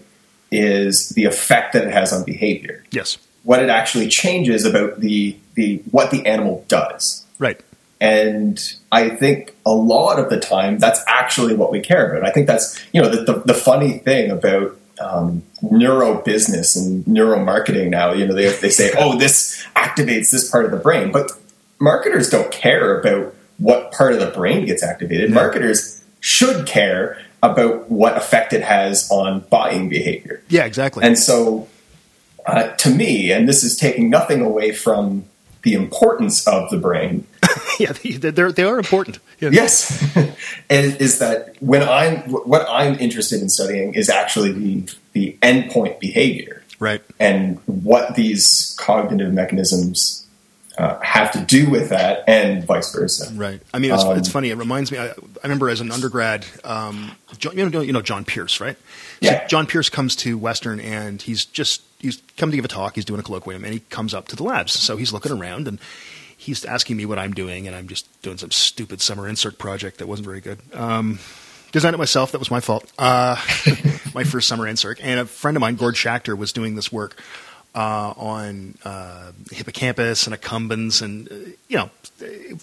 is 0.52 1.10
the 1.10 1.26
effect 1.26 1.74
that 1.74 1.86
it 1.88 1.92
has 1.94 2.14
on 2.14 2.24
behavior 2.24 2.84
Yes, 2.92 3.18
what 3.44 3.62
it 3.62 3.70
actually 3.70 4.08
changes 4.08 4.66
about 4.66 5.00
the 5.00 5.36
the 5.56 5.78
what 5.92 6.12
the 6.12 6.26
animal 6.26 6.66
does. 6.68 7.26
right. 7.40 7.62
And 8.00 8.60
I 8.92 9.10
think 9.10 9.56
a 9.64 9.72
lot 9.72 10.18
of 10.18 10.32
the 10.32 10.40
time 10.40 10.80
that's 10.80 11.02
actually 11.08 11.54
what 11.54 11.72
we 11.72 11.82
care 11.82 12.10
about. 12.10 12.28
I 12.28 12.32
think 12.32 12.48
that's 12.48 12.84
you 12.94 13.02
know 13.02 13.10
the 13.10 13.24
the, 13.24 13.40
the 13.46 13.54
funny 13.54 14.00
thing 14.00 14.32
about 14.32 14.76
um, 15.00 15.44
neuro 15.62 16.22
business 16.22 16.76
and 16.76 17.06
neuromarketing 17.06 17.90
now. 17.90 18.14
You 18.14 18.26
know 18.26 18.34
they 18.34 18.50
they 18.58 18.70
say 18.72 18.92
oh 18.98 19.18
this 19.18 19.66
activates 19.76 20.32
this 20.32 20.50
part 20.50 20.66
of 20.66 20.72
the 20.72 20.78
brain, 20.78 21.12
but 21.12 21.32
marketers 21.80 22.30
don't 22.30 22.52
care 22.52 23.00
about 23.00 23.36
what 23.58 23.92
part 23.92 24.14
of 24.14 24.20
the 24.20 24.32
brain 24.32 24.66
gets 24.66 24.82
activated. 24.82 25.32
Marketers 25.32 26.04
should 26.20 26.66
care 26.66 27.20
about 27.44 27.90
what 27.90 28.18
effect 28.18 28.54
it 28.54 28.62
has 28.62 29.10
on 29.12 29.42
buying 29.50 29.90
behavior. 29.90 30.42
Yeah, 30.50 30.66
exactly. 30.66 31.04
And 31.04 31.18
so, 31.18 31.68
uh, 32.46 32.70
to 32.78 32.90
me, 32.90 33.32
and 33.32 33.48
this 33.48 33.64
is 33.64 33.78
taking 33.78 34.10
nothing 34.10 34.42
away 34.42 34.72
from 34.72 35.26
the 35.64 35.74
importance 35.74 36.48
of 36.48 36.70
the 36.72 36.78
brain, 36.78 37.28
yeah, 37.80 37.92
they, 37.92 38.12
they're 38.14 38.52
they 38.52 38.64
are 38.64 38.78
important. 38.78 39.20
Yeah. 39.40 39.50
yes, 39.52 40.02
is, 40.70 40.96
is 40.98 41.20
that 41.20 41.56
when 41.62 41.84
I'm 41.84 42.18
what 42.32 42.66
I'm 42.70 42.98
interested 43.00 43.42
in 43.42 43.50
studying 43.50 43.94
is 43.94 44.10
actually 44.10 44.52
the 44.54 44.90
the 45.14 45.38
endpoint 45.42 46.00
behavior 46.00 46.64
Right. 46.80 47.04
and 47.20 47.60
what 47.68 48.16
these 48.16 48.76
cognitive 48.80 49.32
mechanisms 49.34 50.26
uh, 50.80 50.98
have 51.02 51.32
to 51.34 51.40
do 51.42 51.70
with 51.70 51.90
that, 51.90 52.24
and 52.28 52.64
vice 52.64 52.92
versa. 52.92 53.32
Right. 53.36 53.62
I 53.72 53.78
mean, 53.78 53.92
it's, 53.92 54.04
Um, 54.04 54.18
it's 54.18 54.30
funny. 54.32 54.50
It 54.50 54.56
reminds 54.58 54.92
me. 54.92 54.98
I, 54.98 55.10
I 55.10 55.14
remember 55.44 55.70
as 55.70 55.80
an 55.82 55.92
undergrad, 55.92 56.44
um, 56.64 57.12
John, 57.38 57.56
you 57.56 57.70
know, 57.70 57.82
you 57.82 57.94
know 57.94 58.02
John 58.02 58.26
Pearce, 58.26 58.60
right? 58.60 58.78
Yeah. 59.22 59.42
So 59.42 59.48
John 59.48 59.68
Pearce 59.68 59.90
comes 59.90 60.16
to 60.18 60.38
Western, 60.38 60.80
and 60.80 61.22
he's 61.22 61.46
just 61.46 61.84
he's 62.00 62.22
come 62.38 62.52
to 62.52 62.56
give 62.56 62.66
a 62.66 62.68
talk. 62.68 62.96
He's 62.96 63.06
doing 63.06 63.20
a 63.20 63.24
colloquium, 63.24 63.64
and 63.64 63.74
he 63.74 63.80
comes 63.80 64.14
up 64.14 64.28
to 64.30 64.36
the 64.36 64.44
labs. 64.44 64.74
So 64.74 64.98
he's 64.98 65.14
looking 65.14 65.32
around, 65.32 65.68
and 65.68 65.80
he's 66.36 66.66
asking 66.66 66.98
me 66.98 67.06
what 67.06 67.20
I'm 67.20 67.34
doing, 67.34 67.68
and 67.68 67.76
I'm 67.76 67.88
just 67.88 68.22
doing 68.22 68.38
some 68.38 68.52
stupid 68.52 69.00
summer 69.00 69.30
NSERC 69.30 69.58
project 69.58 70.00
that 70.00 70.08
wasn't 70.08 70.26
very 70.26 70.42
good. 70.42 70.60
Um, 70.74 71.20
designed 71.72 71.94
it 71.94 72.00
myself. 72.00 72.32
That 72.32 72.40
was 72.40 72.52
my 72.52 72.60
fault. 72.60 72.92
Uh, 72.98 73.36
my 74.14 74.24
first 74.24 74.48
summer 74.48 74.66
NSERC, 74.66 75.00
and 75.02 75.20
a 75.20 75.26
friend 75.26 75.56
of 75.56 75.62
mine, 75.62 75.76
Gord 75.76 75.96
Schachter, 75.96 76.36
was 76.36 76.52
doing 76.52 76.76
this 76.76 76.92
work 76.92 77.22
uh, 77.74 78.14
on 78.18 78.78
uh, 78.84 79.32
hippocampus 79.52 80.28
and 80.28 80.36
accumbens 80.36 81.02
and 81.02 81.32
uh, 81.32 81.36
you 81.70 81.78
know 81.78 81.90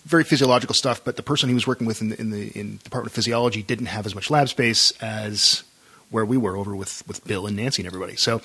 very 0.04 0.24
physiological 0.24 0.74
stuff. 0.74 1.02
But 1.04 1.16
the 1.16 1.22
person 1.22 1.48
he 1.48 1.54
was 1.54 1.66
working 1.66 1.86
with 1.86 2.02
in 2.02 2.10
the, 2.10 2.20
in 2.20 2.30
the 2.30 2.48
in 2.48 2.76
Department 2.78 3.12
of 3.12 3.14
Physiology 3.14 3.62
didn't 3.62 3.86
have 3.86 4.06
as 4.06 4.14
much 4.14 4.30
lab 4.30 4.48
space 4.48 4.90
as 5.00 5.62
where 6.10 6.24
we 6.24 6.36
were 6.36 6.56
over 6.56 6.74
with 6.74 7.06
with 7.06 7.24
Bill 7.26 7.46
and 7.46 7.56
Nancy 7.56 7.82
and 7.82 7.86
everybody. 7.86 8.16
So 8.16 8.40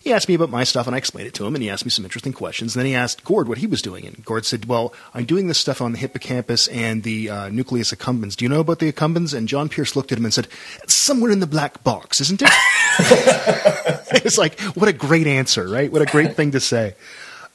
he 0.00 0.12
asked 0.12 0.28
me 0.28 0.34
about 0.34 0.50
my 0.50 0.64
stuff 0.64 0.86
and 0.86 0.94
I 0.94 0.98
explained 0.98 1.28
it 1.28 1.34
to 1.34 1.46
him 1.46 1.54
and 1.54 1.62
he 1.62 1.70
asked 1.70 1.84
me 1.84 1.90
some 1.90 2.04
interesting 2.04 2.32
questions. 2.32 2.74
And 2.74 2.80
then 2.80 2.86
he 2.86 2.94
asked 2.94 3.24
Gord 3.24 3.48
what 3.48 3.58
he 3.58 3.66
was 3.66 3.82
doing. 3.82 4.06
And 4.06 4.24
Gord 4.24 4.46
said, 4.46 4.66
Well, 4.66 4.94
I'm 5.12 5.24
doing 5.24 5.48
this 5.48 5.58
stuff 5.58 5.80
on 5.80 5.92
the 5.92 5.98
hippocampus 5.98 6.68
and 6.68 7.02
the 7.02 7.30
uh, 7.30 7.48
nucleus 7.48 7.92
accumbens. 7.92 8.36
Do 8.36 8.44
you 8.44 8.48
know 8.48 8.60
about 8.60 8.78
the 8.78 8.90
accumbens? 8.92 9.34
And 9.36 9.48
John 9.48 9.68
Pearce 9.68 9.96
looked 9.96 10.12
at 10.12 10.18
him 10.18 10.24
and 10.24 10.32
said, 10.32 10.48
Somewhere 10.86 11.30
in 11.30 11.40
the 11.40 11.46
black 11.46 11.82
box, 11.84 12.20
isn't 12.20 12.42
it? 12.42 12.50
it 14.14 14.24
was 14.24 14.38
like, 14.38 14.58
what 14.60 14.88
a 14.88 14.92
great 14.92 15.26
answer, 15.26 15.68
right? 15.68 15.90
What 15.90 16.02
a 16.02 16.06
great 16.06 16.36
thing 16.36 16.52
to 16.52 16.60
say. 16.60 16.94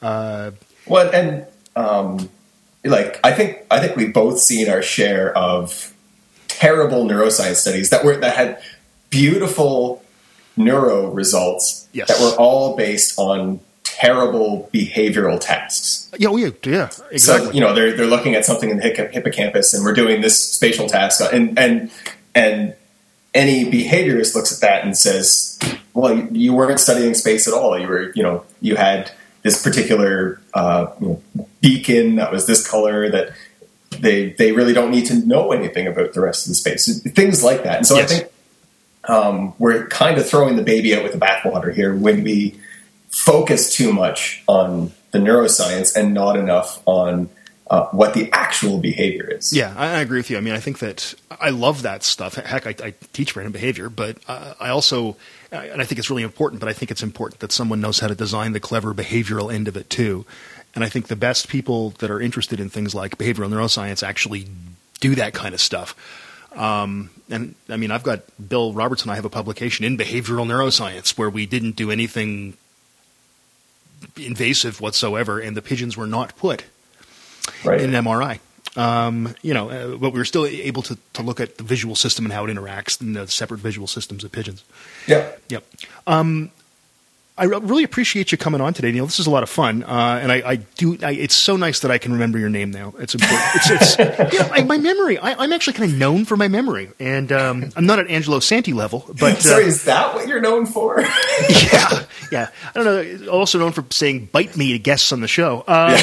Uh, 0.00 0.52
well, 0.86 1.10
and 1.14 1.46
um, 1.76 2.28
like 2.84 3.18
I 3.24 3.32
think 3.32 3.64
I 3.70 3.80
think 3.80 3.96
we've 3.96 4.12
both 4.12 4.38
seen 4.38 4.68
our 4.68 4.82
share 4.82 5.36
of 5.36 5.94
terrible 6.48 7.04
neuroscience 7.04 7.56
studies 7.56 7.90
that 7.90 8.04
were 8.04 8.16
that 8.16 8.36
had 8.36 8.62
beautiful 9.18 10.02
neuro 10.56 11.08
results 11.10 11.88
Yes. 11.92 12.08
that 12.08 12.20
were 12.20 12.34
all 12.36 12.76
based 12.76 13.18
on 13.18 13.60
terrible 13.84 14.68
behavioral 14.74 15.38
tasks. 15.40 16.10
yeah, 16.18 16.28
oh, 16.28 16.36
yeah, 16.36 16.50
yeah, 16.64 16.88
So 17.16 17.50
you 17.52 17.60
know 17.60 17.72
they're 17.74 17.92
they're 17.96 18.06
looking 18.06 18.34
at 18.34 18.44
something 18.44 18.70
in 18.70 18.78
the 18.78 18.82
hippocampus, 19.12 19.72
and 19.74 19.84
we're 19.84 19.92
doing 19.94 20.20
this 20.20 20.38
spatial 20.40 20.88
task, 20.88 21.20
and 21.32 21.56
and 21.58 21.90
and 22.34 22.74
any 23.34 23.70
behaviorist 23.70 24.34
looks 24.34 24.52
at 24.52 24.60
that 24.60 24.84
and 24.84 24.96
says, 24.98 25.58
"Well, 25.92 26.16
you, 26.16 26.28
you 26.32 26.52
weren't 26.54 26.80
studying 26.80 27.14
space 27.14 27.46
at 27.46 27.54
all. 27.54 27.78
You 27.78 27.86
were, 27.88 28.12
you 28.16 28.22
know, 28.24 28.44
you 28.60 28.74
had 28.76 29.12
this 29.42 29.62
particular 29.62 30.40
uh, 30.54 30.86
you 31.00 31.06
know, 31.36 31.48
beacon 31.60 32.16
that 32.16 32.32
was 32.32 32.46
this 32.46 32.66
color 32.66 33.08
that." 33.10 33.30
They, 34.00 34.30
they 34.30 34.50
really 34.50 34.72
don't 34.72 34.90
need 34.90 35.06
to 35.06 35.14
know 35.14 35.52
anything 35.52 35.86
about 35.86 36.14
the 36.14 36.20
rest 36.20 36.46
of 36.46 36.48
the 36.48 36.56
space, 36.56 37.00
things 37.12 37.44
like 37.44 37.62
that. 37.62 37.76
And 37.76 37.86
so 37.86 37.94
Yes. 37.94 38.10
I 38.10 38.14
think 38.16 38.32
um, 39.08 39.54
we're 39.58 39.86
kind 39.86 40.18
of 40.18 40.28
throwing 40.28 40.56
the 40.56 40.62
baby 40.62 40.94
out 40.94 41.02
with 41.02 41.12
the 41.12 41.18
bathwater 41.18 41.74
here 41.74 41.94
when 41.94 42.24
we 42.24 42.58
focus 43.08 43.74
too 43.74 43.92
much 43.92 44.42
on 44.48 44.92
the 45.12 45.18
neuroscience 45.18 45.94
and 45.94 46.12
not 46.12 46.36
enough 46.36 46.82
on 46.86 47.28
uh, 47.70 47.86
what 47.90 48.12
the 48.14 48.30
actual 48.32 48.78
behavior 48.78 49.30
is. 49.30 49.52
Yeah, 49.52 49.74
I, 49.76 49.96
I 49.96 50.00
agree 50.00 50.18
with 50.18 50.30
you. 50.30 50.36
I 50.36 50.40
mean, 50.40 50.54
I 50.54 50.60
think 50.60 50.80
that 50.80 51.14
I 51.40 51.50
love 51.50 51.82
that 51.82 52.02
stuff. 52.02 52.34
Heck, 52.34 52.66
I, 52.66 52.74
I 52.84 52.94
teach 53.12 53.32
brain 53.34 53.46
and 53.46 53.52
behavior, 53.52 53.88
but 53.88 54.18
I 54.28 54.68
also, 54.68 55.16
and 55.50 55.80
I 55.80 55.84
think 55.84 55.98
it's 55.98 56.10
really 56.10 56.24
important. 56.24 56.60
But 56.60 56.68
I 56.68 56.72
think 56.72 56.90
it's 56.90 57.02
important 57.02 57.40
that 57.40 57.52
someone 57.52 57.80
knows 57.80 58.00
how 58.00 58.08
to 58.08 58.14
design 58.14 58.52
the 58.52 58.60
clever 58.60 58.92
behavioral 58.92 59.52
end 59.52 59.68
of 59.68 59.76
it 59.76 59.88
too. 59.88 60.26
And 60.74 60.84
I 60.84 60.88
think 60.88 61.06
the 61.06 61.16
best 61.16 61.48
people 61.48 61.90
that 62.00 62.10
are 62.10 62.20
interested 62.20 62.60
in 62.60 62.68
things 62.68 62.94
like 62.94 63.16
behavioral 63.16 63.48
neuroscience 63.48 64.02
actually 64.02 64.46
do 65.00 65.14
that 65.14 65.32
kind 65.32 65.54
of 65.54 65.60
stuff. 65.60 65.94
Um, 66.56 67.10
and 67.30 67.54
I 67.68 67.76
mean, 67.76 67.90
I've 67.90 68.02
got 68.02 68.20
Bill 68.48 68.72
Roberts 68.72 69.02
and 69.02 69.10
I 69.10 69.14
have 69.16 69.24
a 69.24 69.30
publication 69.30 69.84
in 69.84 69.96
behavioral 69.98 70.46
neuroscience 70.46 71.16
where 71.18 71.30
we 71.30 71.46
didn't 71.46 71.76
do 71.76 71.90
anything 71.90 72.54
invasive 74.16 74.80
whatsoever, 74.80 75.40
and 75.40 75.56
the 75.56 75.62
pigeons 75.62 75.96
were 75.96 76.06
not 76.06 76.36
put 76.36 76.64
Right. 77.64 77.80
in 77.80 77.94
an 77.94 78.04
MRI. 78.04 78.38
Um, 78.76 79.34
you 79.42 79.54
know, 79.54 79.70
uh, 79.70 79.96
but 79.96 80.10
we 80.12 80.18
were 80.18 80.24
still 80.24 80.46
able 80.46 80.82
to, 80.82 80.98
to 81.12 81.22
look 81.22 81.40
at 81.40 81.58
the 81.58 81.62
visual 81.62 81.94
system 81.94 82.24
and 82.24 82.32
how 82.32 82.44
it 82.44 82.48
interacts 82.54 83.00
in 83.00 83.12
the 83.12 83.26
separate 83.28 83.58
visual 83.60 83.86
systems 83.86 84.24
of 84.24 84.32
pigeons. 84.32 84.64
yeah. 85.06 85.30
Yep. 85.48 85.64
Um, 86.06 86.50
I 87.36 87.46
really 87.46 87.82
appreciate 87.82 88.30
you 88.30 88.38
coming 88.38 88.60
on 88.60 88.74
today, 88.74 88.92
Neil. 88.92 89.06
This 89.06 89.18
is 89.18 89.26
a 89.26 89.30
lot 89.30 89.42
of 89.42 89.50
fun, 89.50 89.82
uh, 89.82 90.20
and 90.22 90.30
I, 90.30 90.50
I 90.52 90.56
do. 90.56 90.96
I, 91.02 91.10
it's 91.14 91.34
so 91.34 91.56
nice 91.56 91.80
that 91.80 91.90
I 91.90 91.98
can 91.98 92.12
remember 92.12 92.38
your 92.38 92.48
name 92.48 92.70
now. 92.70 92.94
It's 92.96 93.16
important. 93.16 93.40
It's, 93.56 93.98
it's 93.98 93.98
you 94.34 94.38
know, 94.38 94.48
I, 94.52 94.62
my 94.62 94.78
memory. 94.78 95.18
I, 95.18 95.34
I'm 95.42 95.52
actually 95.52 95.72
kind 95.72 95.90
of 95.90 95.98
known 95.98 96.26
for 96.26 96.36
my 96.36 96.46
memory, 96.46 96.92
and 97.00 97.32
um, 97.32 97.72
I'm 97.74 97.86
not 97.86 97.98
at 97.98 98.06
Angelo 98.06 98.38
Santi 98.38 98.72
level, 98.72 99.04
but 99.18 99.22
uh, 99.38 99.40
Sorry, 99.40 99.64
is 99.64 99.84
that 99.86 100.14
what 100.14 100.28
you're 100.28 100.40
known 100.40 100.64
for? 100.64 101.00
yeah, 101.50 102.04
yeah. 102.30 102.50
I 102.72 102.80
don't 102.80 102.84
know. 102.84 103.32
Also 103.32 103.58
known 103.58 103.72
for 103.72 103.84
saying 103.90 104.28
"bite 104.30 104.56
me" 104.56 104.70
to 104.70 104.78
guests 104.78 105.10
on 105.10 105.20
the 105.20 105.26
show. 105.26 105.64
Um, 105.66 105.98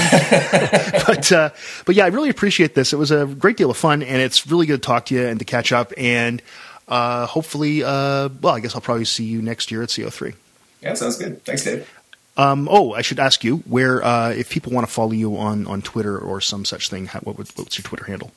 but 1.08 1.32
uh, 1.32 1.52
but 1.86 1.96
yeah, 1.96 2.04
I 2.04 2.10
really 2.10 2.30
appreciate 2.30 2.76
this. 2.76 2.92
It 2.92 2.98
was 2.98 3.12
a 3.12 3.26
great 3.26 3.56
deal 3.56 3.72
of 3.72 3.78
fun, 3.78 4.04
and 4.04 4.22
it's 4.22 4.48
really 4.48 4.66
good 4.66 4.84
to 4.84 4.86
talk 4.86 5.06
to 5.06 5.16
you 5.16 5.26
and 5.26 5.40
to 5.40 5.46
catch 5.46 5.72
up. 5.72 5.94
And 5.96 6.42
uh, 6.90 7.26
hopefully, 7.26 7.86
uh, 7.86 8.28
well, 8.42 8.56
I 8.56 8.60
guess 8.60 8.76
I'll 8.76 8.82
probably 8.82 9.06
see 9.06 9.24
you 9.24 9.42
next 9.42 9.72
year 9.72 9.82
at 9.82 9.88
CO3. 9.88 10.34
Yeah, 10.82 10.94
sounds 10.96 11.18
good. 11.18 11.44
Thanks, 11.46 11.64
Dave. 11.64 11.90
Um, 12.38 12.68
oh, 12.72 12.94
I 12.94 13.02
should 13.02 13.20
ask 13.20 13.44
you 13.44 13.58
where 13.60 14.04
uh, 14.04 14.30
if 14.30 14.50
people 14.50 14.72
want 14.72 14.88
to 14.88 14.92
follow 14.94 15.12
you 15.12 15.38
on, 15.38 15.68
on 15.68 15.82
Twitter 15.82 16.18
or 16.18 16.40
some 16.42 16.64
such 16.66 16.90
thing. 16.90 17.08
How, 17.08 17.20
what, 17.20 17.38
would- 17.38 17.50
what's 17.56 17.78
your 17.78 17.84
Twitter 17.84 18.06
handle? 18.06 18.32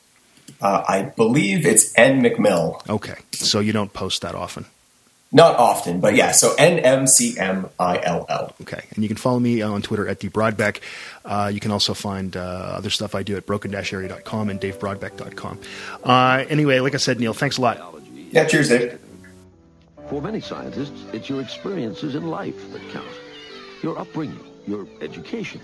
Uh, 0.61 0.83
I 0.87 1.01
believe 1.03 1.65
it's 1.65 1.91
N 1.97 2.21
McMill. 2.21 2.87
Okay, 2.87 3.15
so 3.31 3.59
you 3.59 3.73
don't 3.73 3.91
post 3.93 4.21
that 4.21 4.35
often. 4.35 4.65
Not 5.31 5.55
often, 5.57 5.99
but 5.99 6.15
yeah. 6.15 6.31
So 6.31 6.53
N 6.57 6.79
M 6.79 7.07
C 7.07 7.37
M 7.39 7.67
I 7.79 7.99
L 8.01 8.25
L. 8.29 8.53
Okay, 8.61 8.81
and 8.93 9.03
you 9.03 9.07
can 9.09 9.17
follow 9.17 9.39
me 9.39 9.61
on 9.63 9.81
Twitter 9.81 10.07
at 10.07 10.19
dbrodbeck. 10.19 10.79
Uh, 11.25 11.49
you 11.53 11.59
can 11.59 11.71
also 11.71 11.93
find 11.95 12.37
uh, 12.37 12.39
other 12.39 12.89
stuff 12.91 13.15
I 13.15 13.23
do 13.23 13.35
at 13.35 13.45
broken-area.com 13.47 14.49
and 14.49 14.61
davebrodbeck.com. 14.61 15.59
Uh, 16.03 16.45
anyway, 16.47 16.79
like 16.79 16.93
I 16.93 16.97
said, 16.97 17.19
Neil, 17.19 17.33
thanks 17.33 17.57
a 17.57 17.61
lot. 17.61 17.95
Yeah, 18.31 18.45
cheers, 18.45 18.69
Dave. 18.69 18.99
For 20.09 20.21
many 20.21 20.39
scientists, 20.39 21.03
it's 21.13 21.29
your 21.29 21.41
experiences 21.41 22.13
in 22.13 22.27
life 22.27 22.71
that 22.71 22.81
count. 22.91 23.09
Your 23.81 23.97
upbringing, 23.97 24.39
your 24.67 24.87
education, 25.01 25.61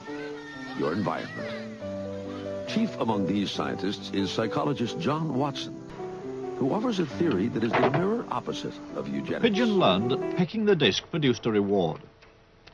your 0.79 0.93
environment. 0.93 2.67
Chief 2.67 2.89
among 2.99 3.27
these 3.27 3.51
scientists 3.51 4.09
is 4.13 4.31
psychologist 4.31 4.99
John 4.99 5.35
Watson, 5.35 5.79
who 6.57 6.73
offers 6.73 6.99
a 6.99 7.05
theory 7.05 7.49
that 7.49 7.63
is 7.63 7.71
the 7.71 7.91
mirror 7.91 8.25
opposite 8.31 8.73
of 8.95 9.07
eugenics. 9.07 9.43
Pigeon 9.43 9.77
learned 9.77 10.11
that 10.11 10.37
pecking 10.37 10.65
the 10.65 10.75
disc 10.75 11.03
produced 11.11 11.45
a 11.45 11.51
reward. 11.51 12.01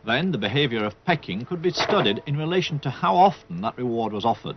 Then 0.06 0.32
the 0.32 0.38
behavior 0.38 0.86
of 0.86 1.04
pecking 1.04 1.44
could 1.44 1.62
be 1.62 1.72
studied 1.72 2.24
in 2.26 2.38
relation 2.38 2.80
to 2.80 2.90
how 2.90 3.16
often 3.16 3.60
that 3.62 3.78
reward 3.78 4.14
was 4.14 4.24
offered. 4.24 4.56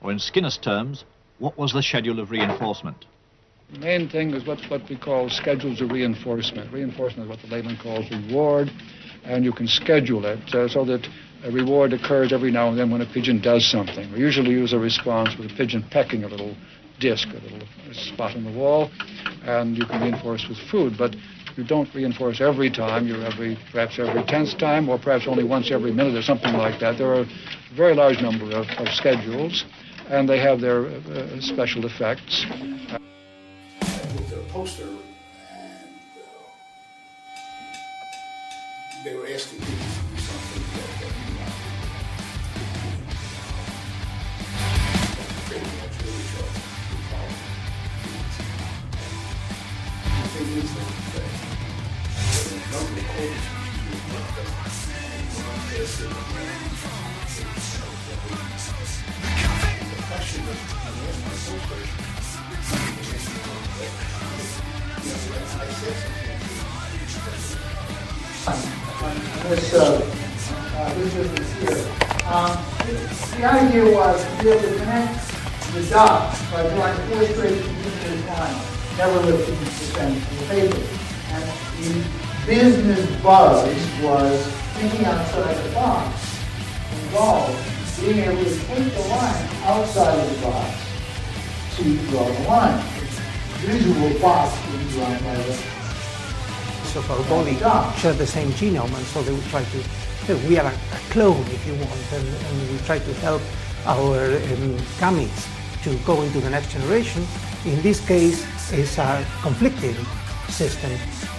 Or 0.00 0.12
in 0.12 0.20
Skinner's 0.20 0.58
terms, 0.58 1.04
what 1.38 1.58
was 1.58 1.72
the 1.72 1.82
schedule 1.82 2.20
of 2.20 2.30
reinforcement? 2.30 3.06
The 3.74 3.80
main 3.80 4.08
thing 4.08 4.32
is 4.34 4.46
what, 4.46 4.60
what 4.70 4.88
we 4.88 4.96
call 4.96 5.28
schedules 5.28 5.80
of 5.80 5.90
reinforcement. 5.90 6.72
Reinforcement 6.72 7.28
is 7.28 7.28
what 7.28 7.40
the 7.40 7.48
layman 7.48 7.76
calls 7.76 8.08
reward, 8.08 8.70
and 9.24 9.44
you 9.44 9.52
can 9.52 9.66
schedule 9.66 10.24
it 10.26 10.54
uh, 10.54 10.68
so 10.68 10.84
that 10.84 11.04
a 11.42 11.50
reward 11.50 11.92
occurs 11.92 12.32
every 12.32 12.52
now 12.52 12.68
and 12.68 12.78
then 12.78 12.88
when 12.88 13.00
a 13.00 13.06
pigeon 13.06 13.40
does 13.40 13.66
something. 13.66 14.12
We 14.12 14.20
usually 14.20 14.52
use 14.52 14.72
a 14.72 14.78
response 14.78 15.36
with 15.36 15.50
a 15.50 15.54
pigeon 15.56 15.84
pecking 15.90 16.22
a 16.22 16.28
little 16.28 16.54
disc, 17.00 17.26
a 17.30 17.32
little 17.32 17.66
spot 17.92 18.36
on 18.36 18.44
the 18.44 18.52
wall, 18.52 18.92
and 19.42 19.76
you 19.76 19.86
can 19.86 20.02
reinforce 20.02 20.46
with 20.48 20.58
food. 20.70 20.94
But 20.96 21.16
you 21.56 21.64
don't 21.64 21.92
reinforce 21.96 22.40
every 22.40 22.70
time. 22.70 23.08
You 23.08 23.16
every 23.22 23.58
perhaps 23.72 23.98
every 23.98 24.22
tenth 24.22 24.56
time, 24.56 24.88
or 24.88 24.98
perhaps 24.98 25.26
only 25.26 25.42
once 25.42 25.72
every 25.72 25.92
minute, 25.92 26.14
or 26.14 26.22
something 26.22 26.54
like 26.54 26.78
that. 26.78 26.96
There 26.96 27.08
are 27.08 27.22
a 27.22 27.28
very 27.74 27.96
large 27.96 28.22
number 28.22 28.44
of, 28.56 28.68
of 28.78 28.88
schedules, 28.94 29.64
and 30.08 30.28
they 30.28 30.38
have 30.38 30.60
their 30.60 30.86
uh, 30.86 31.40
special 31.40 31.84
effects. 31.86 32.46
Poster, 34.54 34.84
and 34.84 35.98
uh, 36.16 36.46
they 39.02 39.16
were 39.16 39.26
asking 39.26 39.58
me 39.58 39.66
to 39.66 39.72
do 39.72 39.76
something 40.22 40.62
that, 40.70 40.90
that 41.00 41.10
you 41.26 41.34
know, 41.34 41.50
pretty 45.50 45.70
much 45.82 45.94
really 46.06 46.26
short. 46.30 46.54
The 50.06 50.26
thing 50.30 50.50
is 50.54 50.70
that, 50.70 50.92
that 51.14 51.30
comes 52.70 52.90
to 52.94 53.02
quotas, 53.10 53.42
the 59.90 59.98
question 60.06 60.46
this, 69.48 69.74
uh, 69.74 70.00
uh, 70.76 70.94
this 70.94 71.14
business 71.14 71.52
here. 71.58 71.80
Um, 72.26 72.56
the 73.36 73.44
idea 73.44 73.94
was 73.94 74.24
to 74.24 74.42
be 74.42 74.48
able 74.50 74.62
to 74.62 74.78
connect 74.78 75.30
the 75.72 75.82
dots 75.90 76.50
by 76.50 76.62
drawing 76.70 76.96
straight 77.32 77.62
continuous 77.62 78.26
lines, 78.28 78.98
never 78.98 79.20
lifting 79.20 79.58
the 79.58 79.64
percentage 79.64 80.22
of 80.22 80.48
the. 80.48 81.04
And 81.30 81.44
the 81.78 82.46
business 82.46 83.22
buzz 83.22 83.66
was 84.02 84.46
thinking 84.74 85.04
outside 85.04 85.56
the 85.56 85.74
box. 85.74 86.40
Involved. 86.92 87.70
Being 88.00 88.18
able 88.18 88.44
to 88.44 88.58
take 88.58 88.92
the 88.92 89.00
line 89.08 89.48
outside 89.64 90.18
of 90.18 90.34
the 90.34 90.42
box 90.42 90.83
to 91.76 91.96
draw 92.08 92.24
the 92.24 92.48
line. 92.48 92.84
Visual 93.58 94.20
box 94.20 94.54
being 94.66 94.88
drawn 94.88 95.18
by 95.24 95.34
the 95.34 95.74
of 96.96 97.10
our 97.10 97.28
body 97.28 97.56
share 97.98 98.12
the 98.12 98.26
same 98.26 98.50
genome, 98.50 98.94
and 98.96 99.06
so 99.06 99.20
they 99.22 99.32
would 99.32 99.44
try 99.46 99.64
to 99.64 99.82
we 100.48 100.58
are 100.58 100.66
a, 100.66 100.70
a 100.70 100.98
clone, 101.10 101.44
if 101.48 101.66
you 101.66 101.74
want, 101.74 102.12
and, 102.12 102.26
and, 102.26 102.70
we 102.70 102.78
try 102.86 102.98
to 102.98 103.12
help 103.14 103.42
our 103.84 104.24
um, 104.24 104.78
gametes 104.96 105.44
to 105.82 105.94
go 106.06 106.22
into 106.22 106.40
the 106.40 106.48
next 106.48 106.70
generation. 106.70 107.26
In 107.66 107.82
this 107.82 108.00
case, 108.06 108.46
it's 108.72 108.96
a 108.96 109.26
conflicting 109.42 109.96
system, 110.48 110.92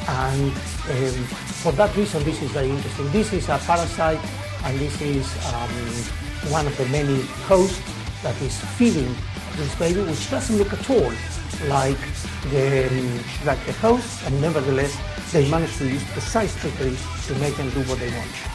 and 0.08 0.52
um, 0.52 1.24
for 1.64 1.72
that 1.72 1.96
reason, 1.96 2.24
this 2.24 2.42
is 2.44 2.52
very 2.52 2.70
interesting. 2.70 3.10
This 3.12 3.34
is 3.34 3.50
a 3.50 3.58
parasite, 3.58 4.20
and 4.66 4.78
this 4.78 5.02
is 5.02 5.26
um, 5.54 6.52
one 6.52 6.68
of 6.68 6.78
the 6.78 6.86
many 6.90 7.22
hosts 7.48 7.82
that 8.22 8.40
is 8.42 8.60
feeding 8.78 9.16
this 9.58 9.76
baby, 9.76 10.02
which 10.02 10.30
doesn't 10.30 10.58
look 10.58 10.74
at 10.74 10.90
all 10.90 11.12
like 11.68 11.98
the, 12.52 12.88
um, 12.88 13.20
like 13.46 13.64
the 13.66 13.74
host, 13.74 14.24
and 14.26 14.42
nevertheless, 14.42 14.96
they 15.32 15.50
manage 15.50 15.76
to 15.78 15.88
use 15.88 16.04
precise 16.12 16.56
trickery 16.60 16.98
to 17.28 17.36
make 17.36 17.56
them 17.56 17.70
do 17.72 17.82
what 17.84 18.00
they 18.00 18.10
want. 18.12 18.55